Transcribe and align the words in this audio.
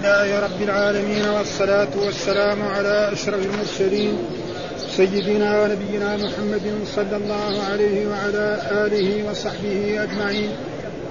لله 0.00 0.40
رب 0.40 0.62
العالمين 0.62 1.28
والصلاة 1.28 1.88
والسلام 1.96 2.62
على 2.62 3.12
أشرف 3.12 3.46
المرسلين 3.46 4.18
سيدنا 4.96 5.62
ونبينا 5.62 6.16
محمد 6.16 6.74
صلى 6.96 7.16
الله 7.16 7.62
عليه 7.70 8.06
وعلى 8.06 8.60
آله 8.70 9.30
وصحبه 9.30 10.02
أجمعين. 10.02 10.50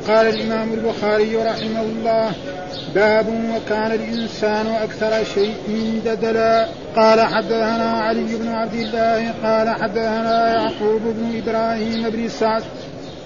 قال 0.07 0.27
الإمام 0.27 0.73
البخاري 0.73 1.35
رحمه 1.35 1.81
الله 1.81 2.31
باب 2.95 3.27
وكان 3.27 3.91
الإنسان 3.91 4.67
أكثر 4.67 5.23
شيء 5.33 6.01
جدلا 6.05 6.67
قال 6.95 7.21
حدثنا 7.21 7.91
علي 8.01 8.35
بن 8.35 8.47
عبد 8.47 8.73
الله 8.73 9.31
قال 9.43 9.69
حدثنا 9.69 10.53
يعقوب 10.53 11.01
بن 11.01 11.41
إبراهيم 11.41 12.09
بن 12.09 12.29
سعد 12.29 12.63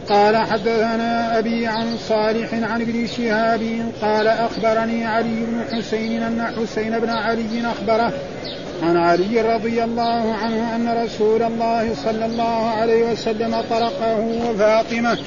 قال 0.09 0.37
حدثنا 0.37 1.39
أبي 1.39 1.67
عن 1.67 1.97
صالح 1.97 2.53
عن 2.53 2.81
ابن 2.81 3.07
شهاب 3.07 3.91
قال 4.01 4.27
أخبرني 4.27 5.05
علي 5.05 5.45
بن 5.45 5.77
حسين 5.77 6.23
أن 6.23 6.53
حسين 6.57 6.99
بن 6.99 7.09
علي 7.09 7.71
أخبره 7.71 8.13
عن 8.83 8.97
علي 8.97 9.41
رضي 9.41 9.83
الله 9.83 10.33
عنه 10.33 10.75
أن 10.75 11.03
رسول 11.03 11.43
الله 11.43 11.95
صلى 12.05 12.25
الله 12.25 12.69
عليه 12.69 13.11
وسلم 13.11 13.61
طرقه 13.69 14.19
وفاطمة 14.49 15.17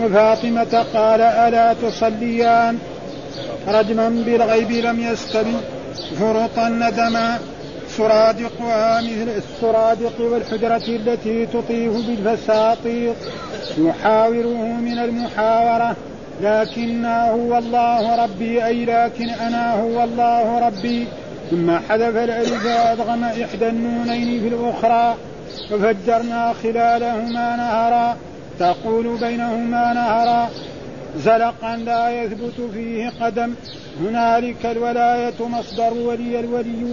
وفاطمة 0.00 0.84
قال 0.94 1.20
ألا 1.20 1.74
تصليان؟ 1.74 2.78
رجما 3.68 4.08
بالغيب 4.08 4.70
لم 4.70 5.00
يستبي 5.00 5.54
فرطا 6.20 6.68
ندما. 6.68 7.38
سرادقها 7.96 9.00
مثل 9.00 9.28
السرادق 9.36 10.20
والحجرة 10.20 10.82
التي 10.88 11.46
تطيف 11.46 11.92
بالفساطيط. 11.92 13.14
يحاوره 13.78 14.64
من 14.64 14.98
المحاورة 14.98 15.96
لكنا 16.42 17.30
هو 17.30 17.58
الله 17.58 18.24
ربي 18.24 18.66
أي 18.66 18.84
لكن 18.84 19.28
أنا 19.28 19.80
هو 19.80 20.04
الله 20.04 20.66
ربي. 20.66 21.06
ثم 21.50 21.70
حذف 21.70 22.16
الألف 22.16 22.66
وأدغم 22.66 23.24
إحدى 23.24 23.68
النونين 23.68 24.40
في 24.40 24.48
الأخرى 24.48 25.16
وفجرنا 25.72 26.52
خلالهما 26.62 27.56
نهرا. 27.56 28.16
تقول 28.58 29.18
بينهما 29.20 29.92
نهرا. 29.92 30.48
زلقا 31.18 31.76
لا 31.76 32.22
يثبت 32.22 32.70
فيه 32.74 33.12
قدم. 33.20 33.54
هنالك 34.00 34.66
الولاية 34.66 35.34
مصدر 35.40 35.94
ولي 35.94 36.40
الولي 36.40 36.84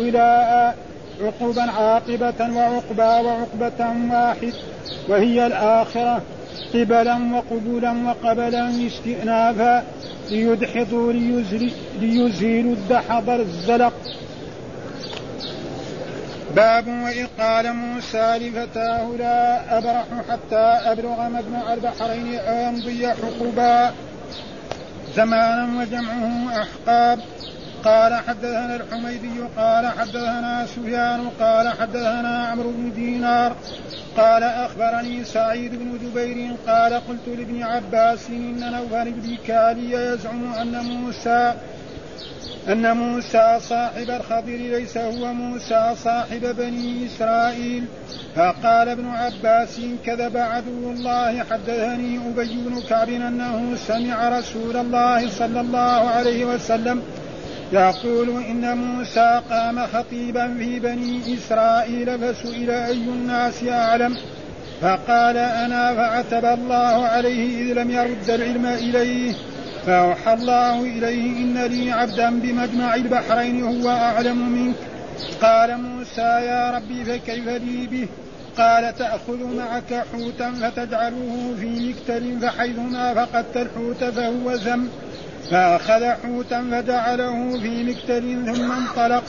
ولاء. 0.00 0.76
عقبا 1.22 1.62
عاقبة 1.62 2.54
وعقبا 2.56 3.20
وعقبة 3.20 3.86
واحد 4.10 4.52
وهي 5.08 5.46
الآخرة 5.46 6.22
قبلا 6.74 7.18
وقبلا 7.34 7.94
وقبلا 8.06 8.86
استئنافا 8.86 9.84
ليدحضوا 10.30 11.12
ليزيلوا 12.00 12.72
الدحض 12.72 13.30
الزلق. 13.30 13.92
باب 16.56 16.88
وإذ 16.88 17.26
قال 17.40 17.72
موسى 17.72 18.38
لفتاه 18.38 19.08
لا 19.18 19.78
أبرح 19.78 20.04
حتى 20.30 20.56
أبلغ 20.92 21.28
مجمع 21.28 21.74
البحرين 21.74 22.34
أو 22.38 22.68
أمضي 22.68 23.08
حقبا. 23.08 23.92
زمانا 25.16 25.80
وجمعه 25.80 26.62
أحقاب. 26.62 27.18
قال 27.84 28.14
حدثنا 28.14 28.76
الحميدي 28.76 29.40
قال 29.56 29.86
حدثنا 29.86 30.66
سفيان 30.66 31.28
قال 31.40 31.68
حدثنا 31.68 32.46
عمرو 32.46 32.70
بن 32.70 32.92
دينار 32.94 33.56
قال 34.16 34.42
أخبرني 34.42 35.24
سعيد 35.24 35.74
بن 35.74 35.98
جبير 36.02 36.56
قال 36.66 36.92
قلت 36.94 37.26
لابن 37.26 37.62
عباس 37.62 38.30
إن 38.30 38.72
نوفل 38.72 39.10
بن 39.10 39.36
كالي 39.46 39.92
يزعم 39.92 40.54
أن 40.54 40.84
موسى 40.84 41.54
أن 42.68 42.96
موسى 42.96 43.58
صاحب 43.60 44.10
الخضر 44.10 44.52
ليس 44.52 44.96
هو 44.96 45.32
موسى 45.32 45.94
صاحب 46.04 46.56
بني 46.58 47.06
إسرائيل. 47.06 47.84
فقال 48.36 48.88
ابن 48.88 49.08
عباس 49.08 49.80
كذب 50.06 50.36
عدو 50.36 50.90
الله 50.90 51.44
حدثني 51.50 52.18
أبي 52.28 52.54
بن 52.66 52.80
كعب 52.88 53.08
أنه 53.08 53.76
سمع 53.76 54.38
رسول 54.38 54.76
الله 54.76 55.30
صلى 55.30 55.60
الله 55.60 56.10
عليه 56.10 56.44
وسلم 56.44 57.02
يقول 57.72 58.44
إن 58.44 58.76
موسى 58.76 59.40
قام 59.50 59.86
خطيبا 59.86 60.54
في 60.54 60.80
بني 60.80 61.34
إسرائيل 61.34 62.18
فسئل 62.18 62.70
أي 62.70 62.92
الناس 62.92 63.64
أعلم؟ 63.64 64.16
فقال 64.80 65.36
أنا 65.36 65.94
فعتب 65.94 66.44
الله 66.44 67.06
عليه 67.06 67.62
إذ 67.62 67.78
لم 67.78 67.90
يرد 67.90 68.30
العلم 68.30 68.66
إليه 68.66 69.34
فأوحى 69.86 70.32
الله 70.32 70.80
إليه 70.80 71.36
إن 71.36 71.58
لي 71.58 71.92
عبدا 71.92 72.30
بمجمع 72.30 72.94
البحرين 72.94 73.62
هو 73.62 73.90
أعلم 73.90 74.48
منك. 74.52 74.76
قال 75.42 75.80
موسى 75.80 76.20
يا 76.20 76.70
ربي 76.70 77.04
فكيف 77.04 77.48
لي 77.48 77.86
به؟ 77.86 78.06
قال 78.56 78.94
تأخذ 78.94 79.56
معك 79.56 80.04
حوتا 80.12 80.50
فتجعله 80.50 81.54
في 81.60 81.66
مكتل 81.68 82.38
فحيثما 82.40 83.14
فقدت 83.14 83.56
الحوت 83.56 84.04
فهو 84.04 84.52
ذنب 84.52 84.88
فأخذ 85.50 86.04
حوتا 86.04 86.64
فجعله 86.70 87.58
في 87.60 87.84
مكتل 87.84 88.54
ثم 88.54 88.72
انطلق 88.72 89.24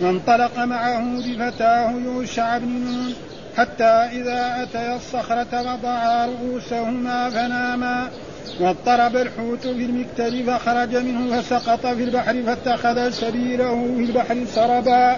وانطلق 0.00 0.58
معه 0.58 1.16
بفتاه 1.16 1.90
يوشع 1.90 2.58
بن 2.58 2.68
نون 2.68 3.14
حتى 3.56 3.84
إذا 3.84 4.62
أتيا 4.62 4.96
الصخرة 4.96 5.72
وضعا 5.72 6.26
رؤوسهما 6.26 7.30
فناما 7.30 8.10
واضطرب 8.60 9.16
الحوت 9.16 9.66
في 9.66 9.84
المكتل 9.84 10.44
فخرج 10.46 10.96
منه 10.96 11.40
فسقط 11.40 11.86
في 11.86 12.04
البحر 12.04 12.42
فاتخذ 12.42 13.10
سبيله 13.10 13.94
في 13.96 14.04
البحر 14.04 14.44
سربا 14.54 15.16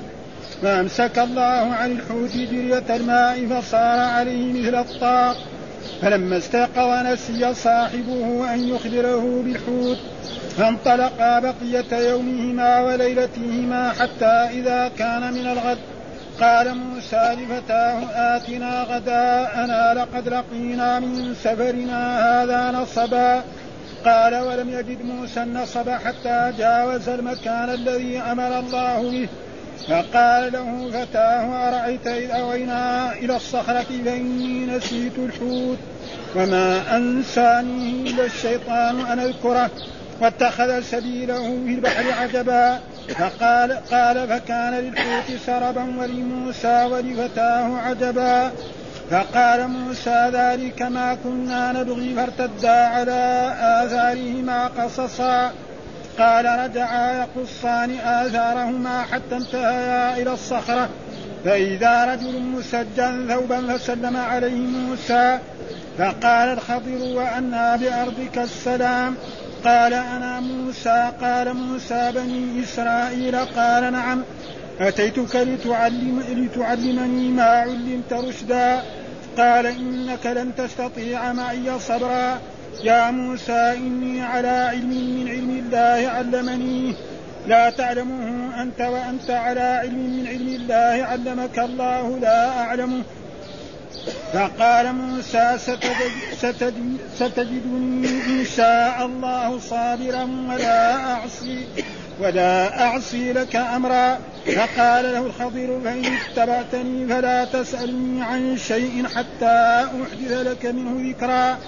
فأمسك 0.62 1.18
الله 1.18 1.74
عن 1.74 1.92
الحوت 1.92 2.30
جرية 2.36 2.96
الماء 2.96 3.46
فصار 3.46 4.00
عليه 4.00 4.52
مثل 4.52 4.74
الطاق 4.74 5.36
فلما 6.02 6.36
استيقظ 6.36 7.06
نسي 7.06 7.54
صاحبه 7.54 8.54
أن 8.54 8.68
يخبره 8.68 9.42
بالحوت 9.44 9.98
فانطلقا 10.58 11.40
بقية 11.40 11.96
يومهما 12.10 12.80
وليلتهما 12.80 13.92
حتى 13.92 14.48
إذا 14.58 14.90
كان 14.98 15.32
من 15.32 15.46
الغد. 15.46 15.78
قال 16.40 16.74
موسى 16.74 17.36
لفتاه 17.38 17.98
آتنا 18.36 18.82
غداءنا 18.82 19.94
لقد 19.94 20.28
لقينا 20.28 21.00
من 21.00 21.34
سفرنا 21.34 22.18
هذا 22.42 22.70
نصبا. 22.70 23.42
قال 24.04 24.34
ولم 24.34 24.70
يجد 24.70 25.04
موسى 25.04 25.42
النصب 25.42 25.90
حتى 25.90 26.52
جاوز 26.58 27.08
المكان 27.08 27.70
الذي 27.70 28.18
أمر 28.18 28.58
الله 28.58 29.10
به. 29.10 29.28
فقال 29.88 30.52
له 30.52 30.90
فتاه 30.92 31.68
أرأيت 31.68 32.06
إذ 32.06 32.30
أوينا 32.30 33.12
إلى 33.12 33.36
الصخرة؟ 33.36 33.86
فإني 34.04 34.66
نسيت 34.66 35.18
الحوت. 35.18 35.78
وما 36.36 36.96
أنساني 36.96 38.10
إلا 38.10 38.24
الشيطان 38.24 39.00
أن 39.00 39.18
أذكره. 39.18 39.70
واتخذ 40.24 40.80
سبيله 40.80 41.62
في 41.66 41.74
البحر 41.74 42.12
عجبا 42.22 42.78
فقال 43.08 43.72
قال 43.90 44.28
فكان 44.28 44.74
للحوت 44.74 45.38
سربا 45.46 46.00
ولموسى 46.00 46.84
ولفتاه 46.84 47.78
عجبا. 47.78 48.50
فقال 49.10 49.68
موسى 49.68 50.30
ذلك 50.32 50.82
ما 50.82 51.16
كنا 51.24 51.72
نبغي 51.72 52.14
فارتدا 52.14 52.70
على 52.70 53.52
آثارهما 53.60 54.66
قصصا. 54.66 55.52
قال 56.18 56.44
رجعا 56.44 57.26
يقصان 57.26 57.98
آثارهما 57.98 59.02
حتى 59.02 59.36
انتهيا 59.36 60.16
إلى 60.16 60.32
الصخرة. 60.32 60.88
فإذا 61.44 62.04
رجل 62.04 62.40
مسجا 62.40 63.26
ثوبا 63.28 63.76
فسلم 63.76 64.16
عليه 64.16 64.60
موسى 64.60 65.38
فقال 65.98 66.48
الخضر 66.48 66.98
وأنا 67.16 67.76
بأرضك 67.76 68.38
السلام. 68.38 69.16
قال 69.64 69.92
أنا 69.94 70.40
موسى 70.40 71.12
قال 71.20 71.56
موسى 71.56 72.12
بني 72.14 72.62
إسرائيل 72.64 73.36
قال 73.36 73.92
نعم 73.92 74.22
أتيتك 74.80 75.36
لتعلم 75.36 76.22
لتعلمني 76.28 77.28
ما 77.28 77.42
علمت 77.42 78.12
رشدا؟ 78.12 78.82
قال 79.38 79.66
إنك 79.66 80.26
لن 80.26 80.54
تستطيع 80.56 81.32
معي 81.32 81.78
صبرا. 81.80 82.38
يا 82.84 83.10
موسى 83.10 83.72
إني 83.76 84.22
على 84.22 84.48
علم 84.48 84.88
من 84.88 85.28
علم 85.28 85.50
الله 85.50 86.10
علمني. 86.10 86.94
لا 87.46 87.70
تعلمه 87.70 88.62
أنت 88.62 88.80
وأنت 88.80 89.30
على 89.30 89.60
علم 89.60 89.98
من 89.98 90.26
علم 90.26 90.48
الله 90.48 91.04
علمك 91.04 91.58
الله 91.58 92.18
لا 92.18 92.60
أعلمه. 92.60 93.02
فقال 94.32 94.92
موسى 94.94 95.58
ستجد 95.58 96.96
ستجدني 97.16 98.08
إن 98.08 98.44
شاء 98.56 99.06
الله 99.06 99.58
صابرا 99.58 100.22
ولا 100.48 101.12
أعصي 101.12 101.66
ولا 102.20 102.82
أعصي 102.82 103.32
لك 103.32 103.56
أمرا. 103.56 104.18
فقال 104.46 105.04
له 105.04 105.26
الخضر 105.26 105.80
فإن 105.84 106.04
اتبعتني 106.04 107.06
فلا 107.06 107.44
تسألني 107.44 108.22
عن 108.22 108.56
شيء 108.56 109.06
حتى 109.14 109.86
أحدث 110.02 110.32
لك 110.32 110.66
منه 110.66 111.10
ذكرا. 111.10 111.58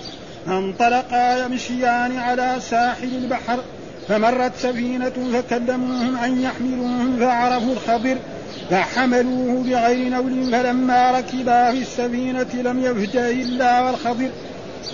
فانطلقا 0.47 1.45
يمشيان 1.45 2.19
على 2.19 2.57
ساحل 2.61 3.17
البحر 3.17 3.59
فمرت 4.09 4.53
سفينة 4.59 5.13
فكلموهم 5.33 6.17
أن 6.17 6.43
يحملوهم 6.43 7.17
فعرفوا 7.21 7.73
الخضر 7.73 8.17
فحملوه 8.71 9.63
بغير 9.63 10.09
نول 10.09 10.51
فلما 10.53 11.11
ركبا 11.11 11.73
في 11.73 11.79
السفينة 11.79 12.55
لم 12.55 12.85
يفجأ 12.85 13.31
إلا 13.31 13.81
والخضر 13.81 14.31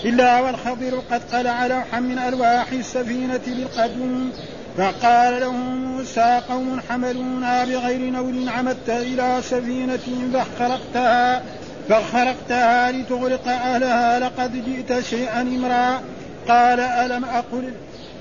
إلا 0.04 0.40
والخضر 0.40 1.02
قد 1.10 1.22
قلع 1.32 1.66
لوحا 1.66 2.00
من 2.00 2.18
ألواح 2.18 2.72
السفينة 2.72 3.40
بالقدوم 3.46 4.32
فقال 4.78 5.40
لهم 5.40 5.84
موسى 5.84 6.40
قوم 6.48 6.80
حملونا 6.88 7.64
بغير 7.64 8.10
نول 8.10 8.48
عمدت 8.48 8.90
إلى 8.90 9.38
سفينة 9.42 10.32
فخرقتها 10.34 11.42
فخرقتها 11.88 12.92
لتغرق 12.92 13.48
أهلها 13.48 14.18
لقد 14.18 14.64
جئت 14.64 15.04
شيئا 15.04 15.42
إمرأ. 15.42 16.00
قال 16.48 16.80
ألم 16.80 17.24
أقل 17.24 17.72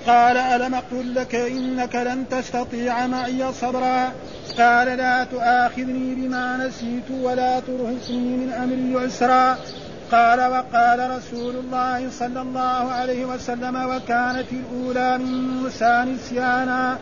قال 0.07 0.37
ألم 0.37 0.75
أقل 0.75 1.15
لك 1.15 1.35
إنك 1.35 1.95
لن 1.95 2.29
تستطيع 2.29 3.07
معي 3.07 3.53
صبرا؟ 3.53 4.11
قال 4.57 4.87
لا 4.97 5.23
تؤاخذني 5.23 6.15
بما 6.15 6.57
نسيت 6.57 7.11
ولا 7.11 7.59
ترهقني 7.59 8.37
من 8.37 8.53
أمري 8.63 9.05
عسرا 9.05 9.57
قال 10.11 10.39
وقال 10.39 11.17
رسول 11.17 11.55
الله 11.55 12.09
صلى 12.09 12.41
الله 12.41 12.91
عليه 12.91 13.25
وسلم 13.25 13.75
وكانت 13.75 14.47
الأولى 14.51 15.17
من 15.17 15.61
موسى 15.61 16.05
نسيانا. 16.07 16.97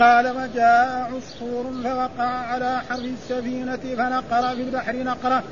قال 0.00 0.28
وجاء 0.28 1.10
عصفور 1.16 1.64
فوقع 1.84 2.28
على 2.28 2.82
حرف 2.88 3.04
السفينة 3.04 3.76
فنقر 3.96 4.56
في 4.56 4.62
البحر 4.62 4.96
نقرة. 4.96 5.42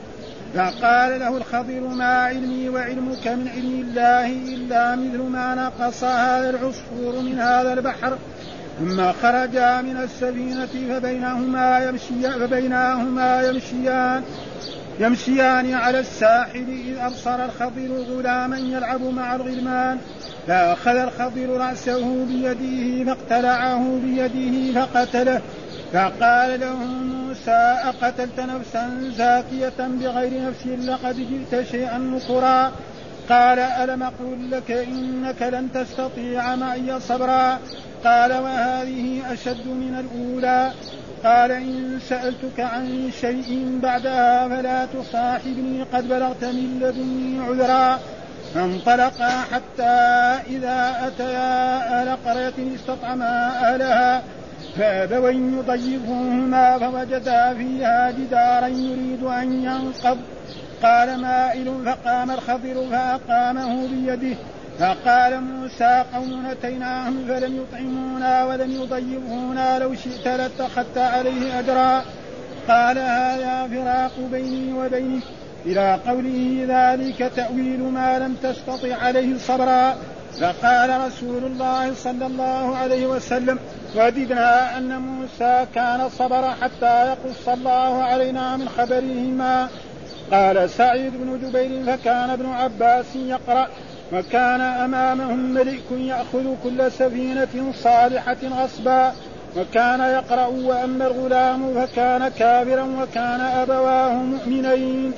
فقال 0.55 1.21
له 1.21 1.37
الخضر 1.37 1.81
ما 1.81 2.05
علمي 2.05 2.69
وعلمك 2.69 3.29
من 3.29 3.49
علم 3.49 3.81
الله 3.89 4.27
إلا 4.27 4.97
مثل 4.97 5.23
ما 5.23 5.55
نقص 5.55 6.05
هذا 6.05 6.51
العصفور 6.51 7.21
من 7.23 7.39
هذا 7.39 7.73
البحر. 7.73 8.19
ثم 8.79 9.13
خرجا 9.13 9.81
من 9.81 9.97
السفينة 9.97 10.67
فبينهما 10.67 11.79
يمشيان 11.79 12.47
فبينهما 12.47 13.43
يمشيان 13.43 14.23
يمشيان 15.01 15.75
على 15.75 16.01
الساحل 16.01 16.67
إذ 16.89 16.99
أبصر 16.99 17.45
الخضر 17.45 17.89
غلاما 18.09 18.59
يلعب 18.59 19.03
مع 19.03 19.35
الغلمان. 19.35 19.99
فأخذ 20.47 20.97
الخضر 20.97 21.49
رأسه 21.49 22.25
بيده 22.25 23.15
فاقتلعه 23.15 24.01
بيده 24.05 24.81
فقتله. 24.81 25.41
فقال 25.93 26.61
له 26.61 26.75
موسى 26.77 27.77
أقتلت 27.85 28.41
نفسا 28.41 29.13
زاكية 29.17 29.73
بغير 29.79 30.49
نفس 30.49 30.67
لقد 30.67 31.17
جئت 31.17 31.67
شيئا 31.71 31.99
نكرا. 31.99 32.73
قال 33.29 33.59
ألم 33.59 34.03
أقل 34.03 34.51
لك 34.51 34.71
إنك 34.71 35.43
لن 35.43 35.69
تستطيع 35.75 36.57
معي 36.57 37.01
صبرا؟ 37.01 37.59
قال 38.05 38.33
وهذه 38.33 39.33
أشد 39.33 39.67
من 39.67 40.05
الأولى. 40.05 40.73
قال 41.25 41.51
إن 41.53 41.99
سألتك 42.09 42.61
عن 42.61 43.11
شيء 43.21 43.79
بعدها 43.83 44.49
فلا 44.49 44.87
تصاحبني. 44.87 45.83
قد 45.83 46.09
بلغت 46.09 46.45
من 46.45 46.81
لدني 46.83 47.41
عذرا. 47.41 48.01
فانطلقا 48.55 49.31
حتى 49.53 49.97
إذا 50.57 50.95
أتيا 51.07 52.01
أهل 52.01 52.17
قرية 52.27 52.75
استطعما 52.75 53.49
أهلها. 53.49 54.23
فأبوا 54.79 55.31
أن 55.31 55.59
يضيفوهما 55.59 56.79
فوجدا 56.79 57.55
فيها 57.55 58.11
جدارا 58.11 58.67
يريد 58.67 59.23
أن 59.23 59.53
ينقض. 59.65 60.19
قال 60.83 61.21
مائل 61.21 61.75
فقام 61.85 62.31
الخضر 62.31 62.87
فأقامه 62.91 63.89
بيده. 63.89 64.37
فقال 64.79 65.41
موسى 65.41 66.05
قوم 66.15 66.47
أتيناهم 66.47 67.25
فلم 67.29 67.57
يطعمونا 67.57 68.45
ولم 68.45 68.71
يضيفونا 68.71 69.79
لو 69.79 69.95
شئت 69.95 70.29
لاتخذت 70.29 70.99
عليه 70.99 71.59
أجرا. 71.59 72.03
قال 72.69 72.99
هذا 72.99 73.69
فراق 73.73 74.13
بيني 74.33 74.73
وبينك 74.73 75.23
إلى 75.67 76.01
قوله 76.07 76.67
ذلك 76.69 77.33
تأويل 77.37 77.81
ما 77.81 78.19
لم 78.19 78.35
تستطع 78.43 78.97
عليه 79.03 79.39
صبرا. 79.39 79.97
فقال 80.41 81.01
رسول 81.07 81.45
الله 81.45 81.95
صلى 81.95 82.27
الله 82.27 82.77
عليه 82.77 83.07
وسلم 83.07 83.59
وددنا 83.97 84.79
أن 84.79 85.01
موسى 85.01 85.67
كان 85.75 86.09
صبر 86.09 86.51
حتى 86.63 87.07
يقص 87.07 87.49
الله 87.49 88.03
علينا 88.03 88.57
من 88.57 88.69
خبرهما. 88.69 89.69
قال 90.33 90.71
سعيد 90.71 91.13
بن 91.13 91.41
جبير 91.43 91.85
فكان 91.87 92.31
ابن 92.31 92.47
عباس 92.47 93.17
يقرأ 93.17 93.69
وكان 94.13 94.61
أمامهم 94.61 95.55
ملك 95.55 95.91
يأخذ 95.91 96.55
كل 96.65 96.93
سفينة 96.93 97.73
صالحة 97.83 98.37
غصبا. 98.43 99.13
وكان 99.57 100.01
يقرأ 100.01 100.47
وأما 100.47 101.07
الغلام 101.07 101.75
فكان 101.75 102.29
كافرا 102.29 102.83
وكان 102.83 103.41
أبواه 103.41 104.13
مؤمنين. 104.13 105.13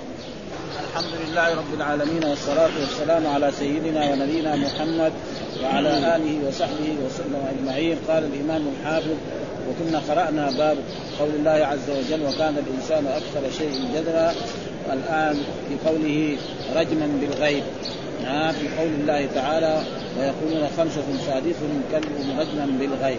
الحمد 0.90 1.12
لله 1.26 1.54
رب 1.54 1.74
العالمين 1.76 2.24
والصلاة 2.24 2.70
والسلام 2.80 3.26
على 3.26 3.50
سيدنا 3.52 4.10
ونبينا 4.10 4.56
محمد 4.56 5.12
وعلى 5.64 6.16
آله 6.16 6.48
وصحبه 6.48 6.94
وسلم 7.06 7.42
أجمعين. 7.52 7.96
قال 8.08 8.24
الإمام 8.24 8.62
الحافظ 8.68 9.16
وكنا 9.68 9.98
قرأنا 9.98 10.50
باب 10.50 10.78
قول 11.20 11.30
الله 11.30 11.50
عز 11.66 11.90
وجل 11.90 12.22
وكان 12.26 12.56
الإنسان 12.66 13.06
أكثر 13.06 13.58
شيء 13.58 13.80
جدلا 13.94 14.32
الآن 14.92 15.36
في 15.68 15.88
قوله 15.88 16.36
رجما 16.76 17.06
بالغيب 17.20 17.62
آه 18.26 18.52
في 18.52 18.68
قول 18.78 18.88
الله 19.00 19.28
تعالى 19.34 19.82
ويقولون 20.18 20.68
خمسة 20.76 21.02
سادسهم 21.26 21.82
كلبهم 21.92 22.40
رجما 22.40 22.66
بالغيب. 22.80 23.18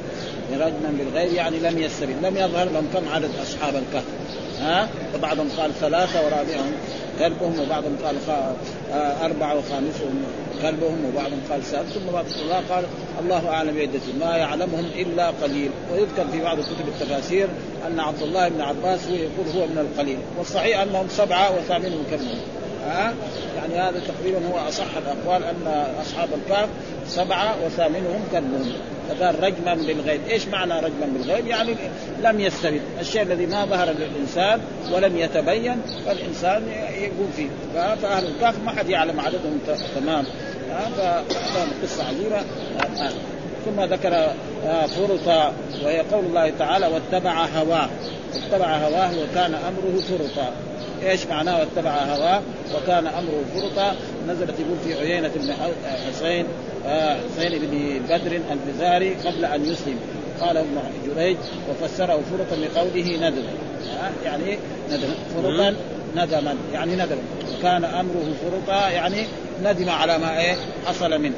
رجما 0.54 0.94
بالغيب 1.00 1.34
يعني 1.34 1.60
لم 1.60 1.78
يستبد 1.78 2.16
لم 2.26 2.38
يظهر 2.38 2.70
لهم 2.70 2.88
كم 2.94 3.10
عدد 3.10 3.30
أصحاب 3.42 3.76
الكهف. 3.76 4.04
ها؟ 4.60 4.90
وبعضهم 5.16 5.50
قال 5.58 5.72
ثلاثة 5.74 6.26
ورابعهم 6.26 6.72
كلبهم 7.20 7.60
وبعضهم 7.60 7.96
قال 8.04 8.16
آه 8.92 9.26
أربعة 9.26 9.58
وخامسهم 9.58 10.24
كلبهم 10.62 11.06
وبعضهم 11.06 11.42
قال 11.50 11.64
سادس 11.64 11.90
ثم 11.90 12.12
بعض 12.14 12.26
الله 12.42 12.64
قال 12.70 12.84
الله 13.22 13.50
أعلم 13.50 13.76
بعدتهم 13.76 14.20
ما 14.20 14.38
يعلمهم 14.38 14.86
إلا 14.96 15.28
قليل. 15.30 15.70
ويذكر 15.94 16.26
في 16.32 16.42
بعض 16.42 16.58
كتب 16.60 16.88
التفاسير 16.88 17.48
أن 17.88 18.00
عبد 18.00 18.22
الله 18.22 18.50
بن 18.50 18.62
عباس 18.62 19.08
هو 19.08 19.16
يقول 19.16 19.48
هو 19.56 19.68
من 19.68 19.78
القليل. 19.78 20.18
والصحيح 20.38 20.80
أنهم 20.80 21.08
سبعة 21.10 21.58
وثامنهم 21.58 22.04
كلبهم 22.12 22.40
ها 22.88 23.14
يعني 23.58 23.90
هذا 23.90 24.02
تقريبا 24.08 24.40
هو 24.48 24.68
أصح 24.70 24.98
الأقوال 24.98 25.44
أن 25.44 25.86
أصحاب 26.02 26.30
الكهف 26.34 26.70
سبعة 27.08 27.56
وثامنهم 27.66 28.24
كلبهم 28.32 28.74
فقال 29.10 29.44
رجما 29.44 29.74
بالغيب، 29.76 30.22
إيش 30.30 30.48
معنى 30.48 30.74
رجما 30.74 31.06
بالغيب؟ 31.14 31.48
يعني 31.48 31.76
لم 32.24 32.40
يستبد، 32.40 32.82
الشيء 33.00 33.22
الذي 33.22 33.46
ما 33.46 33.66
ظهر 33.66 33.90
للإنسان 33.92 34.62
ولم 34.94 35.18
يتبين 35.18 35.82
فالإنسان 36.06 36.64
يقول 36.98 37.28
فيه، 37.38 37.50
فأهل 37.74 38.28
الكهف 38.28 38.64
ما 38.66 38.72
حد 38.72 38.90
يعلم 38.90 39.20
عددهم 39.20 39.60
تمام، 39.96 40.26
فهذا 40.70 41.24
قصة 41.84 42.04
عجيبة. 42.08 42.42
ثم 43.66 43.82
ذكر 43.82 44.34
فرطا 44.88 45.54
وهي 45.84 46.00
قول 46.00 46.26
الله 46.26 46.50
تعالى 46.60 46.88
واتبع 46.88 47.46
هواه. 47.46 47.90
اتبع 48.36 48.78
هواه 48.78 49.12
وكان 49.12 49.54
أمره 49.54 50.02
فرطا. 50.10 50.52
إيش 51.04 51.26
معناه 51.26 51.60
واتبع 51.60 51.92
هواه؟ 51.92 52.42
وكان 52.76 53.08
أمره 53.08 53.44
فرطا 53.56 53.96
نزلت 54.28 54.60
يقول 54.60 54.78
في 54.86 55.00
عيينة 55.00 55.32
بن 55.36 55.54
حسين 56.10 56.46
آه، 56.88 57.18
حسين 57.36 57.60
بن 57.60 58.00
بدر 58.10 58.42
البزاري 58.52 59.14
قبل 59.14 59.46
أن 59.46 59.66
يسلم. 59.66 60.00
قال 60.42 60.58
ابن 60.58 60.80
جريج 61.08 61.38
وفسره 61.70 62.22
فرطا 62.32 62.58
بقوله 62.62 63.30
ندم. 63.30 63.44
آه، 64.02 64.26
يعني 64.26 64.58
ندم. 64.92 65.10
فرطا 65.36 65.76
ندما. 66.16 66.56
يعني 66.74 66.96
ندم. 66.96 67.18
كان 67.64 67.84
أمره 67.84 68.34
فرطا 68.42 68.90
يعني 68.90 69.26
ندم 69.64 69.90
على 69.90 70.18
ما 70.18 70.40
إيه 70.40 70.56
حصل 70.86 71.22
منه. 71.22 71.36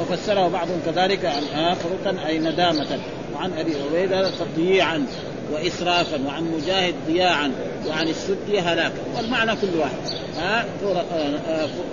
وفسره 0.00 0.48
بعضهم 0.48 0.80
كذلك 0.86 1.24
عن 1.24 1.42
آه 1.60 1.74
فرطا 1.74 2.26
أي 2.26 2.38
ندامة. 2.38 2.98
وعن 3.34 3.52
أبي 3.58 3.72
عبيدة 3.80 4.30
تضييعا. 4.30 5.06
واسرافا 5.52 6.20
وعن 6.26 6.44
مجاهد 6.44 6.94
ضياعا 7.06 7.52
وعن 7.88 8.08
السد 8.08 8.56
هلاكا 8.56 9.02
والمعنى 9.16 9.52
كل 9.56 9.78
واحد. 9.78 9.96
ها؟ 10.38 10.64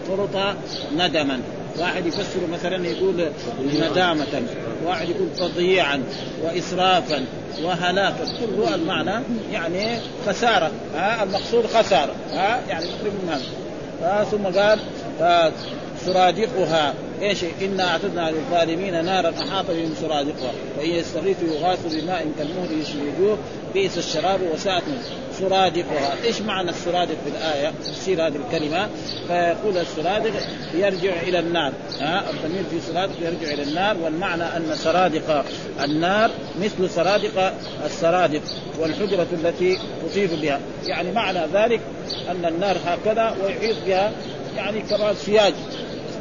فرط 0.08 0.56
ندما. 0.96 1.40
واحد 1.80 2.06
يفسر 2.06 2.48
مثلا 2.54 2.88
يقول 2.88 3.32
ندامة. 3.74 4.44
واحد 4.86 5.10
يقول 5.10 5.28
تضييعا 5.38 6.04
وإسرافا 6.44 7.26
وهلاكا. 7.64 8.26
كل 8.26 8.74
المعنى 8.74 9.24
يعني 9.52 10.00
خسارة. 10.28 10.72
ها؟ 10.96 11.24
المقصود 11.24 11.66
خسارة. 11.66 12.16
ها؟ 12.34 12.62
يعني 12.70 12.86
تقريبا 12.86 13.42
ثم 14.32 14.60
قال 14.60 14.80
سرادقها 16.06 16.94
إيش؟ 17.22 17.44
إنا 17.62 17.88
أعتدنا 17.88 18.32
للظالمين 18.32 19.06
نارا 19.06 19.30
أحاط 19.30 19.66
بهم 19.72 19.94
سرادقها. 20.02 20.52
وان 20.78 20.90
يستغيثوا 20.90 21.48
يغاثوا 21.48 21.90
بماء 21.90 22.26
كالمهل 22.38 22.82
يشري 22.82 23.02
الوجوه 23.02 23.38
بئس 23.74 23.98
الشراب 23.98 24.40
وساءت 24.54 24.84
سرادقها. 25.40 26.16
إيش 26.24 26.42
معنى 26.42 26.70
السرادق 26.70 27.16
في 27.24 27.30
الآية؟ 27.30 27.72
تفسير 27.86 28.28
هذه 28.28 28.36
الكلمة. 28.36 28.90
فيقول 29.28 29.78
السرادق 29.78 30.34
يرجع 30.74 31.22
إلى 31.22 31.40
النار. 31.40 31.74
ها؟ 32.00 32.24
الضمير 32.30 32.64
في 32.72 32.80
سرادق 32.80 33.16
يرجع 33.22 33.54
إلى 33.54 33.64
النار. 33.64 33.98
والمعنى 34.04 34.44
أن 34.44 34.76
سرادق 34.76 35.46
النار 35.84 36.32
مثل 36.62 36.90
سرادق 36.90 37.54
السرادق 37.86 38.42
والحجرة 38.80 39.28
التي 39.32 39.78
تطيف 40.10 40.42
بها. 40.42 40.60
يعني 40.86 41.12
معنى 41.12 41.40
ذلك 41.54 41.82
أن 42.30 42.46
النار 42.46 42.78
هكذا 42.86 43.36
ويحيط 43.44 43.76
بها 43.88 44.12
يعني 44.58 44.82
كما 44.82 45.14
سياج. 45.14 45.54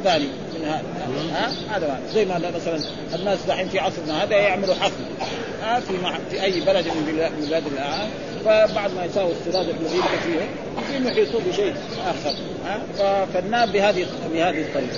ثاني 0.03 0.27
من 0.59 0.65
هذا. 0.65 0.83
ها؟ 1.31 1.77
هذا 1.77 1.99
زي 2.13 2.25
ما 2.25 2.37
مثلا 2.37 2.79
الناس 3.15 3.39
دحين 3.47 3.69
في 3.69 3.79
عصرنا 3.79 4.23
هذا 4.23 4.35
يعملوا 4.35 4.75
حفل. 4.75 5.03
ها؟ 5.61 5.79
في 5.79 5.93
في 6.31 6.43
أي 6.43 6.59
بلد 6.59 6.87
من 6.87 7.35
بلاد 7.47 7.63
الآن. 7.67 8.09
فبعد 8.45 8.93
ما 8.93 9.05
يساوي 9.05 9.31
السرادق 9.31 9.75
الذين 9.81 10.01
فيه 10.01 10.49
يمكن 10.95 11.07
يحيطوا 11.07 11.39
بشيء 11.49 11.73
آخر. 12.07 12.35
ها؟ 12.69 13.25
فالنار 13.25 13.69
بهذه 13.69 14.05
بهذه 14.33 14.61
الطريقة. 14.61 14.97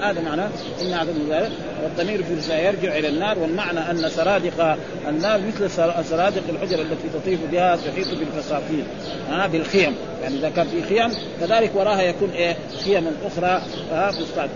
هذا 0.00 0.20
معناه 0.20 0.48
إن 0.82 0.92
عدم 0.92 1.12
ذلك. 1.30 1.52
والضمير 1.82 2.22
في 2.22 2.64
يرجع 2.64 2.98
إلى 2.98 3.08
النار 3.08 3.38
والمعنى 3.38 3.90
أن 3.90 4.08
سرادق 4.08 4.76
النار 5.08 5.40
مثل 5.40 5.70
سرادق 6.04 6.42
الحجر 6.48 6.82
التي 6.82 7.08
تطيف 7.14 7.40
بها 7.52 7.76
تحيط 7.76 8.08
بالفساتين 8.18 8.84
ها؟ 9.30 9.46
بالخيم. 9.46 9.94
يعني 10.22 10.38
إذا 10.38 10.50
كان 10.50 10.66
في 10.66 10.82
خيم 10.82 11.10
كذلك 11.40 11.70
وراها 11.74 12.02
يكون 12.02 12.30
إيه؟ 12.30 12.56
خيم 12.84 13.06
أخرى 13.24 13.62
ها؟ 13.92 14.10
فسطاط 14.10 14.48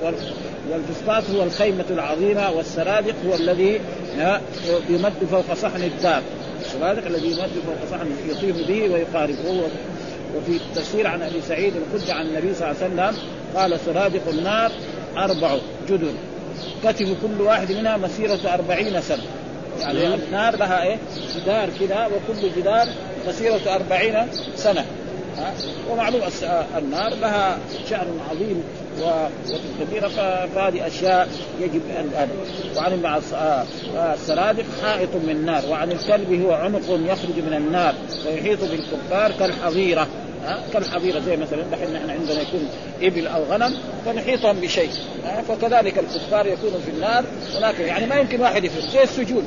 والفسطاط 0.70 1.30
هو 1.36 1.42
الخيمة 1.42 1.84
العظيمة 1.90 2.50
والسرادق 2.50 3.14
هو 3.26 3.34
الذي 3.34 3.80
يمد 4.90 5.24
فوق 5.30 5.54
صحن 5.54 5.82
الدار. 5.82 6.22
السرادق 6.60 7.06
الذي 7.06 7.26
يمد 7.26 7.50
فوق 7.66 7.90
صحن 7.90 8.06
يطيف 8.28 8.68
به 8.68 8.82
ويقارب 8.82 9.34
وهو 9.44 9.60
وفي 10.36 10.56
التفسير 10.56 11.06
عن 11.06 11.22
أبي 11.22 11.40
سعيد 11.48 11.72
الخدري 11.76 12.12
عن 12.12 12.26
النبي 12.26 12.54
صلى 12.54 12.70
الله 12.70 12.82
عليه 12.82 13.12
وسلم 13.12 13.22
قال 13.56 13.80
سرادق 13.86 14.28
النار 14.28 14.72
أربع 15.16 15.56
جدر 15.88 16.12
كتب 16.84 17.16
كل 17.22 17.40
واحد 17.40 17.72
منها 17.72 17.96
مسيرة 17.96 18.54
أربعين 18.54 19.00
سنة. 19.00 19.22
يعني 19.80 20.14
النار 20.14 20.56
لها 20.56 20.82
إيه؟ 20.82 20.96
جدار 21.36 21.68
كذا 21.80 22.06
وكل 22.06 22.50
جدار 22.56 22.88
مسيرة 23.28 23.74
أربعين 23.74 24.26
سنة. 24.56 24.84
ومعلوم 25.90 26.20
النار 26.78 27.14
لها 27.14 27.58
شأن 27.90 28.20
عظيم. 28.30 28.62
وكبيرة 29.02 30.08
فهذه 30.54 30.86
أشياء 30.86 31.28
يجب 31.60 31.82
أن 31.98 32.28
وعن 32.76 33.02
مع 33.02 33.20
السرادق 34.14 34.64
حائط 34.82 35.14
من 35.14 35.44
نار 35.44 35.62
وعن 35.70 35.92
الكلب 35.92 36.42
هو 36.42 36.52
عنق 36.52 36.82
يخرج 36.88 37.38
من 37.46 37.54
النار 37.54 37.94
ويحيط 38.26 38.58
بالكفار 38.60 39.32
كالحظيرة 39.38 40.06
كالحظيرة 40.72 41.20
زي 41.20 41.36
مثلا 41.36 41.62
دحين 41.72 41.92
نحن 41.92 42.10
عندنا 42.10 42.40
يكون 42.40 42.68
إبل 43.02 43.26
أو 43.26 43.42
غنم 43.44 43.74
فنحيطهم 44.06 44.60
بشيء 44.60 44.90
فكذلك 45.48 45.98
الكفار 45.98 46.46
يكونوا 46.46 46.78
في 46.84 46.90
النار 46.90 47.24
ولكن 47.56 47.84
يعني 47.84 48.06
ما 48.06 48.16
يمكن 48.16 48.40
واحد 48.40 48.64
يفر 48.64 48.80
زي 48.80 49.02
السجون. 49.02 49.44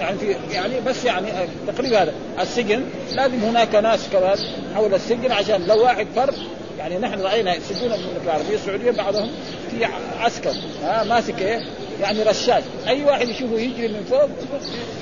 يعني 0.00 0.18
في 0.18 0.36
يعني 0.52 0.80
بس 0.86 1.04
يعني 1.04 1.28
تقريبا 1.66 2.02
هذا. 2.02 2.12
السجن 2.40 2.84
لازم 3.12 3.34
هناك 3.34 3.74
ناس 3.74 4.08
كمان 4.12 4.38
حول 4.74 4.94
السجن 4.94 5.32
عشان 5.32 5.66
لو 5.66 5.82
واحد 5.82 6.06
فر 6.16 6.34
يعني 6.80 6.98
نحن 6.98 7.20
راينا 7.20 7.58
سجون 7.60 7.92
المملكه 7.92 8.24
العربيه 8.24 8.54
السعودية 8.54 8.90
بعضهم 8.90 9.30
في 9.70 9.84
عسكر. 10.20 10.52
ها 10.82 11.04
ماسك 11.04 11.42
إيه؟ 11.42 11.60
يعني 12.00 12.22
رشاش 12.22 12.62
أي 12.88 13.04
واحد 13.04 13.28
يشوفه 13.28 13.58
يجري 13.58 13.88
من 13.88 14.04
فوق 14.10 14.28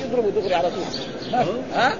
يضربه 0.05 0.31
دغري 0.31 0.55
على 0.55 0.71
طول. 0.71 0.85
ما 1.33 1.47
ها؟ 1.75 1.95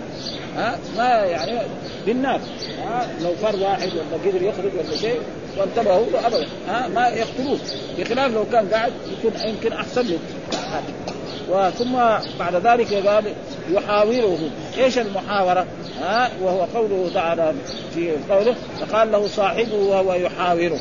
ها؟ 0.57 0.79
ما 0.97 1.05
يعني 1.05 1.61
بالناس 2.07 2.41
ها؟ 2.79 3.09
لو 3.23 3.35
فر 3.35 3.57
واحد 3.57 3.89
ولا 3.93 4.31
قدر 4.31 4.43
يخرج 4.43 4.71
ولا 4.75 4.97
شيء 4.97 5.21
وانتبهوا 5.59 6.27
ابدا. 6.27 6.47
ها؟ 6.69 6.89
ما 6.89 7.09
يقتلوه. 7.09 7.59
بخلاف 7.99 8.33
لو 8.35 8.45
كان 8.53 8.69
قاعد 8.69 8.93
يكون 9.19 9.33
يمكن 9.45 9.73
أحسن 9.73 10.07
له. 10.07 10.19
وثم 11.51 11.93
بعد 12.39 12.55
ذلك 12.55 12.95
قال 12.95 13.25
يحاوره. 13.71 14.39
إيش 14.79 14.99
المحاورة؟ 14.99 15.67
ها؟ 16.01 16.31
وهو 16.43 16.61
قوله 16.75 17.11
تعالى 17.15 17.55
في 17.95 18.13
قوله 18.31 18.55
فقال 18.81 19.13
له 19.13 19.27
صاحبه 19.27 19.75
وهو 19.75 20.15
يحاوره. 20.15 20.81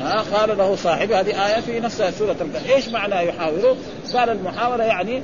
ها؟ 0.00 0.24
قال 0.34 0.58
له 0.58 0.76
صاحبه 0.76 1.20
هذه 1.20 1.46
آية 1.46 1.60
في 1.60 1.80
نفس 1.80 2.02
سورة 2.18 2.36
الكهف، 2.40 2.70
إيش 2.70 2.88
معنى 2.88 3.28
يحاوره؟ 3.28 3.76
قال 4.14 4.30
المحاورة 4.30 4.82
يعني 4.82 5.22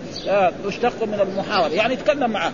تشتق 0.67 1.05
من 1.05 1.21
المحاورة، 1.21 1.69
يعني 1.69 1.95
يتكلم 1.95 2.31
معه. 2.31 2.53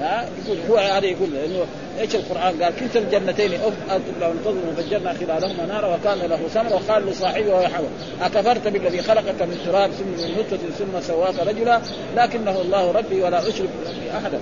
ها؟ 0.00 0.28
يقول 0.46 0.58
هو 0.70 0.76
هذا 0.76 1.06
يقول 1.06 1.28
إنه 1.44 1.66
إيش 2.00 2.14
القرآن؟ 2.14 2.62
قال 2.62 2.72
كلتا 2.80 2.98
الجنتين 2.98 3.52
أنتم 3.52 4.20
لو 4.20 4.32
انتظروا 4.32 4.72
فجرنا 4.76 5.12
خلالهما 5.12 5.66
نارا 5.66 5.94
وكان 5.94 6.18
له 6.18 6.48
ثمر 6.54 6.72
وقال 6.72 7.06
لصاحبه 7.06 7.48
وهو 7.48 7.84
أكفرت 8.22 8.68
بالذي 8.68 9.02
خلقك 9.02 9.42
من 9.42 9.58
تراب 9.66 9.90
ثم 9.90 10.04
من 10.04 10.38
نطفة 10.38 10.58
ثم 10.78 11.00
سواك 11.00 11.34
رجلا 11.46 11.80
لكنه 12.16 12.60
الله 12.60 12.92
ربي 12.92 13.22
ولا 13.22 13.48
أشرك 13.48 13.68
بربي 13.84 14.10
أحدا. 14.18 14.40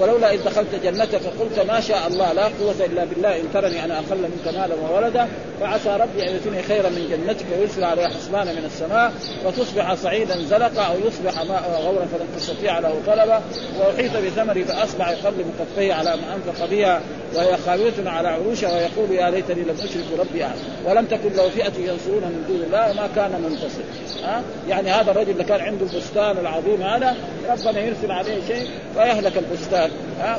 ولولا 0.00 0.34
إذ 0.34 0.44
دخلت 0.44 0.74
جنتك 0.84 1.18
فقلت 1.18 1.66
ما 1.68 1.80
شاء 1.80 2.06
الله 2.06 2.32
لا 2.32 2.44
قوة 2.44 2.74
إلا 2.80 3.04
بالله 3.04 3.36
إن 3.36 3.52
ترني 3.54 3.84
أنا 3.84 3.98
أقل 3.98 4.18
منك 4.18 4.54
مالا 4.58 4.74
وولدا 4.74 5.28
فعسى 5.60 5.88
ربي 5.88 6.28
أن 6.28 6.34
يؤتيني 6.34 6.62
خيرا 6.62 6.88
من 6.88 7.08
جنتك 7.10 7.46
ويرسل 7.58 7.84
عليها 7.84 8.08
حسبان 8.08 8.46
من 8.46 8.64
السماء 8.64 9.12
وتصبح 9.44 9.94
صعيدا 9.94 10.42
زلقا 10.42 10.82
أو 10.82 10.94
يصبح 11.06 11.42
ماء 11.42 11.80
غورا 11.84 12.06
فلن 12.06 12.26
تستطيع 12.36 12.78
له 12.78 12.94
طلبا 13.06 13.42
وأحيط 13.80 14.16
بثمره 14.16 14.62
فاصبح 14.62 15.08
يقلب 15.08 15.54
كفيه 15.60 15.94
على 15.94 16.10
ما 16.16 16.34
أنفق 16.34 16.66
بها 16.70 16.87
وهي 17.34 17.56
خاوية 17.56 17.92
على 18.06 18.28
عروشها 18.28 18.76
ويقول 18.76 19.10
يا 19.10 19.30
ليتني 19.30 19.62
لم 19.62 19.76
أشرك 19.84 20.04
بربي 20.16 20.44
أحد 20.44 20.56
ولم 20.84 21.04
تكن 21.04 21.32
له 21.36 21.48
فئة 21.48 21.72
ينصرون 21.78 22.22
من 22.22 22.44
دون 22.48 22.62
الله 22.66 22.90
وما 22.90 23.08
كان 23.16 23.42
منتصر. 23.42 23.82
ها؟ 24.24 24.42
يعني 24.68 24.90
هذا 24.90 25.10
الرجل 25.10 25.30
اللي 25.30 25.44
كان 25.44 25.60
عنده 25.60 25.86
البستان 25.86 26.38
العظيم 26.38 26.82
هذا 26.82 27.16
ربنا 27.50 27.80
يرسل 27.80 28.10
عليه 28.10 28.46
شيء 28.48 28.68
فيهلك 28.94 29.32
البستان. 29.38 29.90
ها؟ 30.20 30.38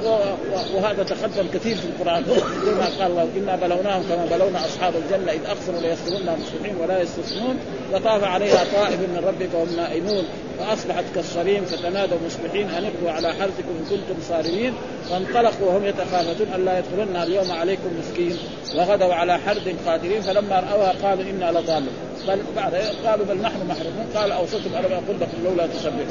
وهذا 0.75 1.03
تقدم 1.03 1.47
كثير 1.53 1.75
في 1.75 1.85
القرآن. 1.85 2.23
زي 2.65 2.71
ما 2.71 2.85
قال 2.99 3.11
الله 3.11 3.27
إنا 3.37 3.55
بلوناهم 3.55 4.03
كما 4.09 4.25
بلونا 4.25 4.65
أصحاب 4.65 4.93
الجنة 4.95 5.31
إذ 5.31 5.45
أقسموا 5.45 5.81
ليسكنونها 5.81 6.35
مصلحين 6.35 6.75
ولا 6.81 7.01
يستثنون 7.01 7.57
وطاف 7.93 8.23
عليها 8.23 8.63
طائف 8.75 8.99
من 8.99 9.23
ربك 9.27 9.49
وهم 9.53 9.75
نائمون. 9.75 10.23
فأصبحت 10.59 11.03
كالصريم 11.15 11.65
فتنادوا 11.65 12.17
مصبحين 12.25 12.69
ان 12.69 12.85
على 13.07 13.27
حرثكم 13.27 13.73
إن 13.79 13.85
كنتم 13.89 14.21
صارمين. 14.29 14.73
فانطلقوا 15.09 15.67
وهم 15.67 15.85
يتخافتون. 15.85 16.38
الا 16.55 16.79
يدخلن 16.79 17.15
اليوم 17.15 17.51
عليكم 17.51 17.89
مسكين 17.99 18.37
وغدوا 18.75 19.13
على 19.13 19.39
حرد 19.39 19.75
قادرين 19.87 20.21
فلما 20.21 20.59
رأوها 20.59 20.93
قالوا 21.03 21.23
إنا 21.23 21.51
لضالون 21.51 21.93
بل 22.27 22.39
بعد 22.55 22.75
قالوا 23.05 23.25
بل 23.25 23.41
نحن 23.41 23.67
محرومون. 23.67 24.05
قال 24.15 24.31
اوصيتم 24.31 24.69
ألم 24.75 24.93
أقول 24.93 25.19
لكم 25.19 25.43
لولا 25.45 25.67
تسبحون. 25.67 26.05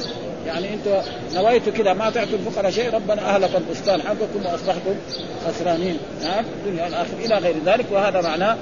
يعني 0.47 0.75
أنتم 0.75 0.91
نويتوا 1.35 1.73
كذا 1.73 1.93
ما 1.93 2.11
تعطوا 2.11 2.39
الفقراء 2.39 2.71
شيء 2.71 2.95
ربنا 2.95 3.35
أهلك 3.35 3.51
البستان 3.57 4.03
حقكم 4.03 4.47
وأصبحتم 4.47 4.95
خسرانين. 5.47 5.99
نعم 6.23 6.45
الدنيا 6.45 6.85
والآخرة 6.85 7.25
إلى 7.25 7.39
غير 7.39 7.55
ذلك 7.67 7.87
وهذا 7.91 8.21
معناه 8.21 8.57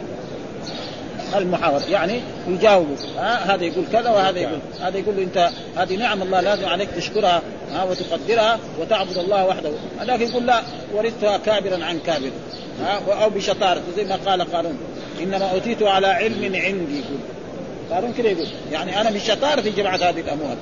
المحاورة 1.34 1.82
يعني 1.90 2.20
يجاوبوا. 2.48 2.96
ها 3.18 3.54
هذا 3.54 3.64
يقول 3.64 3.84
كذا 3.92 4.10
وهذا 4.10 4.38
يقول 4.38 4.58
هذا 4.80 4.98
يقول 4.98 5.16
له 5.16 5.22
انت 5.22 5.50
هذه 5.76 5.96
نعم 5.96 6.22
الله 6.22 6.40
لازم 6.40 6.66
عليك 6.66 6.90
تشكرها 6.90 7.42
ها 7.72 7.84
وتقدرها 7.84 8.58
وتعبد 8.80 9.18
الله 9.18 9.46
وحده. 9.46 9.70
لكن 10.02 10.22
يقول 10.22 10.46
لا 10.46 10.62
ورثتها 10.94 11.36
كابرا 11.36 11.84
عن 11.84 11.98
كابر. 11.98 12.30
ها 12.82 13.00
أو 13.24 13.30
بشطارة 13.30 13.82
زي 13.96 14.04
ما 14.04 14.16
قال 14.26 14.52
قارون. 14.52 14.78
إنما 15.20 15.50
أوتيت 15.50 15.82
على 15.82 16.06
علم 16.06 16.44
عندي. 16.44 16.98
يقول 16.98 17.18
قارون 17.90 18.12
كذا 18.12 18.28
يقول. 18.28 18.46
يعني 18.72 19.00
أنا 19.00 19.10
بالشطارة 19.10 19.60
جماعة 19.60 19.96
هذه 19.96 20.20
الاموال 20.20 20.56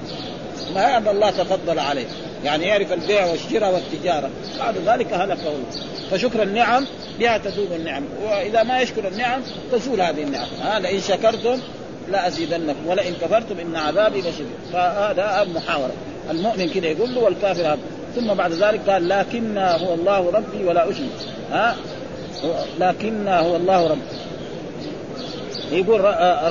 ما 0.75 0.97
ان 0.97 1.09
الله 1.09 1.31
تفضل 1.31 1.79
عليه. 1.79 2.07
يعني 2.45 2.65
يعرف 2.65 2.93
البيع 2.93 3.27
والشراء 3.27 3.75
والتجارة. 3.75 4.31
بعد 4.59 4.75
ذلك 4.87 5.13
هلكه 5.13 5.53
فشكر 6.11 6.43
النعم 6.43 6.87
بها 7.19 7.39
تزول 7.39 7.73
النعم. 7.73 8.05
وإذا 8.25 8.63
ما 8.63 8.81
يشكر 8.81 9.09
النعم 9.09 9.43
تزول 9.73 10.01
هذه 10.01 10.23
النعم. 10.23 10.47
ها 10.63 10.79
لئن 10.79 11.01
شكرتم 11.01 11.59
لازيدنكم 12.11 12.87
ولئن 12.87 13.15
كفرتم 13.15 13.59
إن 13.61 13.77
عذابي 13.77 14.21
لشديد. 14.21 14.47
فهذا 14.73 15.43
المحاوره 15.43 15.93
المؤمن 16.31 16.69
كده 16.69 16.89
يقول 16.89 17.15
له 17.15 17.21
والكافر 17.21 17.67
هذا. 17.67 17.79
ثم 18.17 18.35
بعد 18.35 18.53
ذلك 18.53 18.81
قال 18.91 19.09
لكن 19.09 19.59
هو 19.59 19.95
الله 19.95 20.31
ربي 20.31 20.65
ولا 20.65 20.91
أشرك. 20.91 21.09
ها؟ 21.51 21.77
لكن 22.79 23.29
هو 23.29 23.57
الله 23.57 23.87
ربي. 23.87 24.03
يقول 25.75 26.01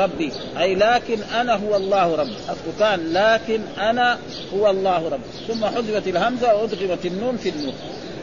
ربي. 0.02 0.32
أي 0.60 0.76
لكن 0.76 1.18
أنا 1.36 1.54
هو 1.54 1.76
الله 1.76 2.16
ربي. 2.16 2.36
اصله 2.50 2.74
كان 2.80 3.14
لكن 3.14 3.62
أنا 3.78 4.18
هو 4.54 4.70
الله 4.70 5.10
ربي. 5.10 5.24
ثم 5.48 5.66
حذفت 5.66 6.08
الهمزة 6.08 6.56
وأدغمت 6.56 7.06
النون 7.06 7.38
في 7.38 7.50
النون. 7.50 7.74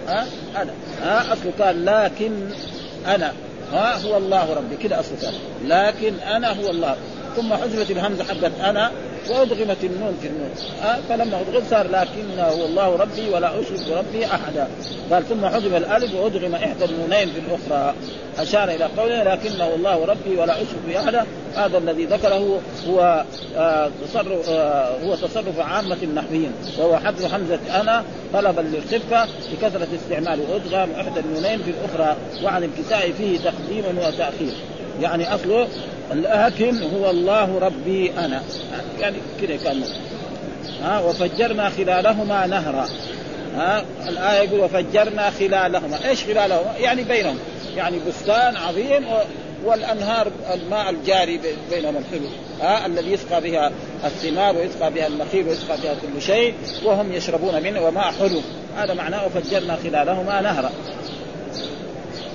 ها؟ 0.09 0.27
أنا. 0.57 0.73
ها؟ 1.03 1.33
اصله 1.33 1.53
كان 1.59 1.85
لكن 1.85 2.33
أنا. 3.07 3.33
ها؟ 3.73 3.97
هو 4.07 4.17
الله 4.17 4.55
ربي. 4.55 4.77
كده 4.77 5.01
اصله 5.01 5.17
كان. 5.23 5.35
لكن 5.65 6.15
أنا 6.15 6.53
هو 6.53 6.71
الله 6.71 6.97
ثم 7.37 7.55
حذفت 7.55 7.91
الهمزة 7.91 8.25
حقت 8.25 8.53
أنا 8.61 8.91
وأدغمت 9.31 9.85
النون 9.85 10.19
في 10.23 10.29
النون 10.29 10.51
آه 10.83 10.99
فلما 11.09 11.41
أدغم 11.41 11.63
صار 11.71 11.87
لكنه 11.87 12.43
هو 12.43 12.65
الله 12.67 12.97
ربي 12.97 13.31
ولا 13.31 13.61
أشرك 13.61 13.89
بربي 13.89 14.27
أحدا. 14.27 14.69
قال 15.13 15.29
ثم 15.29 15.47
حذف 15.47 15.75
الألف 15.77 16.15
وأدغم 16.15 16.55
إحدى 16.55 16.85
النونين 16.85 17.29
في 17.29 17.39
الأخرى. 17.39 17.95
أشار 18.39 18.71
إلى 18.71 18.85
قوله 18.85 19.23
لكنه 19.35 19.75
الله 19.75 20.05
ربي 20.05 20.37
ولا 20.37 20.53
أشرك 20.53 20.79
به 20.89 20.99
أحدا. 20.99 21.27
هذا 21.57 21.79
الذي 21.79 22.05
ذكره 22.05 22.61
هو 22.89 23.25
آه 23.57 23.91
تصرف 24.05 24.49
آه 24.49 25.05
هو 25.05 25.15
تصرف 25.15 25.61
عامة 25.61 25.99
النحويين. 26.03 26.53
وهو 26.79 26.97
حذف 26.97 27.33
حمزة 27.33 27.81
أنا 27.81 28.05
طلبا 28.33 28.61
للخفة 28.61 29.29
لكثره 29.53 29.89
استعمال 30.05 30.41
وادغام 30.51 30.91
إحدى 30.91 31.21
النونين 31.21 31.59
في 31.59 31.71
الأخرى 31.71 32.17
وعن 32.45 32.65
الكساء 32.65 33.13
فيه 33.13 33.39
تقديم 33.39 33.99
وتأخير. 33.99 34.53
يعني 35.01 35.35
أصله 35.35 35.69
لكن 36.13 36.83
هو 36.83 37.11
الله 37.11 37.59
ربي 37.59 38.13
أنا. 38.19 38.43
يعني 39.01 39.17
كذا 39.41 39.57
كان. 39.57 39.83
ها 40.83 41.01
وفجرنا 41.01 41.71
خلالهما 41.71 42.47
نهرا. 42.47 42.89
ها 43.57 43.85
الآية 44.09 44.49
يقول 44.49 44.61
وفجرنا 44.61 45.31
خلالهما. 45.31 46.09
إيش 46.09 46.25
خلالهما؟ 46.25 46.75
يعني 46.79 47.05
بينهم. 47.05 47.39
يعني 47.77 47.99
بستان 48.09 48.57
عظيم 48.57 49.05
والأنهار 49.65 50.31
الماء 50.55 50.91
الجاري 50.91 51.41
بينهم 51.71 51.97
الحلو 51.97 52.29
ها 52.61 52.87
الذي 52.87 53.13
يسقى 53.13 53.41
بها 53.41 53.73
الثمار 54.05 54.57
ويسقى 54.57 54.91
بها 54.91 55.07
النخيل 55.07 55.49
ويسقى 55.49 55.77
بها 55.83 55.95
كل 55.95 56.23
شيء 56.23 56.55
وهم 56.85 57.13
يشربون 57.13 57.63
منه 57.63 57.81
وماء 57.81 58.13
حلو. 58.13 58.41
هذا 58.77 58.95
معناه 58.95 59.27
وفجرنا 59.27 59.77
خلالهما 59.77 60.41
نهرا. 60.41 60.71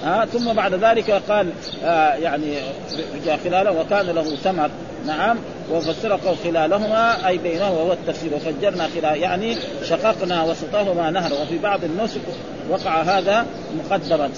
ها 0.06 0.26
ثم 0.26 0.54
بعد 0.54 0.74
ذلك 0.74 1.12
قال 1.12 1.50
آه 1.84 2.14
يعني 2.14 2.58
خلاله 3.44 3.72
وكان 3.72 4.06
له 4.06 4.36
ثمر. 4.36 4.70
نعم 5.06 5.38
وفسر 5.72 6.20
خلالهما 6.44 7.28
أي 7.28 7.38
بينه 7.38 7.72
وهو 7.72 7.94
التفسير. 7.94 8.34
وفجرنا 8.34 8.88
خلال 8.88 9.18
يعني 9.18 9.58
شققنا 9.84 10.44
وسطهما 10.44 11.12
نهر. 11.12 11.34
وفي 11.34 11.58
بعض 11.58 11.84
النسك 11.84 12.22
وقع 12.70 13.02
هذا 13.02 13.46
مقدرا. 13.78 14.30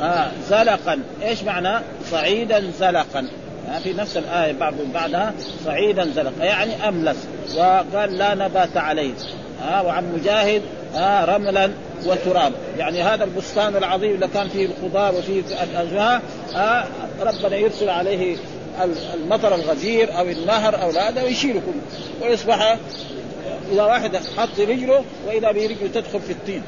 آه 0.00 0.28
زلقا. 0.48 0.98
إيش 1.22 1.42
معنى؟ 1.42 1.78
صعيدا 2.10 2.70
زلقا. 2.78 3.28
آه 3.68 3.78
في 3.78 3.92
نفس 3.92 4.16
الآية 4.16 4.52
بعض 4.52 4.74
بعدها 4.94 5.32
صعيدا 5.64 6.10
زلقا. 6.16 6.44
يعني 6.44 6.88
أملس. 6.88 7.16
وقال 7.56 8.18
لا 8.18 8.34
نبات 8.34 8.76
عليه. 8.76 9.14
آه 9.68 9.82
وعن 9.82 10.12
مجاهد 10.12 10.62
آه 10.96 11.24
رملا 11.24 11.70
وتراب. 12.06 12.52
يعني 12.78 13.02
هذا 13.02 13.24
البستان 13.24 13.76
العظيم 13.76 14.14
اللي 14.14 14.28
كان 14.28 14.48
فيه 14.48 14.66
الخضار 14.66 15.14
وفيه 15.14 15.42
الأجواء 15.62 16.22
آه 16.56 16.84
ربنا 17.20 17.56
يرسل 17.56 17.88
عليه 17.88 18.36
المطر 19.14 19.54
الغزير 19.54 20.18
أو 20.18 20.24
النهر 20.24 20.82
أو 20.82 20.90
هذا 20.90 21.22
ويشيله 21.22 21.60
كله. 21.60 22.28
ويصبح 22.28 22.76
إذا 23.72 23.82
واحد 23.82 24.16
حط 24.16 24.60
رجله 24.60 25.04
وإذا 25.26 25.52
برجله 25.52 25.88
تدخل 25.94 26.20
في 26.20 26.32
الطين. 26.32 26.62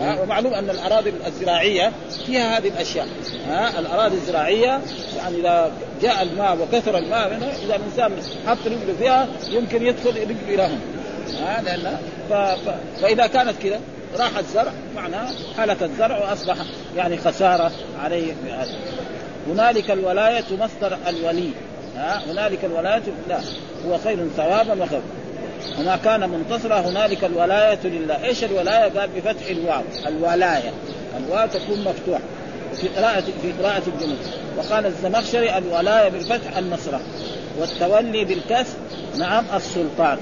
ها 0.00 0.20
ومعلوم 0.22 0.54
أن 0.54 0.70
الأراضي 0.70 1.12
الزراعية 1.26 1.92
فيها 2.26 2.58
هذه 2.58 2.68
الأشياء. 2.68 3.06
ها 3.48 3.78
الأراضي 3.78 4.14
الزراعية 4.14 4.80
يعني 5.16 5.36
إذا 5.40 5.70
جاء 6.02 6.22
الماء 6.22 6.58
وكثر 6.62 6.98
الماء 6.98 7.34
منها 7.34 7.52
إذا 7.64 7.76
الإنسان 7.76 8.12
حط 8.46 8.58
رجله 8.66 8.94
فيها 8.98 9.28
يمكن 9.50 9.86
يدخل 9.86 10.10
رجله 10.10 10.54
إلى 10.54 10.70
هنا 11.38 11.58
ها 11.58 11.62
لأن 11.62 11.96
ف... 12.30 12.32
ف... 12.32 12.74
فإذا 13.02 13.26
كانت 13.26 13.62
كذا 13.62 13.80
راح 14.18 14.38
الزرع 14.38 14.72
معناه 14.96 15.28
هلك 15.58 15.82
الزرع 15.82 16.18
وأصبح 16.18 16.56
يعني 16.96 17.16
خسارة 17.16 17.72
عليه 18.02 18.32
هنالك 19.48 19.90
الولاية 19.90 20.44
مصدر 20.50 20.98
الولي. 21.08 21.50
ها؟ 21.96 22.22
هنالك 22.30 22.64
الولاية 22.64 23.02
لا. 23.28 23.40
هو 23.86 23.98
خير 23.98 24.28
ثوابا 24.36 24.84
وخير 24.84 25.00
وما 25.78 25.96
كان 25.96 26.30
منتصرا 26.30 26.80
هنالك 26.80 27.24
الولاية 27.24 27.78
لله. 27.84 28.24
إيش 28.24 28.44
الولاية؟ 28.44 28.98
قال 28.98 29.10
بفتح 29.16 29.46
الواو. 29.50 29.82
الولاية. 30.06 30.72
الواو 31.18 31.48
تكون 31.48 31.84
مفتوحة. 31.84 32.22
في 32.80 32.88
قراءة 32.88 33.24
في 33.42 33.52
قراءة 33.62 33.82
الجنود 33.86 34.18
وقال 34.56 34.86
الزمخشري 34.86 35.58
الولاية 35.58 36.08
بالفتح 36.08 36.56
النصرة 36.56 37.00
والتولي 37.58 38.24
بالكسر 38.24 38.76
نعم 39.18 39.44
السلطان. 39.54 40.18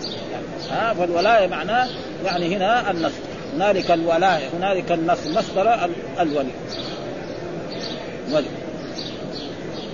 ها 0.70 0.94
فالولاية 0.94 1.46
معناه 1.46 1.88
يعني 2.24 2.56
هنا 2.56 2.90
النصر. 2.90 3.20
هنالك 3.56 3.90
الولاية 3.90 4.48
هنالك 4.58 4.92
النصر 4.92 5.30
مصدر 5.30 5.90
الولي. 6.20 6.50
ولي 8.32 8.46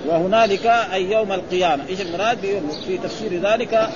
وهنالك 0.07 0.65
أي 0.65 1.11
يوم 1.11 1.31
القيامة، 1.31 1.83
إيش 1.89 2.01
المراد؟ 2.01 2.61
في 2.85 2.97
تفسير 2.97 3.41
ذلك 3.41 3.89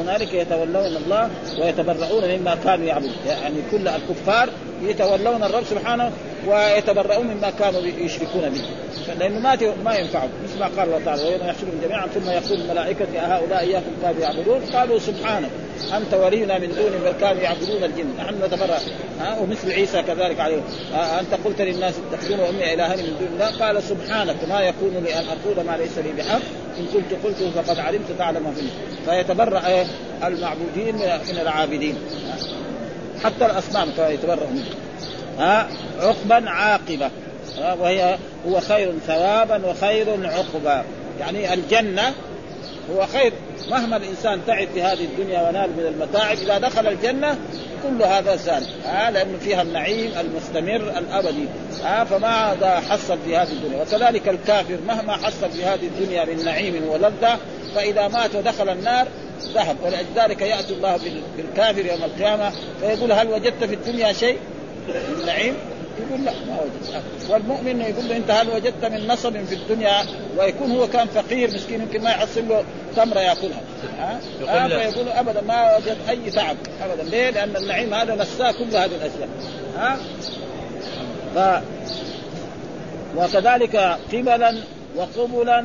هنالك 0.00 0.34
يتولون 0.34 0.96
الله 0.96 1.30
ويتبرؤون 1.60 2.36
مما 2.36 2.56
كانوا 2.64 2.86
يعبدون، 2.86 3.12
يعني 3.26 3.56
كل 3.70 3.88
الكفار 3.88 4.48
يتولون 4.82 5.42
الرب 5.42 5.64
سبحانه 5.64 6.10
ويتبرؤون 6.46 7.26
مما 7.26 7.50
كانوا 7.50 7.80
يشركون 7.80 8.50
به. 8.50 8.62
لأنه 9.18 9.38
ما 9.38 9.58
ما 9.84 9.94
ينفعهم 9.94 10.30
مثل 10.44 10.58
ما 10.58 10.66
قال 10.66 10.88
الله 10.88 11.04
تعالى 11.04 11.22
ويوم 11.22 11.40
يحشرهم 11.48 11.80
جميعا 11.82 12.06
ثم 12.06 12.30
يقول 12.30 12.60
الملائكة 12.60 13.06
هؤلاء 13.16 13.60
إياكم 13.60 13.90
كانوا 14.02 14.20
يعبدون؟ 14.20 14.60
قالوا 14.60 14.98
سبحانك 14.98 15.50
أنت 15.96 16.14
ولينا 16.14 16.58
من 16.58 16.68
دون 16.68 16.90
بل 17.04 17.12
كانوا 17.20 17.42
يعبدون 17.42 17.84
الجن. 17.84 18.06
نحن 18.18 18.34
نتبرأ 18.44 18.78
ها 19.20 19.38
ومثل 19.38 19.72
عيسى 19.72 20.02
كذلك 20.02 20.40
عليه. 20.40 20.60
أنت 20.94 21.34
قلت 21.44 21.60
للناس 21.60 21.94
اتخذون 22.12 22.40
أمي 22.40 22.74
إلهين 22.74 23.06
من 23.06 23.16
دون 23.20 23.28
الله؟ 23.32 23.66
قال 23.66 23.82
سبحانك 23.82 24.36
ما 24.48 24.60
يكون 24.60 24.90
لي 25.04 25.14
أن 25.14 25.24
أقول 25.24 25.66
ما 25.66 25.76
ليس 25.76 25.98
لي 25.98 26.12
بحق. 26.12 26.40
إن 26.78 26.86
كنت 26.92 27.24
قلته 27.24 27.50
فقد 27.50 27.78
علمت 27.78 28.12
تعلم 28.18 28.42
ما 28.42 28.52
فيتبرأ 29.04 29.66
إيه؟ 29.66 29.86
المعبودين 30.24 30.94
من 31.28 31.38
العابدين. 31.42 31.94
حتى 33.24 33.46
الاصنام 33.46 33.88
يتبرأ 33.98 34.46
منه. 34.50 34.64
ها 35.38 35.68
عقبا 36.00 36.50
عاقبة. 36.50 37.10
وهي 37.58 38.18
هو 38.48 38.60
خير 38.60 38.92
ثوابا 39.06 39.66
وخير 39.66 40.06
عقبا. 40.26 40.84
يعني 41.20 41.54
الجنة 41.54 42.14
هو 42.94 43.06
خير. 43.06 43.32
مهما 43.70 43.96
الإنسان 43.96 44.40
تعب 44.46 44.68
في 44.74 44.82
هذه 44.82 45.04
الدنيا 45.04 45.48
ونال 45.48 45.70
من 45.70 45.86
المتاعب 45.86 46.36
إذا 46.36 46.58
دخل 46.58 46.86
الجنة 46.86 47.38
كل 47.82 48.02
هذا 48.02 48.36
زال. 48.36 48.66
آه 48.86 49.10
لأنه 49.10 49.38
فيها 49.38 49.62
النعيم 49.62 50.12
المستمر 50.20 50.98
الأبدي. 50.98 51.46
آه 51.86 52.04
فما 52.04 52.56
حصل 52.90 53.18
في 53.26 53.36
هذه 53.36 53.52
الدنيا؟ 53.52 53.82
وكذلك 53.82 54.28
الكافر 54.28 54.78
مهما 54.86 55.12
حصل 55.12 55.50
في 55.50 55.64
هذه 55.64 55.86
الدنيا 55.86 56.24
من 56.24 56.44
نعيم 56.44 56.88
ولذة 56.88 57.38
فإذا 57.74 58.08
مات 58.08 58.34
ودخل 58.34 58.68
النار 58.68 59.06
ذهب. 59.54 59.76
ولذلك 59.82 60.42
يأتي 60.42 60.74
الله 60.74 61.00
بالكافر 61.36 61.86
يوم 61.86 62.04
القيامة 62.04 62.52
فيقول 62.80 63.12
هل 63.12 63.28
وجدت 63.28 63.64
في 63.64 63.74
الدنيا 63.74 64.12
شيء 64.12 64.38
من 64.88 65.26
نعيم؟ 65.26 65.54
يقول 65.98 66.24
لا 66.24 66.32
ما 66.32 66.60
وجدت 66.60 67.02
والمؤمن 67.30 67.80
يقول 67.80 68.08
له 68.08 68.16
أنت 68.16 68.30
هل 68.30 68.50
وجدت 68.50 68.84
من 68.84 69.06
نصب 69.06 69.44
في 69.44 69.54
الدنيا 69.54 70.02
ويكون 70.38 70.70
هو 70.70 70.86
كان 70.86 71.06
فقير 71.06 71.50
مسكين 71.54 71.80
يمكن 71.80 72.02
ما 72.02 72.10
يحصل 72.10 72.48
له 72.48 72.64
تمره 72.96 73.20
يأكلها؟ 73.20 73.60
ها؟ 73.98 74.20
آه 74.48 74.68
فيقول 74.68 75.08
أبدا 75.08 75.40
ما 75.40 75.76
وجد 75.76 75.96
أي 76.08 76.30
تعب 76.30 76.56
أبدا. 76.82 77.02
ليه؟ 77.02 77.30
لأن 77.30 77.56
النعيم 77.56 77.94
هذا 77.94 78.14
نساه 78.14 78.52
كل 78.52 78.76
هذه 78.76 78.84
الأشياء. 78.84 79.28
ها؟ 79.76 79.96
ف 81.34 81.62
وكذلك 83.16 83.76
قبلا 84.12 84.56
وقبلا 84.96 85.64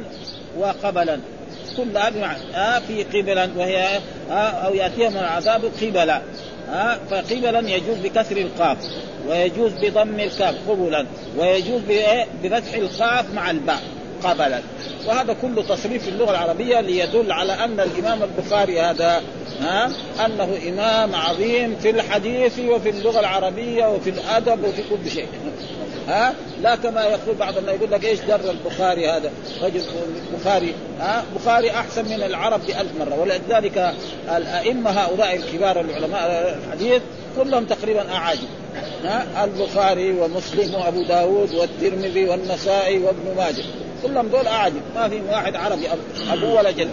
وقبلا. 0.57 1.19
كل 1.77 1.97
هذه 1.97 2.37
آه 2.55 2.79
في 2.79 3.03
قبلا 3.03 3.49
وهي 3.57 3.99
آه 4.31 4.33
أو 4.33 4.73
ياتيهم 4.73 5.17
العذاب 5.17 5.61
قبلا. 5.81 6.21
ها 6.71 6.99
فقبلا 7.09 7.59
يجوز 7.59 7.97
بكسر 8.03 8.37
القاف 8.37 8.77
ويجوز 9.27 9.71
بضم 9.83 10.19
الكاف 10.19 10.55
قبلا 10.69 11.05
ويجوز 11.37 11.81
بفتح 12.43 12.73
القاف 12.73 13.33
مع 13.33 13.51
الباء 13.51 13.81
قبلا. 14.23 14.61
وهذا 15.07 15.35
كله 15.41 15.61
تصريف 15.61 16.03
في 16.03 16.09
اللغة 16.09 16.31
العربية 16.31 16.81
ليدل 16.81 17.31
على 17.31 17.53
أن 17.53 17.79
الإمام 17.79 18.23
البخاري 18.23 18.81
هذا 18.81 19.21
ها 19.61 19.91
أنه 20.25 20.57
إمام 20.69 21.15
عظيم 21.15 21.75
في 21.75 21.89
الحديث 21.89 22.59
وفي 22.59 22.89
اللغة 22.89 23.19
العربية 23.19 23.85
وفي 23.85 24.09
الأدب 24.09 24.63
وفي 24.63 24.81
كل 24.89 25.09
شيء. 25.09 25.27
ها؟ 26.11 26.33
لا 26.61 26.75
كما 26.75 27.03
يقول 27.03 27.35
بعض 27.35 27.57
الناس 27.57 27.75
يقول 27.75 27.91
لك 27.91 28.05
إيش 28.05 28.19
در 28.19 28.39
البخاري 28.49 29.09
هذا؟ 29.09 29.31
رجل 29.61 29.81
البخاري 30.33 30.73
ها؟ 30.99 31.23
بخاري 31.35 31.71
أحسن 31.71 32.05
من 32.05 32.23
العرب 32.23 32.61
بألف 32.67 32.91
مرة. 32.99 33.19
ولذلك 33.19 33.93
الأئمة 34.37 34.89
هؤلاء 34.89 35.35
الكبار 35.35 35.79
العلماء 35.79 36.55
الحديث 36.65 37.01
كلهم 37.37 37.65
تقريبا 37.65 38.13
أعاجم. 38.13 38.47
ها؟ 39.05 39.43
البخاري 39.43 40.11
ومسلم 40.11 40.75
وأبو 40.75 41.03
داود 41.03 41.53
والترمذي 41.53 42.25
والنسائي 42.29 42.97
وابن 42.97 43.35
ماجه. 43.37 43.63
كلهم 44.03 44.27
دول 44.27 44.47
أعاجم. 44.47 44.81
ما 44.95 45.09
في 45.09 45.21
واحد 45.29 45.55
عربي 45.55 45.87
أبو 46.31 46.57
ولا 46.57 46.71
جد. 46.71 46.89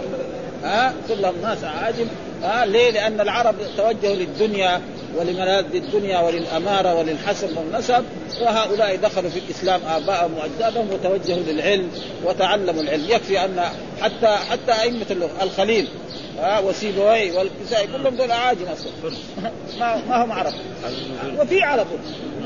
ها؟ 0.63 0.93
كلهم 1.07 1.35
ناس 1.43 1.63
أعاجم. 1.63 2.07
ها 2.43 2.65
ليه؟ 2.65 2.91
لأن 2.91 3.21
العرب 3.21 3.55
توجهوا 3.77 4.15
للدنيا 4.15 4.81
ولملاذ 5.15 5.75
الدنيا 5.75 6.19
وللأمارة 6.19 6.95
وللحسب 6.95 7.57
والنسب 7.57 8.03
وهؤلاء 8.41 8.95
دخلوا 8.95 9.29
في 9.29 9.39
الإسلام 9.39 9.81
آباءهم 9.87 10.31
وأجدادهم 10.37 10.87
وتوجهوا 10.91 11.43
للعلم 11.47 11.89
وتعلموا 12.23 12.81
العلم. 12.81 13.05
يكفي 13.09 13.45
أن 13.45 13.61
حتى 14.01 14.27
حتى 14.27 14.71
أئمة 14.81 15.05
اللغة 15.11 15.43
الخليل 15.43 15.87
ها 16.39 16.59
وسيبوي 16.59 17.31
والكسائي 17.31 17.87
كلهم 17.87 18.15
دول 18.15 18.31
اعاجم 18.31 18.65
أصلا. 18.65 18.91
ما 19.79 20.01
ما 20.09 20.23
هم 20.23 20.31
عرب. 20.31 20.53
وفي 21.39 21.63
عرب. 21.63 21.87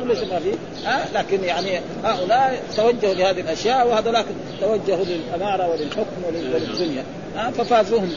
ليش 0.07 0.19
ما 0.19 0.39
في. 0.39 0.51
ها؟ 0.85 1.05
لكن 1.13 1.43
يعني 1.43 1.79
هؤلاء 2.03 2.63
توجهوا 2.75 3.13
لهذه 3.13 3.39
الأشياء 3.39 3.87
وهذولاك 3.87 4.25
توجهوا 4.61 5.05
للأمارة 5.05 5.69
وللحكم 5.69 6.23
وللدنيا. 6.27 7.03
ها؟ 7.35 7.51
ففازوهم. 7.51 8.11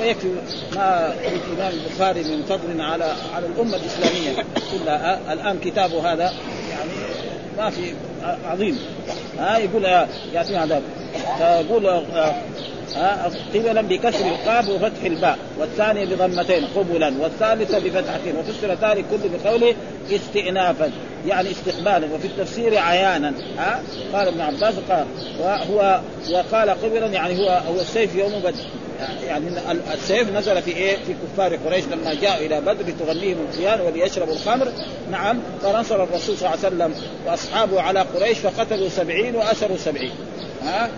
ويكفي 0.00 0.28
ما 0.74 1.14
الإمام 1.14 1.72
البخاري 1.72 2.22
من 2.22 2.42
فضل 2.42 2.80
على 2.80 3.14
على 3.34 3.46
الأمة 3.46 3.76
الإسلامية 3.76 4.44
كلها. 4.72 5.32
الآن 5.32 5.58
كتابه 5.58 6.12
هذا 6.12 6.32
يعني 6.70 6.90
ما 7.58 7.70
في 7.70 7.94
عظيم. 8.44 8.78
ها؟ 9.38 9.58
يقول 9.58 9.84
ياتي 10.32 10.56
هذا. 10.56 10.82
فيقول 11.38 12.02
قبلا 13.54 13.80
بكسر 13.80 14.26
القاب 14.26 14.68
وفتح 14.68 15.04
الباء 15.04 15.38
والثاني 15.58 16.06
بضمتين 16.06 16.64
قبلا 16.76 17.12
والثالثة 17.20 17.78
بفتحتين 17.78 18.36
وفسر 18.36 18.68
ذلك 18.88 19.04
كله 19.10 19.38
بقوله 19.44 19.74
استئنافا 20.10 20.90
يعني 21.26 21.50
استقبالا 21.50 22.14
وفي 22.14 22.26
التفسير 22.26 22.78
عيانا 22.78 23.32
ها؟ 23.58 23.82
قال 24.12 24.28
ابن 24.28 24.40
عباس 24.40 24.74
قال 24.90 25.06
وهو 25.40 26.00
وقال 26.32 26.70
قبلا 26.70 27.06
يعني 27.06 27.38
هو 27.38 27.62
هو 27.68 27.80
السيف 27.80 28.14
يوم 28.14 28.32
بدر. 28.44 28.54
يعني 29.26 29.46
السيف 29.94 30.36
نزل 30.36 30.62
في 30.62 30.70
إيه؟ 30.70 30.96
في 30.96 31.14
كفار 31.14 31.56
قريش 31.56 31.84
لما 31.84 32.14
جاءوا 32.14 32.46
إلى 32.46 32.60
بدر 32.60 32.86
لتغنيهم 32.86 33.36
الخيان 33.50 33.80
وليشربوا 33.80 34.34
الخمر. 34.34 34.68
نعم 35.10 35.38
فنصر 35.62 36.02
الرسول 36.02 36.36
صلى 36.36 36.54
الله 36.54 36.64
عليه 36.64 36.76
وسلم 36.76 36.94
وأصحابه 37.26 37.80
على 37.80 38.00
قريش 38.00 38.38
فقتلوا 38.38 38.88
سبعين 38.88 39.36
وأسروا 39.36 39.76
سبعين 39.76 40.12
ها؟ 40.62 40.88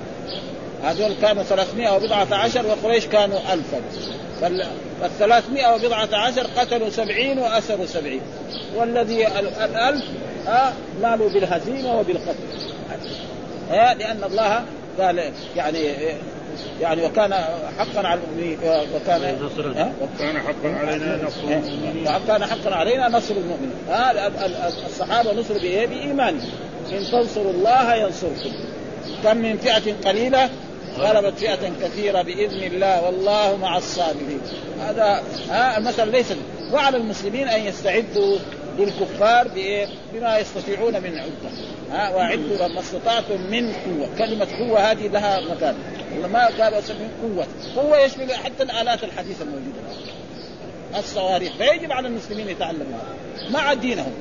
هذول 0.83 1.15
كانوا 1.23 1.43
300 1.43 1.97
وبضعة 1.97 2.35
عشر 2.35 2.67
وقريش 2.67 3.07
كانوا 3.07 3.39
ألفا 3.53 3.81
فالثلاثمائة 5.01 5.75
وبضعة 5.75 6.09
عشر 6.13 6.47
قتلوا 6.57 6.91
سبعين 6.91 7.39
وأسروا 7.39 7.87
سبعين. 7.87 8.21
والذي 8.77 9.27
الألف 9.27 10.05
آه 10.49 10.73
مالوا 11.03 11.31
بالهزيمة 11.31 11.99
وبالقتل. 11.99 12.35
آه 13.73 13.95
لأن 13.95 14.25
الله 14.25 14.65
قال 15.01 15.33
يعني 15.57 15.95
يعني 16.81 17.03
وكان 17.05 17.35
حقا 17.79 18.09
على 18.09 18.21
المؤمنين 18.21 18.59
وكان 18.95 19.49
وكان 20.03 20.39
حقا 20.39 20.69
علينا 20.69 21.21
نصر 21.27 21.41
المؤمنين. 21.43 22.09
وكان 22.09 22.45
حقا 22.45 22.75
علينا 22.75 23.09
نصر 23.09 23.35
المؤمنين. 23.35 23.77
آه 23.91 24.31
الصحابة 24.87 25.33
نصروا 25.33 25.59
بإيه؟ 25.59 25.87
بايمانهم 25.87 26.51
إن 26.93 27.05
تنصروا 27.13 27.53
الله 27.53 27.95
ينصركم. 27.95 28.51
كم 29.25 29.37
من 29.37 29.57
فئة 29.57 29.95
قليلة 30.05 30.51
غلبت 30.99 31.39
فئة 31.39 31.73
كثيرة 31.83 32.23
بإذن 32.23 32.63
الله 32.63 33.03
والله 33.03 33.57
مع 33.57 33.77
الصابرين. 33.77 34.41
هذا 34.81 35.23
ها 35.49 35.79
المثل 35.79 36.09
ليس 36.09 36.33
وعلى 36.73 36.97
المسلمين 36.97 37.49
أن 37.49 37.61
يستعدوا 37.61 38.39
للكفار 38.79 39.49
بما 40.13 40.39
يستطيعون 40.39 40.93
من 40.93 41.19
عدة. 41.19 41.51
ها 41.93 42.15
واعدوا 42.15 42.67
ما 42.67 42.81
استطعتم 42.81 43.41
من 43.51 43.73
قوة. 43.73 44.09
كلمة 44.19 44.47
قوة 44.59 44.91
هذه 44.91 45.09
لها 45.09 45.41
مكان. 45.41 45.75
ما 46.33 46.47
قالوا 46.47 46.81
من 46.81 47.11
قوة. 47.23 47.47
قوة 47.77 47.99
يشمل 47.99 48.35
حتى 48.35 48.63
الآلات 48.63 49.05
الحديثة 49.05 49.45
الموجودة. 49.45 49.81
الصواريخ. 50.99 51.53
فيجب 51.59 51.93
على 51.93 52.09
المسلمين 52.09 52.49
يتعلموا 52.49 52.99
مع 53.51 53.75
دينهم. 53.75 54.13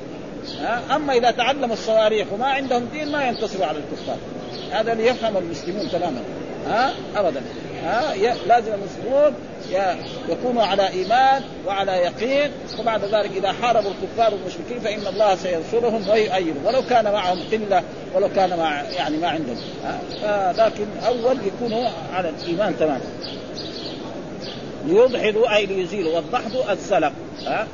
ها 0.59 0.95
أما 0.95 1.13
إذا 1.13 1.31
تعلموا 1.31 1.73
الصواريخ 1.73 2.27
وما 2.33 2.45
عندهم 2.45 2.85
دين 2.85 3.11
ما 3.11 3.27
ينتصروا 3.27 3.65
على 3.65 3.77
الكفار. 3.77 4.17
هذا 4.71 4.93
ليفهم 4.93 5.37
المسلمون 5.37 5.89
تماما. 5.89 6.21
ها؟ 6.67 6.93
ابدا. 7.15 7.41
ها؟ 7.83 8.15
لازم 8.47 8.71
المسلمون 8.73 9.33
يكونوا 10.29 10.63
على 10.63 10.89
إيمان 10.89 11.41
وعلى 11.67 11.91
يقين. 11.91 12.51
وبعد 12.79 13.03
ذلك 13.03 13.31
إذا 13.37 13.51
حاربوا 13.51 13.91
الكفار 13.91 14.33
والمشركين 14.33 14.79
فإن 14.79 15.13
الله 15.13 15.35
سينصرهم 15.35 16.09
ويؤيدهم. 16.09 16.65
ولو 16.65 16.81
كان 16.89 17.11
معهم 17.11 17.39
قلة 17.51 17.83
ولو 18.15 18.29
كان 18.35 18.57
مع 18.57 18.81
يعني 18.81 19.17
ما 19.17 19.27
عندهم. 19.27 19.57
لكن 20.57 20.85
أول 21.07 21.37
يكونوا 21.45 21.89
على 22.13 22.29
الإيمان 22.29 22.77
تماما. 22.79 23.01
ليضحضوا 24.87 25.55
أي 25.55 25.65
ليزيلوا. 25.65 26.15
والضحض 26.15 26.69
السلق 26.69 27.11
ها؟ 27.45 27.67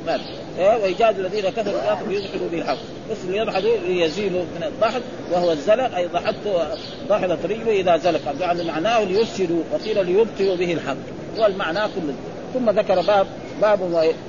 إيه 0.58 0.76
وإيجاد 0.76 1.18
الذين 1.18 1.50
كفروا 1.50 1.80
الآخر 1.82 2.06
ليدخلوا 2.06 2.48
به 2.52 2.58
الحق. 2.58 2.78
بس 3.10 3.16
ليضحدوا 3.28 3.76
ليزيلوا 3.76 4.42
من 4.42 4.62
الضحك 4.62 5.02
وهو 5.32 5.52
الزلق 5.52 5.96
أي 5.96 6.06
ضحكت 6.06 6.68
ضحكت 7.08 7.44
رجله 7.44 7.80
إذا 7.80 7.96
زلق. 7.96 8.34
يعني 8.40 8.64
معناه 8.64 9.04
ليفسدوا 9.04 9.62
وقيل 9.72 10.06
ليبطلوا 10.06 10.56
به 10.56 10.72
الحق. 10.72 10.96
والمعنى 11.38 11.80
كله. 11.80 12.14
ثم 12.54 12.70
ذكر 12.70 13.00
باب 13.00 13.26
باب 13.62 13.80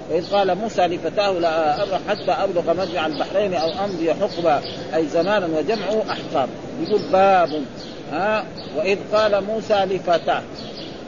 وإذ 0.10 0.32
قال 0.32 0.56
موسى 0.56 0.82
لفتاه 0.82 1.32
لا 1.32 1.84
ابرح 1.84 2.00
حتى 2.10 2.32
أبلغ 2.32 2.74
مجمع 2.74 3.06
البحرين 3.06 3.54
أو 3.54 3.70
أمضي 3.86 4.14
حقبة 4.14 4.62
أي 4.96 5.08
زمانا 5.08 5.46
وجمعه 5.58 6.04
أحقاب. 6.10 6.50
يقول 6.82 7.02
باب. 7.12 7.64
ها؟ 8.12 8.46
وإذ 8.76 8.98
قال 9.14 9.44
موسى 9.44 9.74
لفتاه 9.74 10.42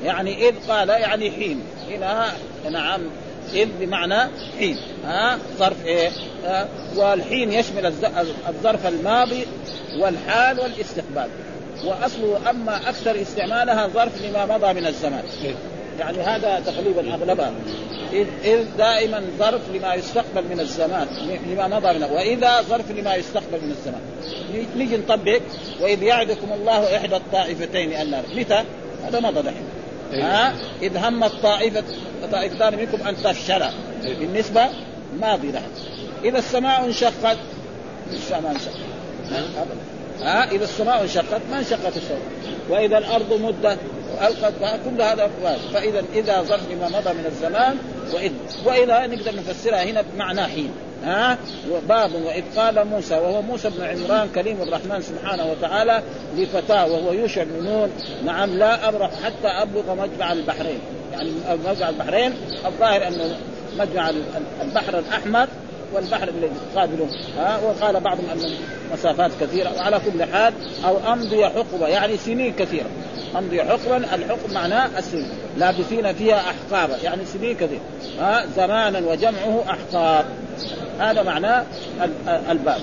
يعني 0.03 0.49
إذ 0.49 0.53
قال 0.69 0.89
يعني 0.89 1.31
حين. 1.31 1.61
هنا 1.89 2.31
نعم. 2.71 3.01
إذ 3.53 3.67
بمعنى 3.79 4.29
حين. 4.59 4.77
ها؟ 5.05 5.39
ظرف 5.57 5.85
إيه؟ 5.85 6.09
ها؟ 6.45 6.67
والحين 6.95 7.51
يشمل 7.51 7.93
الظرف 8.47 8.87
الماضي 8.87 9.45
والحال 9.99 10.59
والاستقبال. 10.59 11.27
وأصله 11.85 12.49
أما 12.49 12.89
أكثر 12.89 13.21
استعمالها 13.21 13.87
ظرف 13.87 14.21
لما 14.21 14.57
مضى 14.57 14.73
من 14.73 14.87
الزمان. 14.87 15.23
يعني 15.99 16.17
هذا 16.17 16.59
تقريبا 16.65 17.13
أغلبها. 17.13 17.51
إذ, 18.13 18.27
إذ 18.43 18.65
دائما 18.77 19.23
ظرف 19.39 19.61
لما 19.73 19.93
يستقبل 19.93 20.43
من 20.51 20.59
الزمان 20.59 21.07
لما 21.47 21.67
مضى 21.67 21.93
من 21.93 22.03
وإذا 22.03 22.61
ظرف 22.61 22.91
لما 22.91 23.15
يستقبل 23.15 23.61
من 23.61 23.71
الزمان. 23.71 24.01
نيجي 24.77 24.97
نطبق. 24.97 25.41
وإذ 25.81 26.03
يعدكم 26.03 26.53
الله 26.53 26.97
إحدى 26.97 27.15
الطائفتين 27.15 27.93
النار. 28.01 28.23
متى؟ 28.35 28.63
هذا 29.05 29.19
مضى 29.19 29.41
دحين. 29.41 29.63
ها؟ 30.13 30.53
إذ 30.81 30.97
همت 30.97 31.31
طائفة 31.43 31.83
طائفتان 32.31 32.77
منكم 32.77 33.07
أن 33.07 33.15
تفشلا 33.15 33.69
بالنسبة 34.03 34.69
ماضي 35.21 35.51
لها. 35.51 35.67
إذا 36.23 36.37
السماء 36.37 36.85
انشقت 36.85 37.37
السماء 38.13 38.41
ما 38.41 38.51
انشقت. 38.51 38.75
ها؟ 40.21 40.51
إذا 40.51 40.63
السماء 40.63 41.03
انشقت 41.03 41.41
ما 41.51 41.59
انشقت 41.59 41.97
السماء. 41.97 42.21
وإذا 42.69 42.97
الأرض 42.97 43.33
مدت 43.33 43.79
وألقت 44.13 44.53
كل 44.59 45.01
هذا 45.01 45.29
فاذا 45.73 46.03
إذا 46.15 46.41
ظرف 46.41 46.71
لما 46.71 46.87
مضى 46.87 47.13
من 47.13 47.25
الزمان 47.25 47.77
واذ 48.13 48.31
واذا 48.65 49.07
نقدر 49.07 49.35
نفسرها 49.35 49.83
هنا 49.83 50.01
بمعنى 50.01 50.43
حين. 50.43 50.71
ها؟ 51.03 51.37
باب 51.89 52.11
وإذ 52.15 52.43
قال 52.55 52.87
موسى 52.87 53.15
وهو 53.15 53.41
موسى 53.41 53.69
بن 53.69 53.83
عمران 53.83 54.29
كريم 54.35 54.61
الرحمن 54.61 55.01
سبحانه 55.01 55.51
وتعالى 55.51 56.01
لفتاة 56.37 56.91
وهو 56.91 57.13
يوشع 57.13 57.43
بن 57.43 57.65
نون 57.65 57.89
نعم 58.25 58.49
لا 58.57 58.89
أبرح 58.89 59.11
حتى 59.23 59.47
أبلغ 59.47 59.95
مجمع 59.95 60.31
البحرين. 60.31 60.79
يعني 61.13 61.31
مجمع 61.67 61.89
البحرين 61.89 62.33
الظاهر 62.65 63.07
انه 63.07 63.37
مجمع 63.79 64.11
البحر 64.61 64.99
الأحمر 64.99 65.47
والبحر 65.93 66.27
الذي 66.27 66.51
قابله 66.75 67.07
ها؟ 67.37 67.59
وقال 67.59 67.99
بعضهم 67.99 68.25
أن 68.33 68.53
مسافات 68.93 69.31
كثيرة 69.41 69.73
وعلى 69.77 69.99
كل 69.99 70.23
حال 70.23 70.53
أو 70.85 71.13
أمضي 71.13 71.45
حقبة 71.45 71.87
يعني 71.87 72.17
سنين 72.17 72.53
كثيرة. 72.53 72.87
امضي 73.37 73.63
حقبا 73.63 73.97
الحقب 73.97 74.53
معناه 74.53 74.89
السنين 74.97 75.29
لابثين 75.57 76.13
فيها 76.13 76.39
احقابا 76.39 76.97
يعني 77.03 77.25
سنين 77.25 77.55
كثيره 77.55 77.81
ها 78.19 78.45
زمانا 78.55 78.99
وجمعه 78.99 79.63
أحقاب. 79.69 80.25
هذا 80.99 81.23
معناه 81.23 81.65
الباب. 82.49 82.81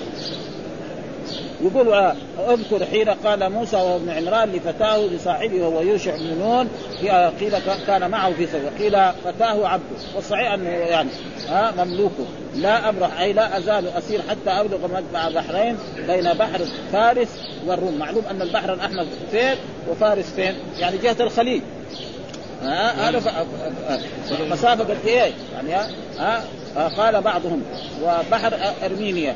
يقول 1.63 2.13
اذكر 2.49 2.85
حين 2.85 3.09
قال 3.09 3.49
موسى 3.49 3.75
وهو 3.75 3.95
ابن 3.95 4.09
عمران 4.09 4.51
لفتاه 4.51 4.97
لصاحبه 4.97 5.61
وهو 5.61 5.81
يوشع 5.81 6.15
بن 6.15 6.37
نون 6.39 6.67
قيل 7.39 7.53
كان 7.87 8.09
معه 8.09 8.33
في 8.33 8.47
سبيل 8.47 8.69
قيل 8.79 9.13
فتاه 9.25 9.67
عبده. 9.67 9.85
والصحيح 10.15 10.51
انه 10.51 10.69
يعني 10.69 11.09
ها 11.49 11.73
مملوكه 11.85 12.25
لا 12.55 12.89
ابرح 12.89 13.19
أي 13.19 13.33
لا 13.33 13.57
أزال 13.57 13.87
أسير 13.87 14.21
حتى 14.29 14.49
أبلغ 14.49 14.87
مجمع 14.87 15.29
بحرين 15.29 15.77
بين 16.07 16.33
بحر 16.33 16.61
فارس 16.93 17.27
والروم. 17.67 17.97
معلوم 17.97 18.23
أن 18.31 18.41
البحر 18.41 18.73
الأحمر 18.73 19.05
فين 19.31 19.55
وفارس 19.89 20.25
فين؟ 20.35 20.55
يعني 20.79 20.97
جهة 20.97 21.15
الخليج. 21.19 21.61
هذا 22.63 23.21
مسافه 24.49 24.83
قد 24.83 24.97
إيه؟ 25.05 25.31
يعني 25.53 25.89
ها 26.19 26.43
قال 26.97 27.21
بعضهم 27.21 27.63
وبحر 28.03 28.53
أرمينيا 28.85 29.35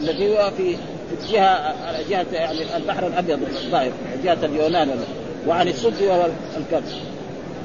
الذي 0.00 0.38
هو 0.38 0.50
في 0.56 0.76
الجهه 1.12 1.74
جهة 2.10 2.26
يعني 2.32 2.76
البحر 2.76 3.06
الأبيض 3.06 3.42
الظاهر 3.42 3.92
جهة 4.24 4.38
اليونان 4.44 5.04
وعن 5.46 5.68
السد 5.68 6.02
وهو 6.02 6.28
الكبش 6.56 6.92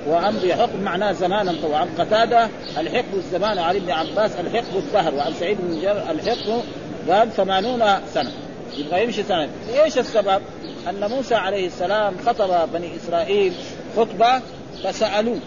وامضي 0.08 0.56
حكم 0.56 0.82
معناه 0.82 1.12
زمانا 1.12 1.54
طوعا 1.62 1.88
قتادة 1.98 2.50
الحقب 2.78 3.16
الزمان 3.16 3.58
وعن 3.60 3.76
ابن 3.76 3.92
عباس 3.92 4.32
الحقب 4.40 4.78
الدهر. 4.78 5.16
وعن 5.16 5.34
سعيد 5.34 5.58
بن 5.62 5.82
جابر 5.82 6.12
الحقب 6.12 6.62
قال 7.10 7.32
ثمانون 7.32 7.84
سنة. 8.14 8.32
يبغى 8.78 9.04
يمشي 9.04 9.24
سنة. 9.24 9.50
إيش 9.84 9.98
السبب؟ 9.98 10.42
أن 10.90 11.10
موسى 11.10 11.36
عليه 11.36 11.68
السلام 11.68 12.14
خطب 12.26 12.70
بني 12.74 12.96
إسرائيل 12.96 13.54
خطبة 13.98 14.42
فسألوه 14.84 15.40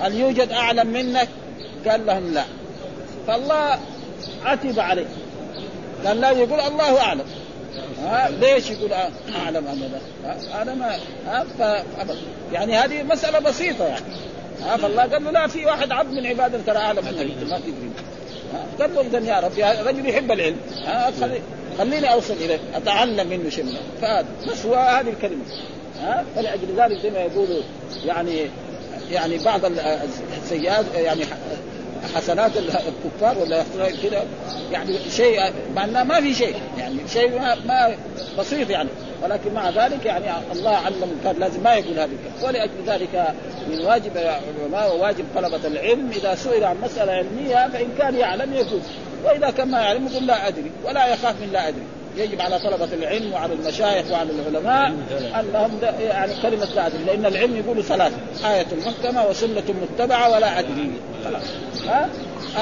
هل 0.00 0.14
يوجد 0.14 0.48
أعلم 0.52 0.86
منك؟ 0.86 1.28
قال 1.88 2.06
لهم 2.06 2.34
لا. 2.34 2.44
فالله 3.26 3.78
عتب 4.44 4.80
عليه. 4.80 5.06
قال 6.06 6.20
لا 6.20 6.30
يقول 6.30 6.60
الله 6.60 7.00
أعلم. 7.00 7.24
ها 8.04 8.30
ليش 8.30 8.70
يقول 8.70 8.92
أعلم 9.36 9.66
ابدا 9.66 10.00
هذا 10.52 10.74
ما 10.74 10.96
ها 11.26 11.46
يعني 12.52 12.76
هذه 12.76 13.02
مسألة 13.02 13.38
بسيطة 13.38 13.84
يعني. 13.84 14.04
ها 14.62 14.76
فالله 14.76 15.02
قال 15.02 15.24
له 15.24 15.30
لا 15.30 15.46
في 15.46 15.66
واحد 15.66 15.92
عبد 15.92 16.12
من 16.12 16.26
عبادنا 16.26 16.62
ترى 16.66 16.76
أعلم 16.76 17.04
منك. 17.04 17.50
ما 17.50 17.58
تدري. 17.58 17.90
قال 18.80 18.94
له 18.94 19.00
اذا 19.00 19.18
يا 19.18 19.40
رب 19.40 19.58
يا 19.58 19.82
رجل 19.82 20.08
يحب 20.08 20.32
العلم. 20.32 20.56
ها 20.84 21.12
خليني 21.78 22.12
أوصل 22.12 22.34
إليه 22.34 22.58
أتعلم 22.74 23.28
منه 23.28 23.50
شيء 23.50 23.76
فهذا 24.02 24.26
بس 24.48 24.66
هو 24.66 24.74
هذه 24.74 25.08
الكلمة. 25.08 25.44
ها 26.00 26.24
فلأجل 26.36 26.66
ذلك 26.76 27.00
زي 27.00 27.10
ما 27.10 27.18
يقولوا 27.18 27.62
يعني 28.04 28.46
يعني 29.10 29.38
بعض 29.38 29.60
السيئات 30.42 30.84
يعني 30.94 31.24
حسنات 32.14 32.52
الكفار 32.56 33.38
ولا 33.38 33.64
كذا 34.02 34.24
يعني 34.70 34.98
شيء 35.10 35.40
مع 35.74 35.86
ما 35.86 36.20
في 36.20 36.34
شيء 36.34 36.56
يعني 36.78 37.08
شيء 37.08 37.38
ما, 37.38 37.54
ما 37.54 37.94
بسيط 38.38 38.70
يعني. 38.70 38.88
ولكن 39.22 39.54
مع 39.54 39.70
ذلك 39.70 40.06
يعني 40.06 40.24
الله 40.52 40.70
علم 40.70 41.20
كان 41.24 41.36
لازم 41.38 41.62
ما 41.62 41.74
يقول 41.74 41.98
هذه 41.98 42.10
الكلمة. 42.12 42.48
ولأجل 42.48 42.72
ذلك 42.86 43.34
من 43.68 43.84
واجب 43.84 44.16
العلماء 44.16 44.96
وواجب 44.96 45.24
طلبة 45.34 45.66
العلم 45.66 46.10
إذا 46.10 46.34
سئل 46.34 46.64
عن 46.64 46.76
مسألة 46.82 47.12
علمية 47.12 47.68
فإن 47.68 47.88
كان 47.98 48.14
يعلم 48.14 48.54
يقول. 48.54 48.80
وإذا 49.24 49.50
كان 49.50 49.68
ما 49.68 49.80
يعلم 49.80 50.06
يقول 50.06 50.26
لا 50.26 50.48
أدري 50.48 50.70
ولا 50.84 51.06
يخاف 51.06 51.34
من 51.40 51.52
لا 51.52 51.68
أدري. 51.68 51.82
يجب 52.16 52.40
على 52.40 52.58
طلبة 52.58 52.88
العلم 52.92 53.32
وعلى 53.32 53.54
المشايخ 53.54 54.10
وعلى 54.10 54.30
العلماء 54.32 54.94
أنهم 55.40 55.78
يعني 56.00 56.32
كلمة 56.42 56.64
لا 56.64 56.86
أدري 56.86 57.04
لأن 57.04 57.26
العلم 57.26 57.56
يقول 57.56 57.84
ثلاثة 57.84 58.16
آية 58.44 58.66
محكمة 58.86 59.26
وسنة 59.26 59.62
متبعة 59.82 60.30
ولا 60.30 60.58
أدري. 60.58 60.90
خلاص. 61.24 61.42
ها؟ 61.86 62.08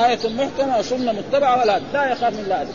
آية 0.07 0.19
محكمة 0.29 0.79
وسنة 0.79 1.13
متبعة 1.13 1.61
ولا 1.61 1.77
أدري. 1.77 1.87
لا 1.93 2.13
يخاف 2.13 2.33
من 2.33 2.45
لا 2.49 2.63
أدري. 2.63 2.75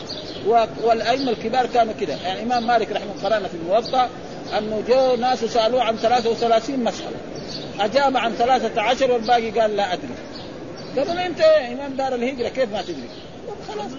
والأئمة 0.84 1.30
الكبار 1.30 1.66
كانوا 1.66 1.92
كذا 2.00 2.16
يعني 2.24 2.42
الإمام 2.42 2.66
مالك 2.66 2.92
رحمه 2.92 3.12
الله 3.12 3.28
قرأنا 3.28 3.48
في 3.48 3.54
الموطأ 3.54 4.08
أنه 4.58 4.82
جو 4.88 5.16
ناس 5.16 5.44
سألوه 5.44 5.82
عن 5.82 5.96
33 5.96 6.84
مسألة. 6.84 7.16
أجاب 7.80 8.16
عن 8.16 8.32
13 8.32 9.12
والباقي 9.12 9.50
قال 9.50 9.76
لا 9.76 9.92
أدري. 9.92 10.14
قالوا 10.96 11.26
أنت 11.26 11.40
إمام 11.40 11.92
دار 11.92 12.14
الهجرة 12.14 12.48
كيف 12.48 12.72
ما 12.72 12.82
تدري؟ 12.82 13.08
خلاص 13.68 13.92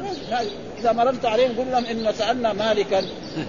إذا 0.79 0.91
مررت 0.91 1.25
عليهم 1.25 1.59
قل 1.59 1.71
لهم 1.71 1.85
إن 1.85 2.13
سألنا 2.13 2.53
مالكا. 2.53 3.01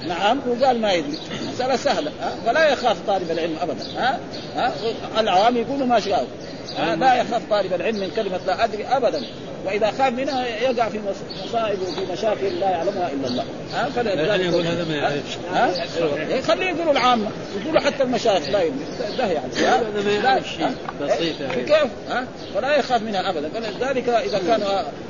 نعم 0.08 0.40
وقال 0.48 0.80
ما 0.80 0.92
يدري. 0.92 1.18
مسألة 1.52 1.76
سهلة 1.76 2.12
فلا 2.46 2.68
يخاف 2.68 2.96
طالب 3.06 3.30
العلم 3.30 3.56
ابدا 3.62 3.84
ها؟ 3.96 4.18
ها؟ 4.56 4.72
العوام 5.18 5.56
يقولوا 5.56 5.86
ما 5.86 6.00
شاءوا. 6.00 6.26
لا 6.96 7.14
يخاف 7.14 7.42
طالب 7.50 7.74
العلم 7.74 8.00
من 8.00 8.10
كلمة 8.16 8.40
لا 8.46 8.64
أدري 8.64 8.86
ابدا. 8.86 9.22
واذا 9.68 9.90
خاف 9.90 10.12
منها 10.12 10.46
يقع 10.46 10.88
في 10.88 11.00
مصائب 11.44 11.78
وفي 11.82 12.12
مشاكل 12.12 12.60
لا 12.60 12.70
يعلمها 12.70 13.10
إلا 13.12 13.28
الله. 13.28 13.44
ها؟ 13.74 13.88
فلذلك 13.96 14.40
يقول 14.40 14.66
هذا 14.66 14.84
ما 14.84 14.94
يعرفش. 14.94 15.36
ها؟ 15.52 16.40
خليه 16.40 16.66
يقولوا 16.66 16.92
العامة. 16.92 17.30
يقولوا 17.62 17.80
حتى 17.80 18.02
المشايخ 18.02 18.48
لا 18.48 18.64
ده 19.18 19.26
يعني. 19.26 19.52
هذا 19.54 20.02
ما 20.04 20.12
يعرف 20.12 20.48
شيء. 20.48 20.70
بسيط 21.02 21.40
يعني. 21.40 21.62
كيف؟ 21.62 21.90
ها؟ 22.10 22.26
فلا 22.54 22.76
يخاف 22.76 23.02
منها 23.02 23.30
ابدا. 23.30 23.48
فلذلك 23.48 24.08
إذا 24.08 24.38
كان 24.38 24.62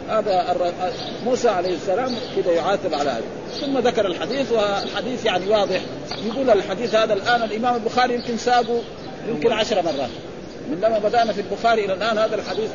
هذا 0.08 0.56
موسى 1.24 1.48
عليه 1.48 1.74
السلام 1.74 2.14
كذا 2.36 2.52
يعاتب 2.52 2.94
على 2.94 3.10
هذا. 3.10 3.24
ثم 3.60 3.78
ذكر 3.78 4.06
الحديث 4.06 4.52
والحديث 4.52 5.24
يعني 5.24 5.48
واضح. 5.48 5.80
يقول 6.26 6.50
الحديث 6.50 6.94
هذا 6.94 7.14
الآن 7.14 7.42
الإمام 7.42 7.74
البخاري 7.74 8.14
يمكن 8.14 8.36
ساقه 8.36 8.80
يمكن 9.28 9.52
عشر 9.52 9.82
مرات. 9.82 10.10
من 10.70 10.80
لما 10.80 10.98
بدانا 10.98 11.32
في 11.32 11.40
البخاري 11.40 11.84
إلى 11.84 11.94
الآن 11.94 12.18
هذا 12.18 12.34
الحديث 12.34 12.72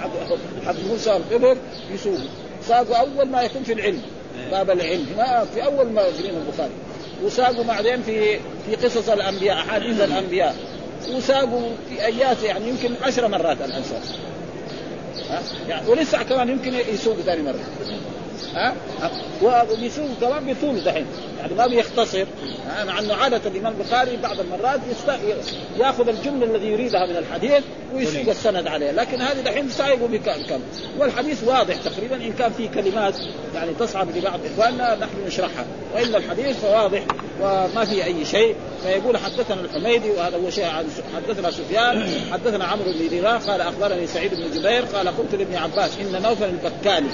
حق 0.66 0.76
موسى 0.90 1.10
والخضر 1.10 1.58
يسوق 1.94 2.20
ساقوا 2.68 2.96
أول 2.96 3.28
ما 3.30 3.42
يكون 3.42 3.64
في 3.64 3.74
العلم 3.74 4.02
باب 4.52 4.70
العلم. 4.72 5.06
ما 5.18 5.46
في 5.54 5.64
أول 5.66 5.92
ما 5.92 6.02
يقرين 6.02 6.36
البخاري. 6.38 6.72
وساقوا 7.24 7.64
بعدين 7.64 8.02
في 8.02 8.40
في 8.40 8.76
قصص 8.76 9.10
الأنبياء 9.10 9.58
أحاديث 9.58 10.02
الأنبياء. 10.02 10.56
وساقوا 11.16 11.70
في 11.90 12.06
أيات 12.06 12.44
يعني 12.44 12.70
يمكن 12.70 12.92
عشر 13.02 13.28
مرات 13.28 13.58
الآن 13.62 13.84
ها؟ 15.30 15.42
يعني 15.68 15.90
ولسه 15.90 16.24
كمان 16.24 16.50
يمكن 16.50 16.74
يسوق 16.74 17.16
ثاني 17.16 17.42
مرة. 17.42 17.60
ها؟ 18.56 18.76
وبيسوق 19.44 20.08
كمان 20.22 20.54
بطول 20.54 20.84
دحين. 20.84 21.06
يعني 21.40 21.54
ما 21.54 21.68
بيختصر. 21.68 22.26
مع 22.86 23.00
إنه 23.00 23.14
عادة 23.14 23.42
الإمام 23.50 23.74
البخاري 23.80 24.18
بعض 24.18 24.40
المرات. 24.40 24.80
يأخذ 25.78 26.08
الجملة 26.08 26.46
الذي 26.46 26.68
يريدها 26.68 27.06
من 27.06 27.18
الحديث 27.18 27.64
ويسوق 27.94 28.30
السند 28.30 28.68
عليه. 28.68 28.92
لكن 28.92 29.22
هذه 29.22 29.42
دحين 29.42 29.70
سايقه 29.70 30.08
بكم 30.08 30.62
والحديث 31.00 31.44
واضح 31.44 31.76
تقريبا. 31.76 32.16
إن 32.16 32.34
كان 32.34 32.52
في 32.52 32.68
كلمات 32.68 33.16
يعني 33.56 33.74
تصعب 33.74 34.18
لبعض 34.18 34.40
إخواننا 34.54 34.96
نحن 34.96 35.28
نشرحها. 35.28 35.66
وإلا 35.96 36.18
الحديث 36.18 36.60
فواضح 36.60 37.04
وما 37.42 37.86
في 37.86 38.04
أي 38.04 38.26
شيء. 38.26 38.56
فيقول 38.84 39.18
حدثنا 39.18 39.62
الحميدي 39.62 40.10
وهذا 40.10 40.38
هو 40.38 40.50
شيء 40.50 40.66
حدثنا 41.16 41.52
سفيان 41.52 42.08
حدثنا 42.32 42.66
عمرو 42.66 42.92
بن 42.92 43.10
دينار 43.10 43.38
قال 43.38 43.62
أخبرني 43.62 44.08
سعيد 44.08 44.34
بن 44.34 44.60
جبير 44.60 44.86
قال 44.86 45.08
قلت 45.08 45.36
لابن 45.36 45.56
عباس 45.56 45.98
إن 45.98 46.22
نوفل 46.22 46.46
البكاني. 46.46 47.10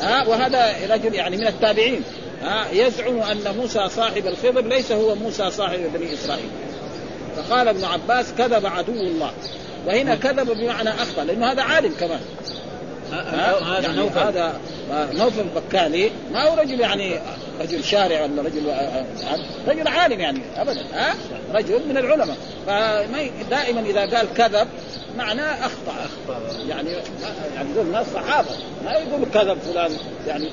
ها 0.00 0.28
وهذا 0.28 0.74
رجل 0.90 1.14
يعني 1.14 1.36
من 1.36 1.46
التابعين. 1.46 2.02
ها 2.42 2.66
يزعم 2.72 3.18
أن 3.20 3.56
موسى 3.56 3.88
صاحب 3.88 4.26
الخضر 4.26 4.60
ليس 4.60 4.92
هو 4.92 5.14
موسى 5.14 5.50
صاحب 5.50 5.78
بني 5.94 6.14
إسرائيل. 6.14 6.48
فقال 7.36 7.68
ابن 7.68 7.84
عباس 7.84 8.32
كذب 8.38 8.66
عدو 8.66 8.92
الله. 8.92 9.30
وهنا 9.86 10.14
كذب 10.14 10.50
بمعنى 10.50 10.90
أخطأ 10.90 11.24
لأنه 11.24 11.52
هذا 11.52 11.62
عالم 11.62 11.92
كمان. 12.00 12.20
هذا 13.12 13.80
يعني 13.82 13.96
نوفل. 13.96 14.18
هذا 14.18 14.60
نوفل 14.90 15.44
بكالي. 15.56 16.10
ما 16.32 16.48
هو 16.48 16.58
رجل 16.58 16.80
يعني 16.80 17.20
رجل 17.60 17.84
شارع 17.84 18.22
ولا 18.22 18.42
رجل 18.42 18.74
رجل 19.68 19.88
عالم 19.88 20.20
يعني. 20.20 20.40
ابدا 20.56 20.84
ها؟ 20.94 21.14
رجل 21.54 21.80
من 21.88 21.96
العلماء. 21.96 22.36
فدائما 22.66 23.80
إذا 23.80 24.00
قال 24.00 24.34
كذب 24.34 24.68
معناه 25.16 25.66
أخطأ. 25.66 25.92
اخطا 25.92 26.40
يعني 26.68 26.90
يعني 27.54 27.70
يقول 27.74 27.86
الناس 27.86 28.06
صحابة. 28.14 28.48
ما 28.84 28.92
يقول 28.92 29.24
كذب 29.34 29.58
فلان 29.58 29.96
يعني 30.26 30.48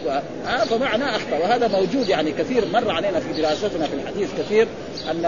ها؟ 0.46 0.66
فمعناه 0.66 1.16
أخطأ. 1.16 1.38
وهذا 1.38 1.68
موجود 1.68 2.10
يعني 2.10 2.32
كثير 2.32 2.66
مر 2.74 2.92
علينا 2.92 3.20
في 3.20 3.42
دراستنا 3.42 3.88
في 3.88 3.94
الحديث 3.94 4.30
كثير 4.40 4.68
أن 5.12 5.26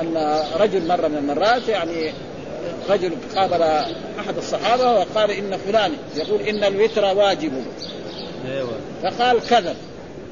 أن 0.00 0.42
رجل 0.56 0.86
مره 0.86 1.08
من 1.08 1.16
المرات 1.16 1.68
يعني 1.68 2.12
رجل 2.88 3.12
قابل 3.36 3.62
أحد 4.20 4.36
الصحابة 4.36 4.92
وقال 4.92 5.30
إن 5.30 5.56
فلان 5.56 5.92
يقول 6.16 6.40
إن 6.40 6.64
الوتر 6.64 7.04
واجب. 7.04 7.52
أيوه. 8.46 8.72
فقال 9.02 9.40
كذب. 9.48 9.76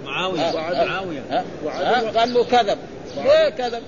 معاوية 0.05 0.53
معاوية 0.87 1.45
قال 2.19 2.35
له 2.35 2.45
كذب 2.45 2.79
ليه 3.17 3.49
كذب؟ 3.49 3.83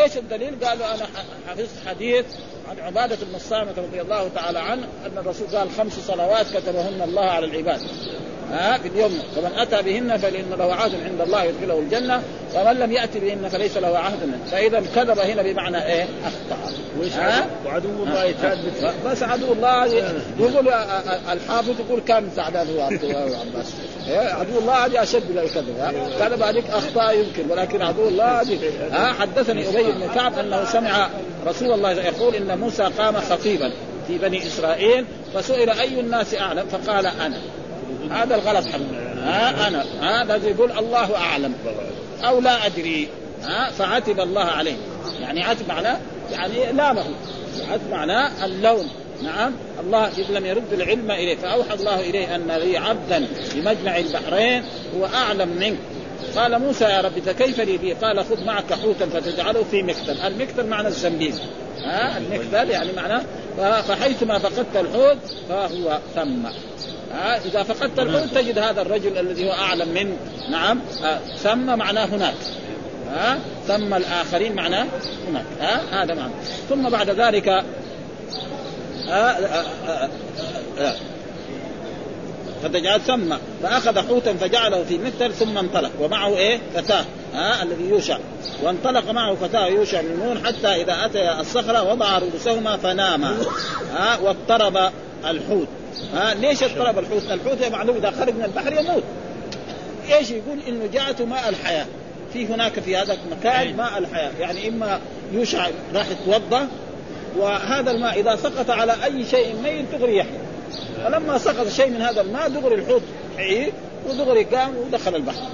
إيش 0.00 0.16
الدليل؟ 0.16 0.64
قالوا 0.64 0.94
أنا 0.94 1.06
حفظت 1.48 1.86
حديث 1.86 2.26
عن 2.70 2.78
عبادة 2.80 3.16
بن 3.16 3.34
الصامت 3.34 3.78
رضي 3.78 4.00
الله 4.00 4.28
تعالى 4.34 4.58
عنه 4.58 4.88
أن 5.06 5.18
الرسول 5.18 5.46
قال 5.48 5.70
خمس 5.70 5.92
صلوات 5.92 6.46
كتبهن 6.56 7.02
الله 7.02 7.24
على 7.24 7.46
العباد 7.46 7.80
ها 8.54 8.78
في 8.78 8.88
اليوم. 8.88 9.18
فمن 9.36 9.50
أتى 9.58 9.82
بهن 9.82 10.16
فلان 10.16 10.50
له 10.58 10.74
عهد 10.74 10.94
عند 11.04 11.20
الله 11.20 11.44
يدخله 11.44 11.78
الجنة 11.78 12.22
ومن 12.54 12.72
لم 12.72 12.92
ياتي 12.92 13.20
بهن 13.20 13.48
فليس 13.48 13.76
له 13.76 13.98
عهد 13.98 14.18
فإذا 14.50 14.82
كذب 14.94 15.18
هنا 15.18 15.42
بمعنى 15.42 15.86
إيه؟ 15.86 16.02
أخطأ؟ 16.02 16.58
وعدو 17.66 17.88
الله 17.88 18.24
يتعذب 18.24 18.72
بس 19.06 19.22
عدو 19.22 19.52
الله 19.52 19.86
يقول 19.86 20.68
الحافظ 21.32 21.80
يقول 21.80 22.00
كان 22.00 22.30
زعلان 22.36 22.66
هو 22.76 22.80
عبد 22.82 23.04
الله 23.04 23.22
وعباس 23.22 23.72
عدو 24.08 24.58
الله 24.58 24.86
هذه 24.86 25.02
أشد 25.02 25.30
من 25.30 25.38
الكذب. 25.38 25.76
كذب 26.18 26.42
عليك 26.42 26.70
اخطاء 26.70 27.18
يمكن 27.18 27.50
ولكن 27.50 27.82
عدو 27.82 28.08
الله 28.08 28.40
هذه. 28.40 28.58
حدثني 28.92 29.68
أبي 29.68 29.92
بن 29.92 30.08
كعب 30.14 30.38
أنه 30.38 30.64
سمع 30.64 31.08
رسول 31.46 31.72
الله 31.72 31.92
يقول 31.92 32.34
إن 32.34 32.58
موسى 32.58 32.82
قام 32.98 33.20
خطيبا 33.20 33.72
في 34.06 34.18
بني 34.18 34.46
إسرائيل 34.46 35.04
فسئل 35.34 35.70
أي 35.70 36.00
الناس 36.00 36.34
أعلم؟ 36.34 36.66
فقال 36.66 37.06
أنا. 37.06 37.38
هذا 38.10 38.34
الغلط 38.34 38.66
ها 39.22 39.68
أنا. 39.68 39.84
هذا 40.22 40.48
يقول 40.48 40.72
الله 40.72 41.16
أعلم. 41.16 41.54
أو 42.24 42.40
لا 42.40 42.66
أدري. 42.66 43.08
ها 43.42 43.70
فعتب 43.70 44.20
الله 44.20 44.44
عليه. 44.44 44.76
يعني 45.20 45.42
عتب 45.42 45.68
معناه 45.68 45.96
يعني 46.32 46.72
لامه. 46.72 47.04
عتب 47.70 47.90
معناه 47.90 48.44
اللوم. 48.44 48.88
نعم. 49.22 49.52
الله 49.80 50.08
إذ 50.08 50.30
لم 50.30 50.46
يرد 50.46 50.72
العلم 50.72 51.10
إليه 51.10 51.36
فأوحى 51.36 51.74
الله 51.74 52.00
إليه 52.00 52.34
أن 52.34 52.46
لي 52.46 52.78
عبدا 52.78 53.26
بمجمع 53.54 53.98
البحرين 53.98 54.64
هو 54.96 55.06
أعلم 55.06 55.48
منك. 55.48 55.78
قال 56.36 56.58
موسى 56.58 56.84
يا 56.84 57.00
رب 57.00 57.20
فكيف 57.26 57.60
لي 57.60 57.76
به؟ 57.76 57.96
قال 58.02 58.24
خذ 58.24 58.44
معك 58.44 58.72
حوتا 58.72 59.06
فتجعله 59.06 59.64
في 59.70 59.82
مكتل، 59.82 60.20
المكتل 60.20 60.66
معنى 60.66 60.88
الزنبيل. 60.88 61.34
ها 61.84 62.18
المكتل 62.18 62.70
يعني 62.70 62.92
معناه 62.92 63.22
فحيثما 63.82 64.38
فقدت 64.38 64.76
الحوت 64.76 65.18
فهو 65.48 65.98
ثم. 66.14 66.48
ها 67.14 67.40
إذا 67.44 67.62
فقدت 67.62 67.98
الحوت 67.98 68.34
تجد 68.34 68.58
هذا 68.58 68.82
الرجل 68.82 69.18
الذي 69.18 69.48
هو 69.48 69.52
أعلم 69.52 69.88
من 69.88 70.16
نعم 70.50 70.80
ثم 71.36 71.78
معناه 71.78 72.04
هناك 72.04 72.34
ها 73.14 73.38
ثم 73.68 73.94
الآخرين 73.94 74.54
معناه 74.54 74.86
هناك 75.28 75.44
ها 75.60 76.02
هذا 76.02 76.14
معنى 76.14 76.32
ثم 76.68 76.88
بعد 76.88 77.10
ذلك 77.10 77.64
فتجعل 82.62 83.00
ثم 83.00 83.34
فأخذ 83.62 84.08
حوتا 84.08 84.34
فجعله 84.34 84.84
في 84.84 84.98
مثل 84.98 85.32
ثم 85.32 85.58
انطلق 85.58 85.90
ومعه 86.00 86.36
إيه؟ 86.36 86.60
فتاة 86.74 87.04
ها 87.34 87.62
الذي 87.62 87.84
يوشع 87.88 88.18
وانطلق 88.62 89.10
معه 89.10 89.34
فتاة 89.34 89.66
يوشع 89.66 90.02
من 90.02 90.20
نون 90.24 90.46
حتى 90.46 90.82
إذا 90.82 91.04
اتى 91.04 91.40
الصخرة 91.40 91.82
وضع 91.82 92.18
رؤوسهما 92.18 92.76
فناما 92.76 93.36
ها 93.96 94.18
واضطرب 94.18 94.90
الحوت. 95.24 95.68
ها 96.14 96.34
ليش 96.34 96.62
اضطرب 96.62 96.98
الحوت؟ 96.98 97.22
الحوت 97.30 97.64
معلوم 97.64 97.96
إذا 97.96 98.10
خرج 98.10 98.34
من 98.34 98.44
البحر 98.44 98.72
يموت. 98.72 99.02
إيش 100.12 100.30
يقول؟ 100.30 100.58
إنه 100.68 100.86
جاءته 100.86 101.24
ماء 101.24 101.48
الحياة. 101.48 101.86
في 102.32 102.46
هناك 102.46 102.80
في 102.80 102.96
هذا 102.96 103.16
المكان 103.26 103.76
ماء 103.76 103.98
الحياة. 103.98 104.30
يعني 104.40 104.68
إما 104.68 105.00
يوشع 105.32 105.68
راح 105.94 106.06
يتوضأ 106.08 106.68
وهذا 107.36 107.90
الماء 107.90 108.20
إذا 108.20 108.36
سقط 108.36 108.70
على 108.70 108.96
أي 109.04 109.24
شيء 109.24 109.56
ميت 109.62 109.84
دغري 109.92 110.16
يحيى 110.16 110.38
فلما 111.04 111.38
سقط 111.38 111.68
شيء 111.68 111.90
من 111.90 112.02
هذا 112.02 112.20
الماء 112.20 112.48
دغري 112.48 112.74
الحوت 112.74 113.02
عيه 113.38 113.72
ودغري 114.08 114.44
قام 114.44 114.76
ودخل 114.76 115.14
البحر. 115.14 115.48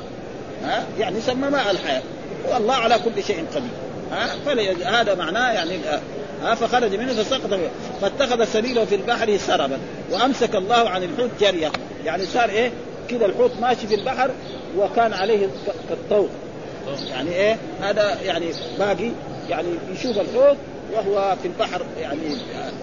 ها 0.64 0.84
يعني 0.98 1.20
سمى 1.20 1.50
ماء 1.50 1.70
الحياة. 1.70 2.02
والله 2.52 2.74
على 2.74 2.98
كل 2.98 3.24
شيء 3.24 3.46
قدير. 3.54 3.70
ها 4.12 5.00
هذا 5.00 5.14
معناه 5.14 5.52
يعني 5.52 5.78
ها 6.42 6.54
فخرج 6.54 6.94
منه 6.94 7.12
فسقط 7.12 7.58
فاتخذ 8.00 8.44
سبيله 8.44 8.84
في 8.84 8.94
البحر 8.94 9.36
سربا 9.36 9.78
وامسك 10.10 10.54
الله 10.54 10.88
عن 10.88 11.02
الحوت 11.02 11.30
جريه 11.40 11.72
يعني 12.04 12.26
صار 12.26 12.48
إيه؟ 12.48 12.70
كذا 13.10 13.26
الحوت 13.26 13.50
ماشي 13.60 13.86
في 13.86 13.94
البحر 13.94 14.30
وكان 14.78 15.12
عليه 15.12 15.48
كالطوق. 15.88 16.28
يعني 17.10 17.30
إيه؟ 17.30 17.56
هذا 17.82 18.20
يعني 18.22 18.46
باقي 18.78 19.10
يعني 19.48 19.68
يشوف 19.92 20.18
الحوت 20.18 20.56
وهو 20.92 21.36
في 21.42 21.48
البحر 21.48 21.82
يعني 22.00 22.36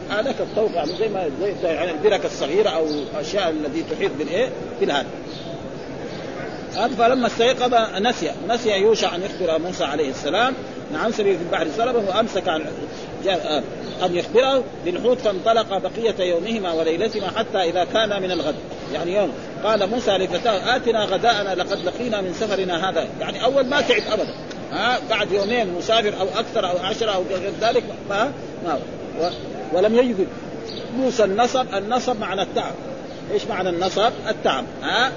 هذا 0.09 0.31
كالطوق 0.31 0.71
يعني 0.73 0.91
زي 0.99 1.07
ما 1.07 1.29
زي 1.41 1.67
يعني 1.67 1.91
البرك 1.91 2.25
الصغيرة 2.25 2.69
أو 2.69 2.85
الأشياء 2.85 3.49
التي 3.49 3.83
تحيط 3.91 4.11
بالإيه؟ 4.19 4.49
بالهذا. 4.79 5.07
هذا 6.75 6.95
فلما 6.95 7.27
استيقظ 7.27 7.73
نسي 8.01 8.31
نسي 8.49 8.69
يوشع 8.69 9.15
أن 9.15 9.21
يخبر 9.23 9.59
موسى 9.59 9.83
عليه 9.83 10.09
السلام 10.09 10.53
نعم 10.93 11.11
سبيل 11.11 11.37
في 11.37 11.43
البحر 11.43 11.67
سلبا 11.77 11.99
وأمسك 11.99 12.47
عن 12.47 12.65
أن 14.05 14.15
يخبره 14.15 14.63
بالحوت 14.85 15.19
فانطلق 15.19 15.77
بقية 15.77 16.23
يومهما 16.23 16.73
وليلتهما 16.73 17.27
حتى 17.37 17.57
إذا 17.57 17.83
كان 17.93 18.21
من 18.21 18.31
الغد. 18.31 18.55
يعني 18.93 19.15
يوم 19.15 19.31
قال 19.63 19.89
موسى 19.89 20.11
لفتاه 20.11 20.75
آتنا 20.75 21.05
غداءنا 21.05 21.55
لقد 21.55 21.85
لقينا 21.85 22.21
من 22.21 22.33
سفرنا 22.33 22.89
هذا. 22.89 23.07
يعني 23.19 23.43
أول 23.43 23.65
ما 23.65 23.81
تعب 23.81 24.01
أبدا. 24.11 24.33
ها 24.71 24.99
بعد 25.09 25.31
يومين 25.31 25.73
مسافر 25.73 26.13
أو 26.19 26.27
أكثر 26.39 26.69
أو 26.69 26.77
عشرة 26.77 27.11
أو 27.11 27.23
غير 27.29 27.51
ذلك 27.61 27.83
ما, 28.09 28.31
ما 28.65 28.79
ولم 29.73 29.95
يجد. 29.95 30.27
موسى 30.97 31.23
النصب 31.23 31.65
النصب 31.73 32.19
معنى 32.19 32.41
التعب. 32.41 32.73
إيش 33.33 33.45
معنى 33.45 33.69
النصب؟ 33.69 34.11
التعب. 34.29 34.65
ها؟ 34.83 35.11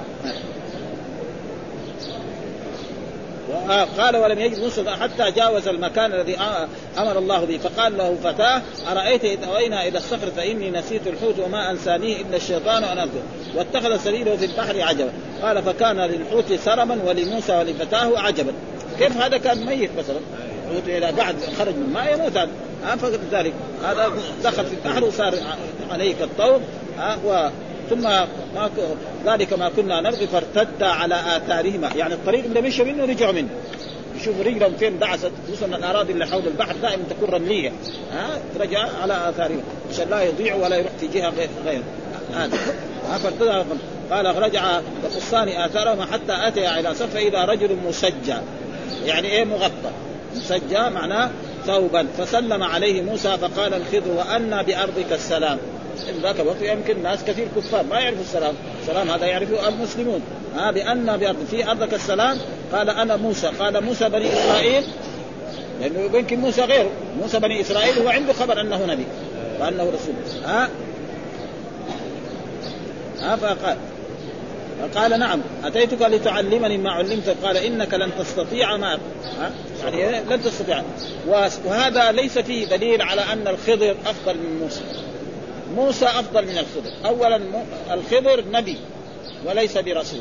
قال 3.98 4.16
ولم 4.16 4.38
يجد 4.38 4.58
موسى 4.58 4.90
حتى 4.90 5.30
جاوز 5.30 5.68
المكان 5.68 6.12
الذي 6.12 6.36
أمر 6.98 7.18
الله 7.18 7.44
به. 7.44 7.58
فقال 7.58 7.98
له 7.98 8.16
فتاة 8.24 8.62
أرأيت 8.92 9.24
إذ 9.24 9.44
أوينا 9.44 9.88
إلى 9.88 9.98
الصخر 9.98 10.30
فإني 10.36 10.70
نسيت 10.70 11.06
الحوت 11.06 11.38
وما 11.38 11.70
أنسانيه 11.70 12.16
إلا 12.16 12.36
الشيطان 12.36 12.84
ان 12.84 12.98
اذكر 12.98 13.22
واتخذ 13.54 13.96
سبيله 13.96 14.36
في 14.36 14.44
البحر 14.44 14.82
عجبا. 14.82 15.12
قال 15.42 15.62
فكان 15.62 15.96
للحوت 15.96 16.52
سرما 16.52 16.98
ولموسى 17.06 17.52
ولفتاه 17.52 18.18
عجبا. 18.18 18.52
كيف 18.98 19.16
هذا 19.16 19.38
كان 19.38 19.66
ميت 19.66 19.90
مثلا؟ 19.98 20.18
الحوت 20.70 20.88
اذا 20.88 21.10
بعد 21.10 21.36
خرج 21.58 21.74
من 21.74 21.82
الماء 21.82 22.14
يموت 22.14 22.36
هذا. 22.36 22.50
فلذلك 22.96 23.52
هذا 23.84 24.12
دخل 24.44 24.66
في 24.66 24.74
البحر 24.74 25.04
وصار 25.04 25.34
عليه 25.90 26.14
كالطور 26.14 26.60
ثم 27.90 28.02
ما 28.02 28.70
ذلك 29.26 29.52
ما 29.52 29.68
كنا 29.68 30.00
نبغي 30.00 30.26
فارتد 30.26 30.82
على 30.82 31.14
آثارهما. 31.36 31.90
يعني 31.96 32.14
الطريق 32.14 32.44
اللي 32.44 32.60
مشوا 32.60 32.84
منه 32.84 33.04
رجعوا 33.04 33.32
منه. 33.32 33.48
يشوفوا 34.16 34.44
رجلهم 34.44 34.72
فين 34.78 34.98
دعست 34.98 35.30
خصوصا 35.48 35.66
الأراضي 35.66 36.12
اللي 36.12 36.26
حول 36.26 36.46
البحر 36.46 36.76
دائما 36.82 37.02
تكون 37.10 37.28
رملية. 37.30 37.72
ها؟ 38.12 38.38
ترجع 38.58 38.88
على 39.02 39.28
اثارهم 39.28 39.62
عشان 39.92 40.10
لا 40.10 40.22
يضيعوا 40.22 40.64
ولا 40.64 40.76
يروح 40.76 40.92
في 41.00 41.06
جهة 41.06 41.30
غير 41.30 41.48
غير. 41.64 41.82
هذا. 42.34 42.58
فارتد 43.22 43.66
قال 44.10 44.42
رجع 44.42 44.80
يقصان 45.04 45.48
آثارهما 45.48 46.06
حتى 46.06 46.32
آتيا 46.48 46.80
إلى 46.80 46.94
صف 46.94 47.14
فاذا 47.14 47.44
رجل 47.44 47.76
مسجى. 47.88 48.36
يعني 49.04 49.28
إيه 49.28 49.44
مغطى؟ 49.44 49.90
مسجى 50.36 50.90
معناه 50.94 51.30
ثوبا. 51.66 52.06
فسلم 52.18 52.62
عليه 52.62 53.02
موسى 53.02 53.36
فقال 53.38 53.74
الخضر 53.74 54.10
وأنا 54.16 54.62
بأرضك 54.62 55.12
السلام. 55.12 55.58
ذاك 56.22 56.40
الوقت 56.40 56.62
يمكن 56.62 57.02
ناس 57.02 57.24
كثير 57.24 57.48
كفار 57.56 57.82
ما 57.82 58.00
يعرفوا 58.00 58.22
السلام. 58.22 58.54
السلام 58.82 59.10
هذا 59.10 59.26
يعرفه 59.26 59.68
المسلمون. 59.68 60.22
ها 60.56 60.70
بأن 60.70 61.16
بأرض 61.16 61.46
في 61.50 61.70
أرضك 61.70 61.94
السلام. 61.94 62.38
قال 62.72 62.90
أنا 62.90 63.16
موسى. 63.16 63.46
قال 63.46 63.84
موسى 63.84 64.08
بني 64.08 64.32
إسرائيل. 64.32 64.84
لأنه 65.80 66.18
يمكن 66.18 66.38
موسى 66.38 66.62
غيره 66.62 66.90
موسى 67.20 67.38
بني 67.38 67.60
إسرائيل 67.60 67.98
هو 67.98 68.08
عنده 68.08 68.32
خبر 68.32 68.60
أنه 68.60 68.86
نبي. 68.86 69.06
وأنه 69.60 69.82
رسول. 69.82 70.44
ها؟ 70.44 70.68
ها 73.20 73.36
فقال. 73.36 73.76
قال 74.94 75.18
نعم. 75.18 75.40
أتيتك 75.64 76.02
لتعلمني 76.02 76.78
ما 76.78 76.90
علمت؟ 76.90 77.36
قال 77.44 77.56
إنك 77.56 77.94
لن 77.94 78.10
تستطيع 78.18 78.76
ما؟ 78.76 78.98
يعني 79.84 80.20
لن 80.30 80.42
تستطيع. 80.42 80.82
وهذا 81.66 82.12
ليس 82.12 82.38
فيه 82.38 82.66
دليل 82.66 83.02
على 83.02 83.20
أن 83.20 83.48
الخضر 83.48 83.96
أفضل 84.06 84.34
من 84.34 84.60
موسى. 84.62 84.80
موسى 85.76 86.04
أفضل 86.04 86.42
من 86.42 86.58
الخضر. 86.58 86.92
اولا 87.04 87.40
الخضر 87.90 88.44
نبي 88.50 88.76
وليس 89.46 89.78
برسول. 89.78 90.20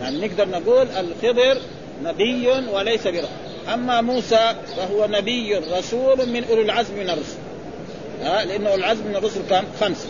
يعني 0.00 0.26
نقدر 0.26 0.48
نقول 0.48 0.86
الخضر 0.88 1.58
نبي 2.02 2.48
وليس 2.48 3.06
برسول. 3.06 3.28
أما 3.72 4.00
موسى 4.00 4.54
فهو 4.76 5.06
نبي 5.06 5.54
رسول 5.54 6.28
من 6.28 6.44
أولي 6.44 6.62
العزم 6.62 6.94
من 6.94 7.10
الرسل. 7.10 7.38
ها؟ 8.22 8.44
لأنه 8.44 8.74
العزم 8.74 9.06
من 9.06 9.16
الرسل 9.16 9.40
كم 9.50 9.64
خمسة. 9.80 10.08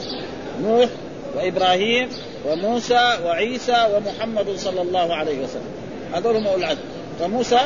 نوح 0.62 0.88
وإبراهيم 1.36 2.08
وموسى 2.46 3.18
وعيسى 3.24 3.86
ومحمد 3.94 4.56
صلى 4.56 4.82
الله 4.82 5.14
عليه 5.14 5.38
وسلم. 5.38 5.72
هذول 6.14 6.36
هم 6.36 6.46
أولي 6.46 6.64
العزم. 6.64 6.80
فموسى 7.20 7.60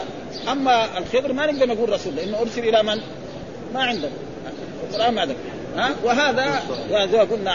أما 0.53 0.99
الخضر 0.99 1.33
ما 1.33 1.53
نقدر 1.53 1.67
نقول 1.67 1.89
رسول 1.89 2.17
لأنه 2.17 2.39
أرسل 2.41 2.69
إلى 2.69 2.83
من؟ 2.83 3.01
ما 3.75 3.83
عنده 3.83 4.09
القرآن 4.91 5.15
ما 5.15 5.27
ذكر. 5.27 5.52
ها؟ 5.77 5.91
وهذا 6.05 6.63
ما 6.91 7.21
قلنا 7.21 7.53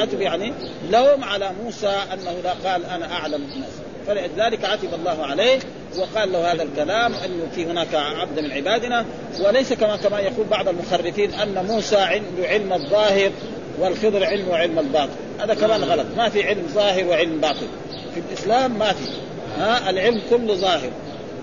عتب 0.00 0.20
يعني 0.20 0.52
لوم 0.90 1.24
على 1.24 1.50
موسى 1.64 1.96
أنه 2.12 2.34
لا 2.44 2.70
قال 2.70 2.84
أنا 2.84 3.12
أعلم 3.12 3.34
الناس. 3.34 3.70
فلذلك 4.06 4.64
عتب 4.64 4.94
الله 4.94 5.26
عليه 5.26 5.58
وقال 5.98 6.32
له 6.32 6.52
هذا 6.52 6.62
الكلام 6.62 7.14
انه 7.14 7.48
في 7.54 7.66
هناك 7.66 7.94
عبد 7.94 8.40
من 8.40 8.52
عبادنا 8.52 9.04
وليس 9.40 9.72
كما 9.72 9.96
كما 9.96 10.20
يقول 10.20 10.46
بعض 10.46 10.68
المخرفين 10.68 11.34
أن 11.34 11.66
موسى 11.66 11.96
عنده 11.96 12.48
علم 12.48 12.72
الظاهر 12.72 13.30
والخضر 13.80 14.24
علم 14.24 14.52
علم 14.52 14.78
الباطن. 14.78 15.10
هذا 15.40 15.54
كمان 15.54 15.84
غلط. 15.84 16.06
ما 16.16 16.28
في 16.28 16.48
علم 16.48 16.66
ظاهر 16.74 17.04
وعلم 17.04 17.40
باطن. 17.40 17.66
في 18.14 18.20
الإسلام 18.28 18.78
ما 18.78 18.92
في. 18.92 19.04
ها؟ 19.58 19.90
العلم 19.90 20.22
كله 20.30 20.54
ظاهر. 20.54 20.90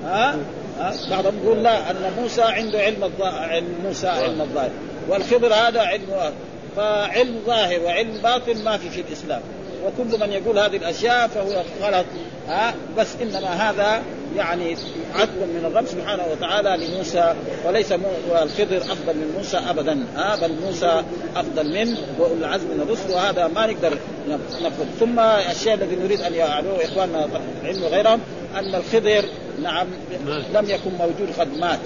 ها, 0.05 0.37
ها؟ 0.79 0.93
بعضهم 1.09 1.33
يقول 1.43 1.63
لا 1.63 1.91
أن 1.91 2.13
موسى 2.21 2.41
عنده 2.41 2.79
علم 2.79 3.03
الظاهر 3.03 3.63
موسى 3.83 4.07
علم 4.07 4.41
الظاهر. 4.41 4.71
والخضر 5.09 5.53
هذا 5.53 5.81
علم 5.81 6.33
فعلم 6.75 7.41
ظاهر 7.45 7.79
وعلم 7.83 8.21
باطن 8.23 8.63
ما 8.63 8.77
في 8.77 8.89
في 8.89 9.01
الإسلام. 9.01 9.41
وكل 9.85 10.19
من 10.19 10.31
يقول 10.31 10.59
هذه 10.59 10.75
الأشياء 10.75 11.27
فهو 11.27 11.63
غلط. 11.81 12.05
ها؟ 12.47 12.73
بس 12.97 13.07
إنما 13.21 13.69
هذا 13.69 14.01
يعني 14.35 14.77
عدل 15.15 15.39
من 15.39 15.65
الرب 15.65 15.85
سبحانه 15.85 16.23
وتعالى 16.31 16.85
لموسى 16.85 17.33
وليس 17.65 17.91
الخضر 18.41 18.77
أفضل 18.77 19.15
من 19.15 19.33
موسى 19.37 19.57
ابدا. 19.57 20.05
ها؟ 20.15 20.35
بل 20.35 20.55
موسى 20.65 21.03
أفضل 21.35 21.73
منه 21.73 21.97
واولي 22.19 22.45
العزم 22.45 22.67
من 22.67 22.81
الرسل 22.81 23.11
وهذا 23.11 23.47
ما 23.47 23.67
نقدر 23.67 23.97
نقول. 24.61 24.87
ثم 24.99 25.19
الشيء 25.19 25.73
الذي 25.73 25.95
نريد 25.95 26.21
أن 26.21 26.33
يعلوه 26.33 26.85
إخواننا 26.85 27.27
علم 27.63 27.83
غيرهم 27.83 28.19
أن 28.55 28.75
الخضر 28.75 29.25
نعم 29.63 29.87
لم 30.53 30.69
يكن 30.69 30.91
موجود 30.99 31.29
قد 31.39 31.57
مات. 31.57 31.79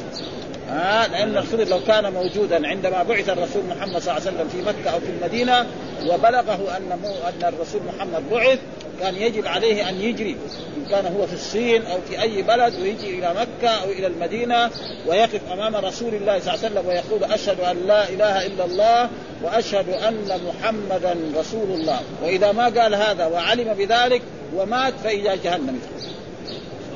آه 0.72 1.08
لأن 1.08 1.38
الخضر 1.38 1.67
لو 1.67 1.80
كان 1.88 2.13
موجودا 2.13 2.67
عندما 2.67 3.04
بعث 3.04 3.30
الرسول 3.30 3.63
محمد 3.65 4.02
صلى 4.02 4.17
الله 4.17 4.28
عليه 4.28 4.38
وسلم 4.38 4.48
في 4.48 4.62
مكة 4.62 4.90
أو 4.90 5.00
في 5.00 5.10
المدينة 5.10 5.67
وبلغه 6.08 6.78
أن 6.78 6.92
أن 7.28 7.54
الرسول 7.54 7.82
محمد 7.96 8.30
بعث 8.32 8.60
كان 9.02 9.15
يجب 9.15 9.48
عليه 9.48 9.90
أن 9.90 10.02
يجري 10.02 10.38
إن 10.78 10.86
كان 10.90 11.06
هو 11.06 11.28
في 11.28 11.34
الصين 11.34 11.86
أو 11.86 11.98
في 12.10 12.22
أي 12.22 12.42
بلد 12.42 12.74
ويجي 12.82 13.19
إلى 13.19 13.34
مكة 13.34 13.69
أو 13.69 13.90
إلى 13.90 14.08
المدينة 14.08 14.69
ويقف 15.08 15.52
أمام 15.52 15.76
رسول 15.76 16.15
الله 16.15 16.40
صلى 16.40 16.54
الله 16.54 16.65
عليه 16.65 16.74
وسلم 16.74 16.88
ويقول 16.88 17.24
أشهد 17.24 17.60
أن 17.60 17.88
لا 17.88 18.10
إله 18.10 18.46
إلا 18.46 18.65
الله 18.65 19.10
وأشهد 19.44 19.90
أن 19.90 20.40
محمدا 20.48 21.17
رسول 21.40 21.72
الله. 21.72 22.00
وإذا 22.24 22.52
ما 22.52 22.63
قال 22.63 22.96
هذا 22.96 23.26
وعلم 23.26 23.74
بذلك 23.74 24.22
ومات 24.56 24.94
فإلى 25.04 25.38
جهنم. 25.44 25.80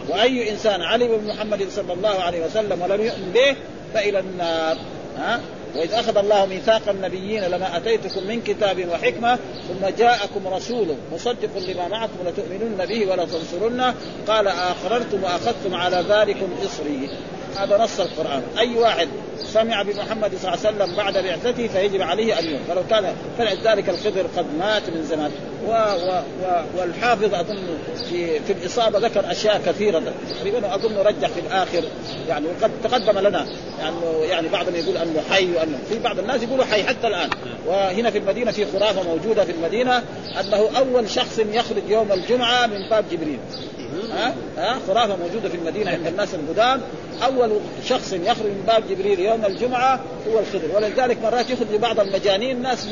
وأي 0.09 0.51
إنسان 0.51 0.81
علم 0.81 1.17
بمحمد 1.17 1.67
صلى 1.69 1.93
الله 1.93 2.21
عليه 2.21 2.45
وسلم 2.45 2.81
ولم 2.81 3.01
يؤمن 3.01 3.31
به 3.33 3.55
فإلى 3.93 4.19
النار. 4.19 4.77
ها؟ 5.17 5.39
وإذ 5.75 5.93
أخذ 5.93 6.17
الله 6.17 6.45
ميثاق 6.45 6.89
النبيين 6.89 7.43
لما 7.43 7.77
أتيتكم 7.77 8.27
من 8.27 8.41
كتاب 8.41 8.87
وحكمة 8.89 9.39
ثم 9.67 9.87
جاءكم 9.97 10.47
رسول 10.47 10.87
مصدق 11.13 11.49
لما 11.57 11.87
معكم 11.87 12.17
لتؤمنن 12.27 12.85
به 12.85 13.11
ولتنصرنه. 13.11 13.93
قال 14.27 14.47
اقررتم 14.47 15.23
وأخذتم 15.23 15.75
على 15.75 16.05
ذلكم 16.09 16.55
إصري. 16.65 17.09
هذا 17.57 17.77
نص 17.77 17.99
القرآن. 17.99 18.43
أي 18.57 18.75
واحد 18.75 19.07
سمع 19.55 19.81
بمحمد 19.81 20.31
صلى 20.41 20.53
الله 20.53 20.65
عليه 20.65 20.75
وسلم 20.77 20.95
بعد 20.95 21.17
بعثته 21.17 21.67
فيجب 21.67 22.01
عليه 22.01 22.39
أن 22.39 22.45
يؤمن 22.45 22.59
فلو 22.67 22.83
كان 22.89 23.15
فلذلك 23.37 23.89
الخضر 23.89 24.25
قد 24.37 24.45
مات 24.59 24.89
من 24.89 25.03
زمان. 25.03 25.31
و 25.67 25.71
و 25.71 26.21
و 26.43 26.63
والحافظ 26.77 27.33
أظن 27.33 27.67
في 28.09 28.39
في 28.39 28.53
الإصابة 28.53 28.99
ذكر 28.99 29.31
أشياء 29.31 29.61
كثيرة. 29.65 30.03
تقريبا 30.29 30.75
أظن 30.75 30.97
رجح 30.97 31.27
في 31.27 31.39
الآخر. 31.39 31.83
يعني 32.27 32.45
وقد 32.45 32.71
تقدم 32.83 33.19
لنا 33.19 33.45
يعني 33.79 33.95
يعني 34.29 34.47
بعضهم 34.47 34.75
يقول 34.75 34.97
أنه 34.97 35.21
حي 35.29 35.51
وانه 35.55 35.77
في 35.89 35.99
بعض 35.99 36.19
الناس 36.19 36.43
يقولوا 36.43 36.65
حي 36.65 36.83
حتى 36.83 37.07
الآن. 37.07 37.29
وهنا 37.67 38.11
في 38.11 38.17
المدينة 38.17 38.51
في 38.51 38.65
خرافة 38.65 39.03
موجودة 39.03 39.45
في 39.45 39.51
المدينة 39.51 40.03
أنه 40.39 40.69
أول 40.77 41.09
شخص 41.09 41.39
يخرج 41.39 41.89
يوم 41.89 42.11
الجمعة 42.11 42.67
من 42.67 42.89
باب 42.89 43.05
جبريل. 43.11 43.39
ها؟ 44.11 44.33
ها؟ 44.57 44.79
خرافة 44.87 45.15
موجودة 45.15 45.49
في 45.49 45.55
المدينة 45.55 45.91
عند 45.91 46.07
الناس 46.07 46.33
القدام. 46.33 46.81
أول 47.24 47.59
شخص 47.86 48.13
يخرج 48.13 48.45
من 48.45 48.63
باب 48.68 48.84
جبريل 48.89 49.20
يوم 49.20 49.45
الجمعة 49.45 49.99
هو 50.30 50.39
الخضر. 50.39 50.76
ولذلك 50.76 51.18
مرات 51.24 51.49
يخرج 51.49 51.76
بعض 51.82 51.99
المجانين 51.99 52.61
ناس 52.61 52.88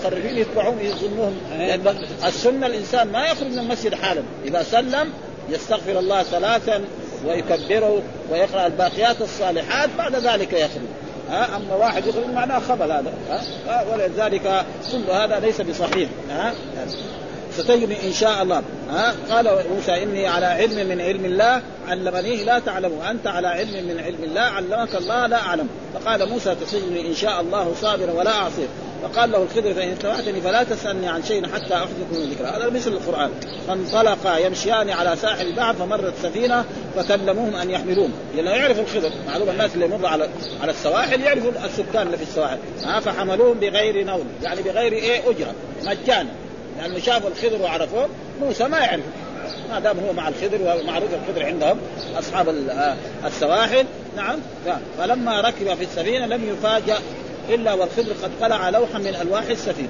مخربين 0.00 0.38
يتبعون 0.38 0.78
يظنوهم 0.80 1.36
لأن 1.58 1.98
السنة 2.26 2.66
الإنسان 2.66 3.12
ما 3.12 3.26
يخرج 3.26 3.46
من 3.46 3.58
المسجد 3.58 3.94
حالا. 3.94 4.22
إذا 4.44 4.62
سلم 4.62 5.12
يستغفر 5.48 5.98
الله 5.98 6.22
ثلاثا 6.22 6.84
ويكبره 7.26 8.02
ويقرأ 8.30 8.66
الباقيات 8.66 9.20
الصالحات 9.20 9.88
بعد 9.98 10.14
ذلك 10.14 10.52
يخرج. 10.52 10.86
ها 11.30 11.56
أما 11.56 11.74
واحد 11.74 12.06
يخرج 12.06 12.26
معناه 12.34 12.58
خبل 12.58 12.92
هذا. 12.92 13.12
ها 13.68 13.84
ولذلك 13.92 14.64
كل 14.92 15.10
هذا 15.10 15.40
ليس 15.40 15.60
بصحيح. 15.60 16.08
ها؟ 16.30 16.54
ستجني 17.56 18.06
إن 18.06 18.12
شاء 18.12 18.42
الله. 18.42 18.62
ها؟ 18.90 19.14
قال 19.30 19.64
موسى 19.74 20.02
إني 20.02 20.26
على 20.26 20.46
علم 20.46 20.88
من 20.88 21.00
علم 21.00 21.24
الله. 21.24 21.62
علمنيه 21.88 22.44
لا 22.44 22.58
تعلم 22.58 23.00
أنت 23.10 23.26
على 23.26 23.48
علم 23.48 23.88
من 23.88 24.00
علم 24.00 24.24
الله. 24.24 24.40
علمك 24.40 24.94
الله؟ 24.94 25.26
لا 25.26 25.36
أعلم. 25.36 25.68
فقال 25.94 26.28
موسى 26.28 26.54
تسجني 26.54 27.08
إن 27.08 27.14
شاء 27.14 27.40
الله 27.40 27.74
صابرا 27.80 28.12
ولا 28.12 28.30
أعصي. 28.30 28.68
فقال 29.02 29.32
له 29.32 29.42
الخضر 29.42 29.74
فإن 29.74 29.88
اتبعتني 29.88 30.40
فلا 30.40 30.62
تسألني 30.62 31.08
عن 31.08 31.22
شيء 31.22 31.46
حتى 31.46 31.74
احدث 31.74 32.12
ذكرى. 32.12 32.46
هذا 32.46 32.70
مثل 32.70 32.92
القرآن. 32.92 33.30
فانطلقا 33.68 34.38
يمشيان 34.38 34.90
على 34.90 35.16
ساحل 35.16 35.46
البحر 35.46 35.74
فمرت 35.74 36.14
سفينة 36.22 36.64
فكلموهم 36.96 37.56
أن 37.56 37.70
يحملوهم. 37.70 38.12
لأنه 38.36 38.50
يعرف 38.50 38.78
الخضر. 38.80 39.10
معلوم 39.28 39.48
الناس 39.48 39.74
اللي 39.74 39.84
يمر 39.84 40.06
على 40.06 40.28
على 40.62 40.70
السواحل 40.70 41.20
يعرفوا 41.20 41.50
السكان 41.64 42.06
اللي 42.06 42.16
في 42.16 42.22
السواحل. 42.22 42.58
ها؟ 42.84 43.00
فحملوهم 43.00 43.58
بغير 43.60 44.04
نول 44.04 44.24
يعني 44.42 44.62
بغير 44.62 44.92
إيه؟ 44.92 45.20
أجرة. 45.30 45.54
مجانا. 45.86 46.30
لأنه 46.78 46.98
شافوا 46.98 47.30
الخضر 47.30 47.62
وعرفوه 47.62 48.08
موسى 48.40 48.64
ما 48.64 48.78
يعرف 48.78 49.04
ما 49.70 49.80
دام 49.80 49.98
هو 49.98 50.12
مع 50.12 50.28
الخضر 50.28 50.62
ومعروف 50.62 51.08
الخضر 51.14 51.46
عندهم 51.46 51.78
أصحاب 52.18 52.54
السواحل. 53.24 53.84
نعم. 54.16 54.38
فلما 54.98 55.40
ركب 55.40 55.74
في 55.74 55.84
السفينة 55.84 56.26
لم 56.26 56.48
يفاجأ 56.48 56.98
إلا 57.48 57.74
والخضر 57.74 58.12
قد 58.22 58.30
قلع 58.42 58.70
لوحا 58.70 58.98
من 58.98 59.16
ألواح 59.22 59.44
السفينة. 59.50 59.88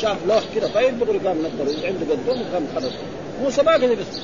شاف 0.00 0.16
لوح 0.28 0.42
كذا 0.54 0.70
طيب 0.74 0.98
دغري 0.98 1.18
قام 1.18 1.42
نقره 1.42 1.86
عنده 1.86 2.12
قدوم 2.12 2.42
وقام 2.42 2.66
خرج 2.74 2.92
موسى 3.42 3.62
ما 3.62 3.76
بس 3.76 4.20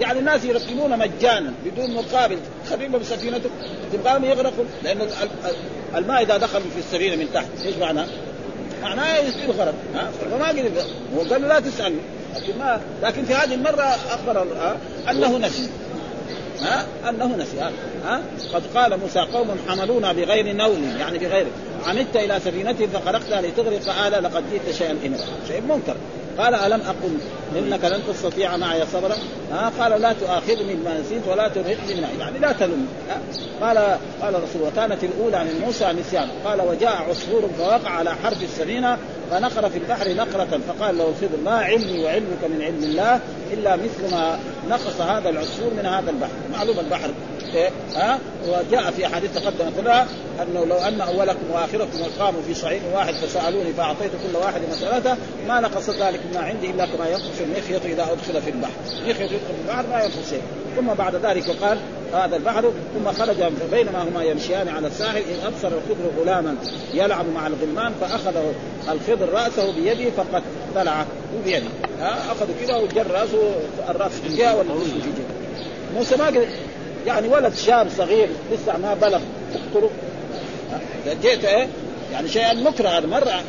يعني 0.00 0.18
الناس 0.18 0.44
يركبونه 0.44 0.96
مجانا 0.96 1.52
بدون 1.64 1.94
مقابل. 1.94 2.38
خليهم 2.70 2.92
بسفينته. 2.92 3.50
تبغاهم 3.92 4.24
يغرقوا. 4.24 4.64
لأنه 4.82 5.06
الماء 5.96 6.22
إذا 6.22 6.36
دخل 6.36 6.60
في 6.60 6.78
السفينة 6.78 7.16
من 7.16 7.28
تحت 7.34 7.46
إيش 7.66 7.76
معناه؟ 7.76 8.06
معناه 8.82 9.18
يصير 9.18 9.50
ها؟ 9.94 10.10
فما 10.30 10.48
قدر 10.48 10.70
هو 11.16 11.20
قال 11.20 11.42
لا 11.42 11.60
تسالني 11.60 12.00
لكن 12.36 12.58
ما 12.58 12.80
لكن 13.02 13.24
في 13.24 13.34
هذه 13.34 13.54
المرة 13.54 13.96
أخبر 14.10 14.46
أنه 15.10 15.38
نسي. 15.38 15.68
ها؟ 16.60 16.86
أنه 17.08 17.36
نسي 17.36 17.60
ها؟ 18.04 18.22
قد 18.54 18.62
قال 18.74 19.00
موسى 19.00 19.20
قوم 19.20 19.56
حملونا 19.68 20.12
بغير 20.12 20.56
نول 20.56 20.78
يعني 21.00 21.18
بغير 21.18 21.46
عمدت 21.88 22.16
إلى 22.16 22.40
سفينتهم 22.40 22.88
فخرقتها 22.88 23.42
لتغرق 23.42 24.06
آل 24.06 24.22
لقد 24.22 24.44
جئت 24.50 24.74
شيئا 24.74 24.90
امرا 25.06 25.24
شيء 25.48 25.60
منكر. 25.60 25.96
قال 26.38 26.54
ألم 26.54 26.80
أقل 26.80 27.18
إنك 27.58 27.84
لن 27.84 28.02
تستطيع 28.08 28.56
معي 28.56 28.86
صبرا. 28.86 29.16
ها؟ 29.52 29.72
قال 29.80 30.00
لا 30.02 30.12
تؤاخذني 30.12 30.74
بما 30.74 31.00
نسيت 31.00 31.28
ولا 31.28 31.48
ترهقني 31.48 31.94
من 31.94 32.20
يعني 32.20 32.38
لا 32.38 32.52
تلم 32.52 32.86
قال 33.60 33.78
قال 34.22 34.34
الرسول 34.34 34.62
وكانت 34.62 35.04
الأولى 35.04 35.44
من 35.44 35.60
موسى 35.66 35.92
نسيان 35.92 36.28
قال 36.44 36.60
وجاء 36.60 37.02
عصفور 37.10 37.50
فوقع 37.58 37.90
على 37.90 38.14
حرف 38.14 38.42
السفينة 38.42 38.98
فنقر 39.30 39.70
في 39.70 39.78
البحر 39.78 40.14
نقرة 40.14 40.60
فقال 40.68 40.98
له 40.98 41.08
الخضر 41.08 41.40
ما 41.44 41.50
علمي 41.50 42.04
وعلمك 42.04 42.44
من 42.50 42.62
علم 42.62 42.82
الله 42.82 43.20
إلا 43.52 43.76
مثل 43.76 44.14
ما 44.14 44.38
نقص 44.70 45.00
هذا 45.00 45.28
العصفور 45.28 45.70
من 45.74 45.86
هذا 45.86 46.10
البحر. 46.10 46.30
معلوم 46.52 46.78
البحر. 46.78 47.10
إيه؟ 47.54 47.70
ها؟ 47.94 48.18
وجاء 48.48 48.90
في 48.90 49.06
أحاديث 49.06 49.34
تقدمت 49.34 49.80
لها 49.84 50.06
أنه 50.42 50.64
لو 50.64 50.76
أن 50.76 51.00
أولكم 51.00 51.50
واخركم 51.50 51.77
قاموا 52.18 52.42
في 52.46 52.54
صعيد 52.54 52.82
واحد 52.94 53.14
فسألوني 53.14 53.72
فأعطيت 53.72 54.10
كل 54.10 54.36
واحد 54.36 54.60
مسألته 54.70 55.16
ما 55.48 55.60
نقص 55.60 55.90
ذلك 55.90 56.20
ما 56.34 56.40
عندي 56.40 56.70
إلا 56.70 56.86
كما 56.86 57.08
ينقص 57.08 57.40
المخيط 57.40 57.84
إذا 57.84 58.02
أدخل 58.02 58.42
في 58.42 58.50
البحر، 58.50 58.72
مخيط 59.02 59.20
يدخل 59.20 59.28
في 59.28 59.62
البحر 59.62 59.86
ما 59.86 60.02
ينقص 60.02 60.30
شيء، 60.30 60.42
ثم 60.76 60.86
بعد 60.86 61.14
ذلك 61.14 61.50
قال 61.50 61.78
هذا 62.14 62.36
البحر 62.36 62.72
ثم 62.94 63.12
خرج 63.12 63.36
بينما 63.70 64.02
هما 64.02 64.22
يمشيان 64.22 64.68
على 64.68 64.86
الساحل 64.86 65.18
إذ 65.18 65.44
أبصر 65.44 65.68
الخضر 65.68 66.20
غلاما 66.20 66.56
يلعب 66.94 67.26
مع 67.34 67.46
الغلمان 67.46 67.92
فأخذه 68.00 68.54
الخضر 68.88 69.28
رأسه 69.28 69.72
بيده 69.72 70.10
فقد 70.10 70.42
طلعه 70.74 71.06
بيده. 71.44 71.66
أخذ 72.00 72.46
كذا 72.60 72.76
وجر 72.76 73.10
رأسه 73.10 73.54
الرأس 73.88 74.12
في 74.12 74.36
جهة 74.36 74.56
والنص 74.56 74.84
في 74.84 74.98
جهة 74.98 75.94
موسى 75.94 76.16
ما 76.16 76.32
يعني 77.06 77.28
ولد 77.28 77.54
شاب 77.54 77.88
صغير 77.98 78.28
لسه 78.52 78.78
ما 78.78 78.94
بلغ 78.94 79.20
اقتله 79.54 79.90
جئت 81.22 81.44
إيه؟ 81.44 81.68
يعني 82.12 82.28
شيئا 82.28 82.54
مكره 82.54 82.88
هذا 82.88 83.06
مرة 83.06 83.42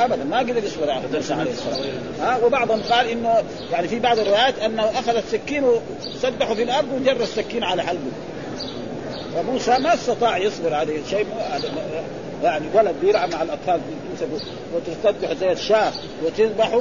ابدا 0.00 0.24
ما 0.24 0.38
قدر 0.38 0.64
يصبر 0.64 0.90
على 0.90 1.02
موسى 1.14 1.34
عليه 1.34 1.50
السلام 1.50 1.80
ها 2.20 2.44
وبعضهم 2.44 2.82
قال 2.90 3.08
إنه 3.08 3.42
يعني 3.72 3.88
في 3.88 3.98
بعض 3.98 4.18
الروايات 4.18 4.58
أنه 4.58 4.82
أخذ 4.82 5.16
السكين 5.16 5.64
وسدحه 5.64 6.54
في 6.54 6.62
الأرض 6.62 6.92
وجر 6.92 7.22
السكين 7.22 7.64
على 7.64 7.82
حلقه 7.82 8.00
فموسى 9.34 9.78
ما 9.78 9.94
استطاع 9.94 10.38
يصبر 10.38 10.74
عليه 10.74 10.98
شيء 11.10 11.26
يعني 12.42 12.64
ولد 12.74 12.94
بيلعب 13.02 13.32
مع 13.32 13.42
الأطفال 13.42 13.80
وتسدحه 14.74 15.32
زي 15.32 15.52
الشاة 15.52 15.92
وتذبحه. 16.24 16.80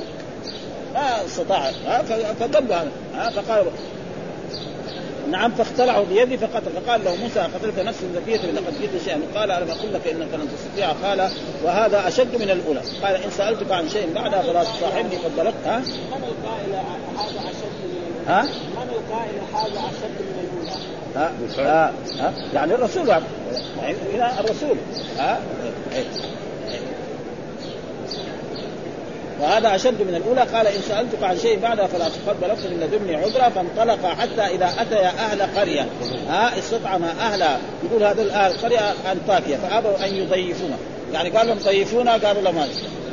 ما 0.93 1.25
استطاع 1.25 1.71
فقال 2.39 2.65
هذا 3.15 3.29
فقال 3.29 3.65
نعم 5.31 5.51
فاختلعوا 5.51 6.05
بيدي 6.05 6.37
فقتل 6.37 6.71
فقال 6.85 7.03
له 7.05 7.15
موسى 7.15 7.39
قتلت 7.39 7.79
نفس 7.79 7.99
زكية 8.15 8.51
لقد 8.51 8.81
جئت 8.81 9.03
شيئا 9.05 9.21
قال 9.35 9.51
الم 9.51 9.71
أقول 9.71 9.93
لك 9.93 10.07
إنك 10.07 10.33
لن 10.33 10.47
تستطيع. 10.57 10.91
قال 10.91 11.29
وهذا 11.63 12.07
أشد 12.07 12.35
من 12.35 12.49
الأولى. 12.49 12.81
قال 13.03 13.15
إن 13.15 13.31
سألتك 13.31 13.71
عن 13.71 13.89
شيء 13.89 14.13
بعدها 14.13 14.41
فلا 14.41 14.63
تصاحبني 14.63 15.15
قد 15.15 15.35
بلغت 15.37 15.53
ها؟ 15.65 15.77
من 15.77 16.23
القائل 16.23 16.73
هذا 17.17 17.49
أشد 17.49 17.75
من 17.83 18.27
ها؟ 18.27 18.41
من 18.41 18.89
القائل 18.91 19.39
هذا 19.53 19.89
أشد 19.89 20.21
من 20.21 20.39
الأولى؟ 20.43 20.71
ها؟ 21.15 21.31
ها؟ 21.57 21.93
ها؟ 22.19 22.33
يعني 22.53 22.75
الرسول 22.75 23.09
يعني 23.09 24.39
الرسول. 24.39 24.77
ها؟ 25.17 25.39
وهذا 29.41 29.75
أشد 29.75 30.01
من 30.01 30.15
الأولى. 30.15 30.41
قال 30.41 30.67
إن 30.67 30.81
سألتك 30.81 31.23
عن 31.23 31.37
شيء 31.37 31.59
بعدها 31.59 31.87
فلا 31.87 32.09
تقبل. 32.09 32.49
لكم 32.49 32.73
من 32.73 32.79
لدني 32.79 33.15
عذرا. 33.15 33.49
فانطلق 33.49 34.05
حتى 34.05 34.41
إذا 34.55 34.73
اتيا 34.79 35.09
أهل 35.09 35.41
قرية. 35.41 35.87
ها 36.29 36.59
استطعم 36.59 37.03
اهلها 37.03 37.59
يقول 37.83 38.03
هذا 38.03 38.21
الأهل 38.21 38.57
قرية 38.57 38.93
انطاكيا 39.11 39.57
فأبوا 39.57 40.05
أن 40.05 40.15
يضيفونا. 40.15 40.75
يعني 41.13 41.29
قال 41.29 41.47
لهم 41.47 41.57
ضيفونا؟ 41.57 42.11
قالوا 42.11 42.41
لا 42.41 42.51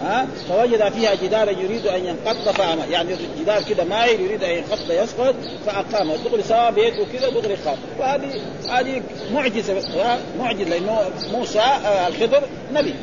ها؟ 0.02 0.26
فوجد 0.48 0.92
فيها 0.92 1.14
جدارا 1.14 1.50
يريد 1.50 1.86
أن 1.86 2.04
ينقض. 2.06 2.50
فأمر 2.50 2.84
يعني 2.90 3.16
جدار 3.40 3.62
كذا 3.62 3.84
مايل 3.84 4.20
يريد 4.20 4.44
أن 4.44 4.50
ينقض 4.50 4.90
يسقط 4.90 5.34
فاقامه 5.66 6.16
دغري 6.16 6.42
سوا 6.42 6.70
بيده 6.70 7.06
كذا 7.12 7.30
دغري 7.30 7.54
قام. 7.54 7.76
وهذه 7.98 8.30
هذه 8.70 9.02
معجزة. 9.32 9.74
معجزة. 10.38 10.64
لأنه 10.64 11.10
موسى 11.32 11.58
آه، 11.58 12.08
الخضر 12.08 12.42
نبي. 12.72 12.94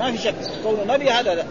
ما 0.00 0.12
في 0.12 0.18
شك. 0.18 0.34
كونه 0.62 0.94
نبي 0.94 1.10
هذا 1.10 1.46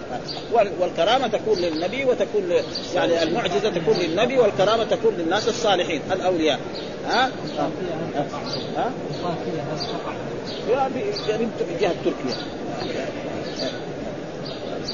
والكرامة 0.80 1.28
تكون 1.28 1.57
للنبي 1.57 2.05
وتكون 2.05 2.51
يعني 2.95 3.23
المعجزة 3.23 3.69
تكون 3.69 3.95
للنبي 3.95 4.38
والكرامة 4.38 4.84
تكون 4.84 5.13
للناس 5.17 5.47
الصالحين 5.47 6.01
الأولياء. 6.11 6.59
ها؟ 7.07 7.32
ها؟ 8.78 8.91
يعني 10.69 11.47
جهة 11.82 11.95
تركيا. 12.05 12.38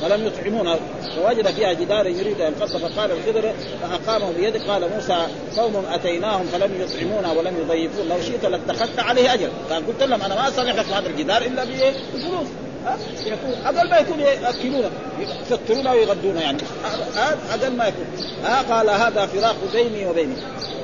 ولم 0.03 0.27
يطعمونا 0.27 0.79
فوجد 1.15 1.47
فيها 1.47 1.73
جدارا 1.73 2.07
يريد 2.07 2.41
أن 2.41 2.53
ينقض 2.53 2.77
فقال 2.77 3.11
الخضر 3.11 3.53
فاقامه 3.81 4.31
بيده. 4.31 4.73
قال 4.73 4.89
موسى 4.95 5.27
قوم 5.57 5.85
أتيناهم 5.91 6.45
فلم 6.45 6.71
يطعمونا 6.81 7.31
ولم 7.31 7.57
يضيفونا. 7.61 8.13
لو 8.13 8.21
شئت 8.21 8.45
لاتخذت 8.45 8.99
عليه 8.99 9.33
أجر. 9.33 9.49
قال 9.69 9.87
قلت 9.87 10.03
لهم 10.03 10.21
أنا 10.21 10.35
ما 10.35 10.47
اصلحك 10.47 10.85
هذا 10.85 11.07
الجدار 11.09 11.41
إلا 11.41 11.63
بفلوس 11.63 12.47
يكون 13.25 13.53
أقل 13.65 13.89
ما 13.89 13.97
يكون 13.97 14.19
ياكلونه 14.19 14.89
يفطرونه 15.19 15.91
ويغدونه 15.91 16.41
يعني. 16.41 16.57
هذا 17.15 17.37
أقل 17.51 17.75
ما 17.75 17.87
يكون. 17.87 18.05
ها 18.43 18.61
قال 18.61 18.89
هذا 18.89 19.25
فراق 19.25 19.55
بيني 19.73 20.05
وبينك. 20.05 20.37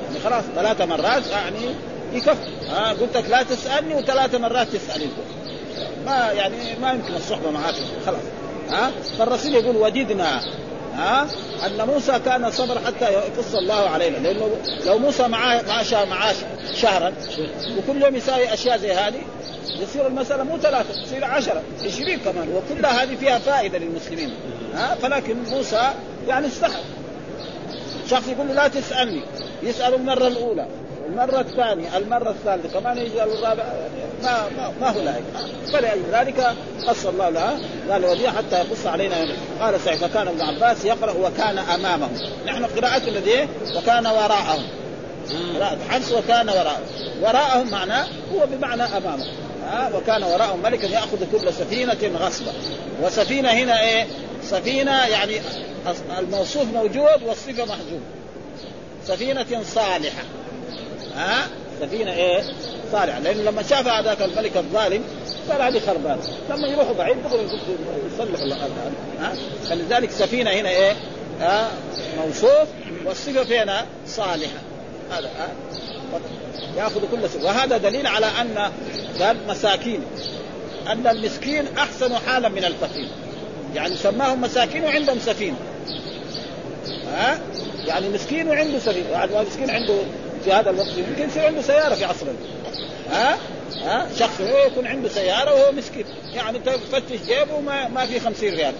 يعني 0.05 0.19
خلاص 0.23 0.43
ثلاث 0.55 0.81
مرات 0.81 1.27
يعني 1.27 1.75
يكفي. 2.13 2.69
ها 2.69 2.89
قلت 2.89 3.17
لك 3.17 3.29
لا 3.29 3.43
تسألني 3.43 3.95
وثلاث 3.95 4.35
مرات 4.35 4.67
تسألني. 4.67 5.07
ما 6.05 6.31
يعني 6.31 6.55
ما 6.81 6.91
يمكن 6.91 7.15
الصحبة 7.15 7.51
معك 7.51 7.75
خلاص. 8.05 8.21
ها 8.69 8.91
فالرسول 9.19 9.55
يقول 9.55 9.77
وددنا 9.77 10.41
ها 10.95 11.27
أن 11.65 11.87
موسى 11.87 12.19
كان 12.25 12.51
صبر 12.51 12.79
حتى 12.85 13.05
يقص 13.13 13.55
الله 13.55 13.89
علينا. 13.89 14.17
لأنه 14.17 14.49
لو 14.85 14.97
موسى 14.97 15.27
معاه 15.27 15.61
معاش 15.67 15.93
معاش 15.93 16.35
شهرا 16.73 17.13
وكل 17.77 18.01
يوم 18.01 18.15
يساوي 18.15 18.53
أشياء 18.53 18.77
زي 18.77 18.93
هذه 18.93 19.21
يصير 19.79 20.07
المسألة 20.07 20.43
مو 20.43 20.57
ثلاثة 20.57 21.03
تصير 21.03 21.25
عشرة 21.25 21.61
عشرين 21.85 22.19
كمان 22.19 22.47
وكلها 22.49 23.03
هذه 23.03 23.15
فيها 23.15 23.39
فائدة 23.39 23.77
للمسلمين. 23.77 24.33
ها؟ 24.75 24.95
فلكن 24.95 25.35
موسى 25.49 25.91
يعني 26.27 26.47
استحى 26.47 26.81
شخص 28.09 28.27
يقول 28.27 28.47
له 28.47 28.53
لا 28.53 28.67
تسألني. 28.67 29.21
يسأل 29.63 29.93
المرة 29.93 30.27
الأولى 30.27 30.67
المرة 31.09 31.39
الثانية 31.39 31.97
المرة 31.97 32.29
الثالثة 32.29 32.79
كمان 32.79 32.97
يسأل 32.97 33.29
الرابع 33.31 33.63
ما 34.23 34.49
ما, 34.57 34.73
ما 34.81 34.89
هو 34.89 35.01
لائق 35.01 35.23
فلذلك 35.73 36.55
قص 36.87 37.05
الله 37.05 37.29
لها 37.29 37.59
قال 37.89 38.05
وديع 38.05 38.31
حتى 38.31 38.55
يقص 38.55 38.85
علينا 38.85 39.15
قال 39.61 39.79
سعيد 39.79 39.99
فكان 39.99 40.27
ابن 40.27 40.41
عباس 40.41 40.85
يقرأ 40.85 41.11
وكان 41.11 41.57
أمامه 41.57 42.09
نحن 42.45 42.65
قراءتنا 42.65 43.19
دي 43.19 43.47
وكان 43.77 44.07
وراءهم. 44.07 44.63
قراءة 45.55 45.77
حفص 45.89 46.11
وكان 46.11 46.49
وراءه. 46.49 46.81
وراءهم 47.21 47.71
معناه 47.71 48.07
هو 48.33 48.45
بمعنى 48.45 48.83
أمامه. 48.83 49.25
ها 49.67 49.91
وكان 49.95 50.23
وراءهم 50.23 50.61
ملكا 50.63 50.85
يأخذ 50.85 51.31
كل 51.31 51.53
سفينة 51.53 52.17
غصبا. 52.19 52.51
وسفينة 53.01 53.49
هنا 53.49 53.81
إيه؟ 53.81 54.07
سفينة 54.43 55.05
يعني 55.05 55.41
الموصوف 56.19 56.63
موجود 56.73 57.23
والصفه 57.25 57.65
محجوب. 57.65 58.01
سفينة 59.05 59.63
صالحة. 59.63 60.23
ها؟ 61.15 61.47
سفينة 61.81 62.13
إيه؟ 62.13 62.43
صالحة. 62.91 63.19
لأنه 63.19 63.41
لما 63.41 63.63
شاف 63.63 63.87
هذاك 63.87 64.21
الملك 64.21 64.57
الظالم 64.57 65.03
قال 65.49 65.61
هذه 65.61 65.79
خربانة. 65.79 66.21
لما 66.49 66.67
يروحوا 66.67 66.93
بعيد 66.93 67.17
دغري 67.23 67.43
يصلحوا 68.13 68.67
ها؟ 69.19 69.33
فلذلك 69.69 70.11
سفينة 70.11 70.51
هنا 70.51 70.69
إيه؟ 70.69 70.93
ها؟ 71.41 71.71
موصوف 72.17 72.67
والصفه 73.05 73.43
فينا 73.43 73.85
صالحة. 74.07 74.59
هذا 75.11 75.27
ها؟ 75.27 75.49
ياخذ 76.77 77.01
كل 77.11 77.29
سفينة. 77.29 77.45
وهذا 77.45 77.77
دليل 77.77 78.07
على 78.07 78.25
أن 78.25 78.71
قال 79.19 79.37
مساكين 79.47 80.01
أن 80.87 81.07
المسكين 81.07 81.65
أحسن 81.77 82.15
حالا 82.15 82.49
من 82.49 82.65
الفقير. 82.65 83.07
يعني 83.75 83.95
سماهم 83.95 84.41
مساكين 84.41 84.83
وعندهم 84.83 85.19
سفينه 85.19 85.57
ها؟ 87.07 87.39
يعني 87.87 88.09
مسكين 88.09 88.47
وعنده 88.47 88.79
سفينه 88.79 89.09
يعني 89.09 89.31
مسكين 89.49 89.69
عنده 89.69 89.93
في 90.45 90.51
هذا 90.51 90.69
الوقت 90.69 90.97
يمكن 90.97 91.29
يصير 91.29 91.45
عنده 91.45 91.61
سيارة 91.61 91.95
في 91.95 92.05
عصرنا 92.05 92.33
ها؟ 93.11 93.37
ها؟ 93.83 94.07
شخص 94.19 94.39
يكون 94.65 94.87
عنده 94.87 95.09
سيارة 95.09 95.53
وهو 95.53 95.71
مسكين. 95.71 96.05
يعني 96.33 96.59
تفتش 96.59 97.19
جيبه 97.27 97.59
ما 97.59 97.87
ما 97.87 98.05
في 98.05 98.19
50 98.19 98.49
ريال. 98.49 98.73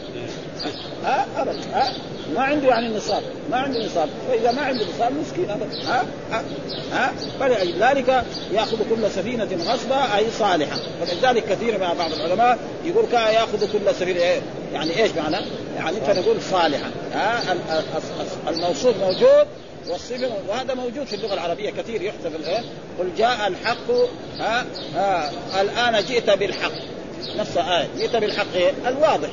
ها؟ 1.03 1.25
ابدا 1.37 1.59
ها؟ 1.73 1.93
ما 2.35 2.41
عنده 2.41 2.67
يعني 2.67 2.97
نصاب 2.97 3.23
ما 3.51 3.57
عنده 3.57 3.85
نصاب. 3.85 4.09
فإذا 4.29 4.51
ما 4.51 4.61
عنده 4.61 4.85
نصاب 4.95 5.11
مسكين 5.11 5.49
ابدا 5.49 5.83
ها؟ 5.85 6.05
ها, 6.31 6.43
ها؟ 6.91 7.13
فلذلك 7.39 8.23
يأخذ 8.51 8.77
كل 8.89 9.11
سفينة 9.11 9.49
غصبا 9.67 10.17
أي 10.17 10.31
صالحة. 10.39 10.77
ولذلك 11.01 11.45
كثير 11.45 11.73
من 11.73 11.97
بعض 11.99 12.13
العلماء 12.13 12.59
يقول 12.85 13.05
يأخذ 13.13 13.71
كل 13.73 13.95
سفينة 13.95 14.19
إيه؟ 14.19 14.41
يعني 14.73 15.03
إيش 15.03 15.11
معنى؟ 15.11 15.45
يعني 15.77 15.95
فنقول 16.01 16.41
صالحة 16.41 16.89
ها؟ 17.13 17.41
الموصوف 18.47 18.97
موجود 18.97 19.47
والصفه 19.89 20.31
وهذا 20.47 20.73
موجود 20.73 21.05
في 21.07 21.15
اللغة 21.15 21.33
العربية 21.33 21.69
كثير 21.69 22.01
يحسب 22.01 22.35
الايه 22.35 22.63
قل 22.99 23.09
جاء 23.17 23.47
الحق 23.47 23.91
ها, 24.39 24.65
ها؟ 24.95 25.31
الآن 25.61 26.03
جئت 26.05 26.29
بالحق. 26.29 26.71
نفس 27.35 27.57
آية 27.57 27.87
جئت 27.97 28.15
بالحق 28.15 28.53
إيه؟ 28.55 28.71
الواضح. 28.87 29.29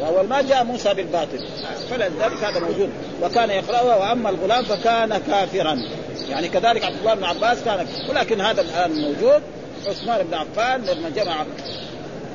وأول 0.00 0.28
ما 0.28 0.42
جاء 0.42 0.64
موسى 0.64 0.94
بالباطل. 0.94 1.46
فلذلك 1.90 2.44
هذا 2.44 2.60
موجود. 2.60 2.90
وكان 3.22 3.50
يقرأها 3.50 3.96
وأما 3.96 4.30
الغلام 4.30 4.64
فكان 4.64 5.18
كافرا. 5.18 5.78
يعني 6.28 6.48
كذلك 6.48 6.84
عبد 6.84 6.98
الله 6.98 7.14
بن 7.14 7.24
عباس 7.24 7.58
كان 7.64 7.86
ولكن 8.10 8.40
هذا 8.40 8.60
الآن 8.60 8.92
موجود. 8.92 9.42
عثمان 9.86 10.26
بن 10.26 10.34
عفان 10.34 10.82
لما 10.82 11.08
جمع 11.08 11.44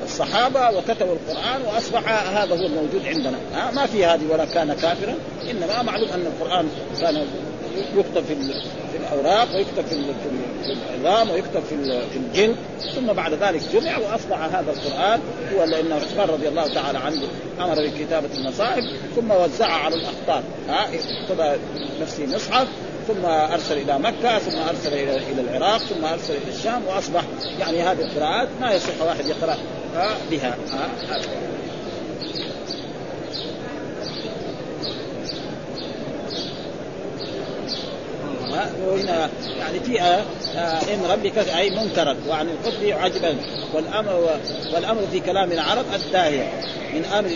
الصحابة 0.04 0.78
وكتبوا 0.78 1.14
القرآن 1.14 1.62
وأصبح 1.62 2.28
هذا 2.28 2.50
هو 2.50 2.66
الموجود 2.66 3.06
عندنا. 3.06 3.38
ها 3.54 3.70
ما 3.70 3.86
في 3.86 4.04
هذه 4.04 4.22
ولا 4.30 4.44
كان 4.44 4.72
كافرا. 4.72 5.14
إنما 5.50 5.82
معلوم 5.82 6.08
أن 6.08 6.26
القرآن 6.26 6.68
كان 7.00 7.26
يكتب 7.96 8.24
في 8.92 8.96
الأوراق 8.96 9.54
ويكتب 9.54 9.86
في 9.86 10.72
العظام 11.00 11.30
ويكتب 11.30 11.62
في 11.68 12.00
في 12.12 12.16
الجلد 12.16 12.56
ثم 12.94 13.12
بعد 13.12 13.32
ذلك 13.34 13.62
جمع 13.72 13.98
وأصبح 13.98 14.38
هذا 14.38 14.72
القرآن 14.72 15.20
هو 15.54 15.64
لأن 15.64 15.92
عثمان 15.92 16.28
رضي 16.28 16.48
الله 16.48 16.68
تعالى 16.74 16.98
عنه 16.98 17.22
أمر 17.60 17.86
بكتابة 17.86 18.28
المصاحف 18.34 18.84
ثم 19.16 19.30
وزعها 19.30 19.84
على 19.84 19.94
الأقطار. 19.94 20.42
ها 20.68 20.86
كتب 21.26 21.58
نفسه 22.00 22.26
مصحف 22.26 22.68
ثم 23.08 23.24
أرسل 23.24 23.78
إلى 23.78 23.98
مكة 23.98 24.38
ثم 24.38 24.58
أرسل 24.58 24.92
إلى 24.92 25.16
إلى 25.16 25.40
العراق 25.40 25.78
ثم 25.78 26.04
أرسل 26.04 26.34
إلى 26.34 26.56
الشام 26.56 26.82
وأصبح 26.86 27.22
يعني 27.60 27.82
هذه 27.82 28.00
القراءات 28.00 28.48
ما 28.60 28.72
يصح 28.72 29.02
واحد 29.02 29.26
يقرأ 29.26 29.56
بها. 30.30 30.56
وهنا 38.86 39.30
يعني 39.58 39.80
في 39.80 40.00
آه، 40.00 40.22
إن 40.94 41.06
ربك 41.10 41.38
أي 41.38 41.70
منكرا 41.70 42.16
وعن 42.28 42.48
القتل 42.48 42.92
عجبا 42.92 43.36
والأمر 43.74 44.38
والأمر 44.74 45.00
في 45.12 45.20
كلام 45.20 45.52
العرب 45.52 45.84
الداهية. 45.94 46.52
من 46.94 47.04
أمر 47.04 47.28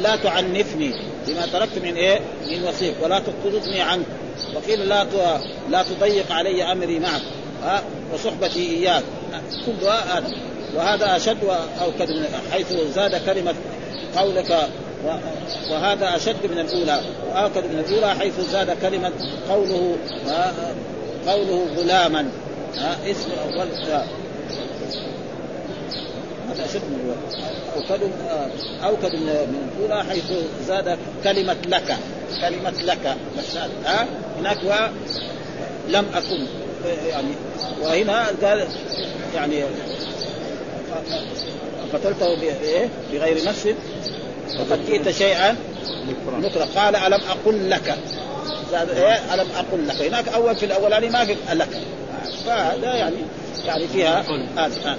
لا 0.00 0.16
تعنفني 0.16 0.92
بما 1.26 1.46
تركت 1.52 1.78
من 1.78 1.94
إيه؟ 1.94 2.20
من 2.50 2.64
وصيك 2.64 2.94
ولا 3.02 3.20
تطردني 3.20 3.80
عنك 3.80 4.06
وقيل 4.54 4.88
لا 4.88 5.06
لا 5.70 5.82
تضيق 5.82 6.32
علي 6.32 6.72
أمري 6.72 6.98
معك. 6.98 7.22
ها؟ 7.62 7.82
وصحبتي 8.14 8.70
إياك. 8.70 9.02
كل 9.66 9.86
هذا 9.86 10.32
وهذا 10.74 11.16
أشد 11.16 11.38
واوكد 11.44 12.24
حيث 12.52 12.72
زاد 12.94 13.24
كلمة 13.26 13.54
قولك 14.16 14.68
وهذا 15.70 16.16
أشد 16.16 16.46
من 16.50 16.58
الأولى 16.58 17.00
واكد 17.34 17.64
من 17.64 17.84
الأولى 17.88 18.14
حيث 18.14 18.40
زاد 18.40 18.70
كلمة 18.82 19.12
قوله 19.50 19.96
قوله 21.26 21.66
غلاما. 21.76 22.30
اسم 23.06 23.28
أول 23.44 23.68
هذا 26.48 26.64
أشد 26.64 26.82
من 26.82 27.16
أوكد 27.76 28.00
أوكد 28.84 29.14
من 29.14 29.68
الأولى 29.78 30.04
حيث 30.04 30.32
زاد 30.66 30.98
كلمة 31.24 31.56
لك. 31.66 31.96
كلمة 32.40 32.82
لك. 32.82 33.16
ها 33.84 34.06
هناك 34.38 34.90
لم 35.88 36.06
أكن. 36.14 36.46
يعني 37.08 37.32
وهنا 37.82 38.26
قال 38.42 38.66
يعني 39.34 39.64
قتلته 41.92 42.36
بغير 43.12 43.44
نفس 43.44 43.68
وقد 44.56 44.86
جئت 44.86 45.10
شيئا 45.10 45.56
نكرة 46.38 46.68
قال 46.76 46.96
ألم 46.96 47.20
أقل 47.30 47.70
لك؟ 47.70 47.98
إيه؟ 48.96 49.34
ألم 49.34 49.46
أقل 49.56 49.88
لك؟ 49.88 50.02
هناك 50.02 50.28
أول 50.28 50.56
في 50.56 50.66
الأولاني 50.66 51.08
ما 51.08 51.24
في 51.24 51.36
لك. 51.52 51.68
فهذا 52.46 52.94
يعني 52.94 53.16
يعني 53.66 53.88
فيها 53.88 54.24
آه 54.58 54.60
آه 54.60 54.96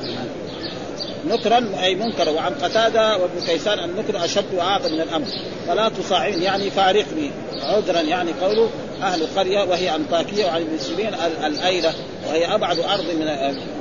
نكرا 1.27 1.71
أي 1.83 1.95
منكر. 1.95 2.29
وعن 2.29 2.53
قتادة 2.53 3.17
وابن 3.17 3.41
كيسان 3.47 3.79
النكر 3.79 4.25
أشد 4.25 4.53
وأعظم 4.53 4.93
من 4.93 5.01
الأمر. 5.01 5.25
فلا 5.67 5.89
تصاعين 5.89 6.41
يعني 6.41 6.69
فارقني. 6.69 7.31
عذرا 7.61 8.01
يعني 8.01 8.31
قوله 8.41 8.69
أهل 9.01 9.21
القريه 9.21 9.63
وهي 9.63 9.95
أنطاكية 9.95 10.45
وعن 10.45 10.61
المسلمين 10.61 11.13
الأيلة 11.45 11.93
وهي 12.27 12.55
أبعد 12.55 12.79
أرض 12.79 13.05
من 13.05 13.25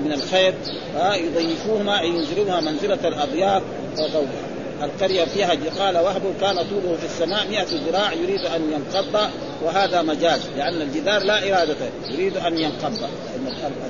من 0.04 0.12
الخير. 0.12 0.54
يضيفوهما 0.96 2.00
ينزلونها 2.00 2.60
منزلة 2.60 3.08
الأضياف 3.08 3.62
وضوءها 3.98 4.47
القرية 4.82 5.24
فيها 5.24 5.56
قال 5.78 5.96
وهب 5.98 6.22
كان 6.40 6.54
طوله 6.56 6.96
في 7.00 7.04
السماء 7.04 7.48
مئة 7.48 7.66
ذراع 7.88 8.12
يريد 8.12 8.44
أن 8.44 8.72
ينقض 8.72 9.30
وهذا 9.62 10.02
مجاز 10.02 10.40
لأن 10.56 10.82
الجدار 10.82 11.22
لا 11.22 11.48
إرادة 11.48 11.76
يريد 12.10 12.36
أن 12.36 12.58
ينقض. 12.58 13.08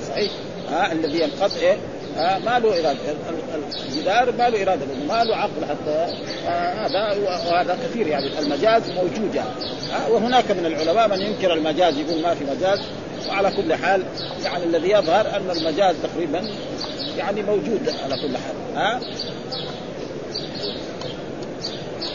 صحيح. 0.09 0.31
ها 0.71 0.91
الذي 0.91 1.21
ينقض 1.21 1.51
إيه؟ 1.61 1.77
آه 2.17 2.37
ما 2.39 2.59
له 2.59 2.73
إرادة. 2.73 2.99
الجدار 3.87 4.31
ما 4.31 4.49
له 4.49 4.63
إرادة 4.63 4.85
ما 5.07 5.23
له 5.23 5.35
عقل 5.35 5.65
حتى. 5.69 6.13
آه 6.47 6.87
هذا 6.87 7.17
وهذا 7.47 7.77
كثير 7.83 8.07
يعني. 8.07 8.39
المجاز 8.39 8.89
موجود 8.89 9.35
يعني. 9.35 9.49
آه 9.93 10.11
وهناك 10.11 10.51
من 10.51 10.65
العلماء 10.65 11.07
من 11.07 11.21
ينكر 11.21 11.53
المجاز 11.53 11.97
يقول 11.97 12.21
ما 12.21 12.35
في 12.35 12.43
مجاز. 12.43 12.79
وعلى 13.29 13.51
كل 13.51 13.73
حال 13.73 14.03
يعني 14.43 14.63
الذي 14.63 14.89
يظهر 14.89 15.27
أن 15.35 15.49
المجاز 15.57 15.95
تقريبا 16.03 16.47
يعني 17.17 17.43
موجود 17.43 17.93
على 18.03 18.15
كل 18.15 18.37
حال. 18.37 18.55
ها 18.75 18.99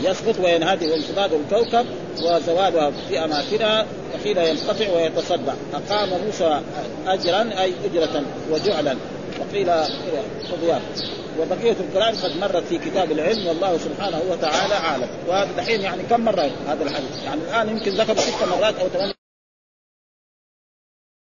يسقط 0.00 0.40
وينهدم 0.40 0.90
وانصداد 0.90 1.32
الكوكب 1.32 1.86
وزوالها 2.22 2.92
في 3.08 3.24
أماكنها 3.24 3.86
وحين 4.14 4.36
ينقطع 4.38 4.90
ويتصدع. 4.90 5.52
أقام 5.74 6.08
موسى 6.24 6.60
اجرا 7.06 7.60
أي 7.62 7.72
أجرة 7.84 8.22
وجعلا. 8.50 8.96
وقيل 9.40 9.70
قضيان 10.52 10.80
وبقية 11.40 11.76
الكلام 11.88 12.14
قد 12.14 12.36
مرت 12.36 12.64
في 12.68 12.78
كتاب 12.78 13.12
العلم 13.12 13.46
والله 13.46 13.78
سبحانه 13.78 14.22
وتعالى 14.30 14.74
عالم 14.74 15.08
وهذا 15.28 15.48
دحين 15.56 15.80
يعني 15.80 16.02
كم 16.02 16.20
مرة 16.20 16.50
هذا 16.68 16.82
الحديث؟ 16.82 17.24
يعني 17.24 17.40
الآن 17.40 17.68
يمكن 17.68 17.90
ذكر 17.90 18.16
ست 18.16 18.44
مرات 18.44 18.78
أو 18.80 18.88
ثمان 18.88 19.23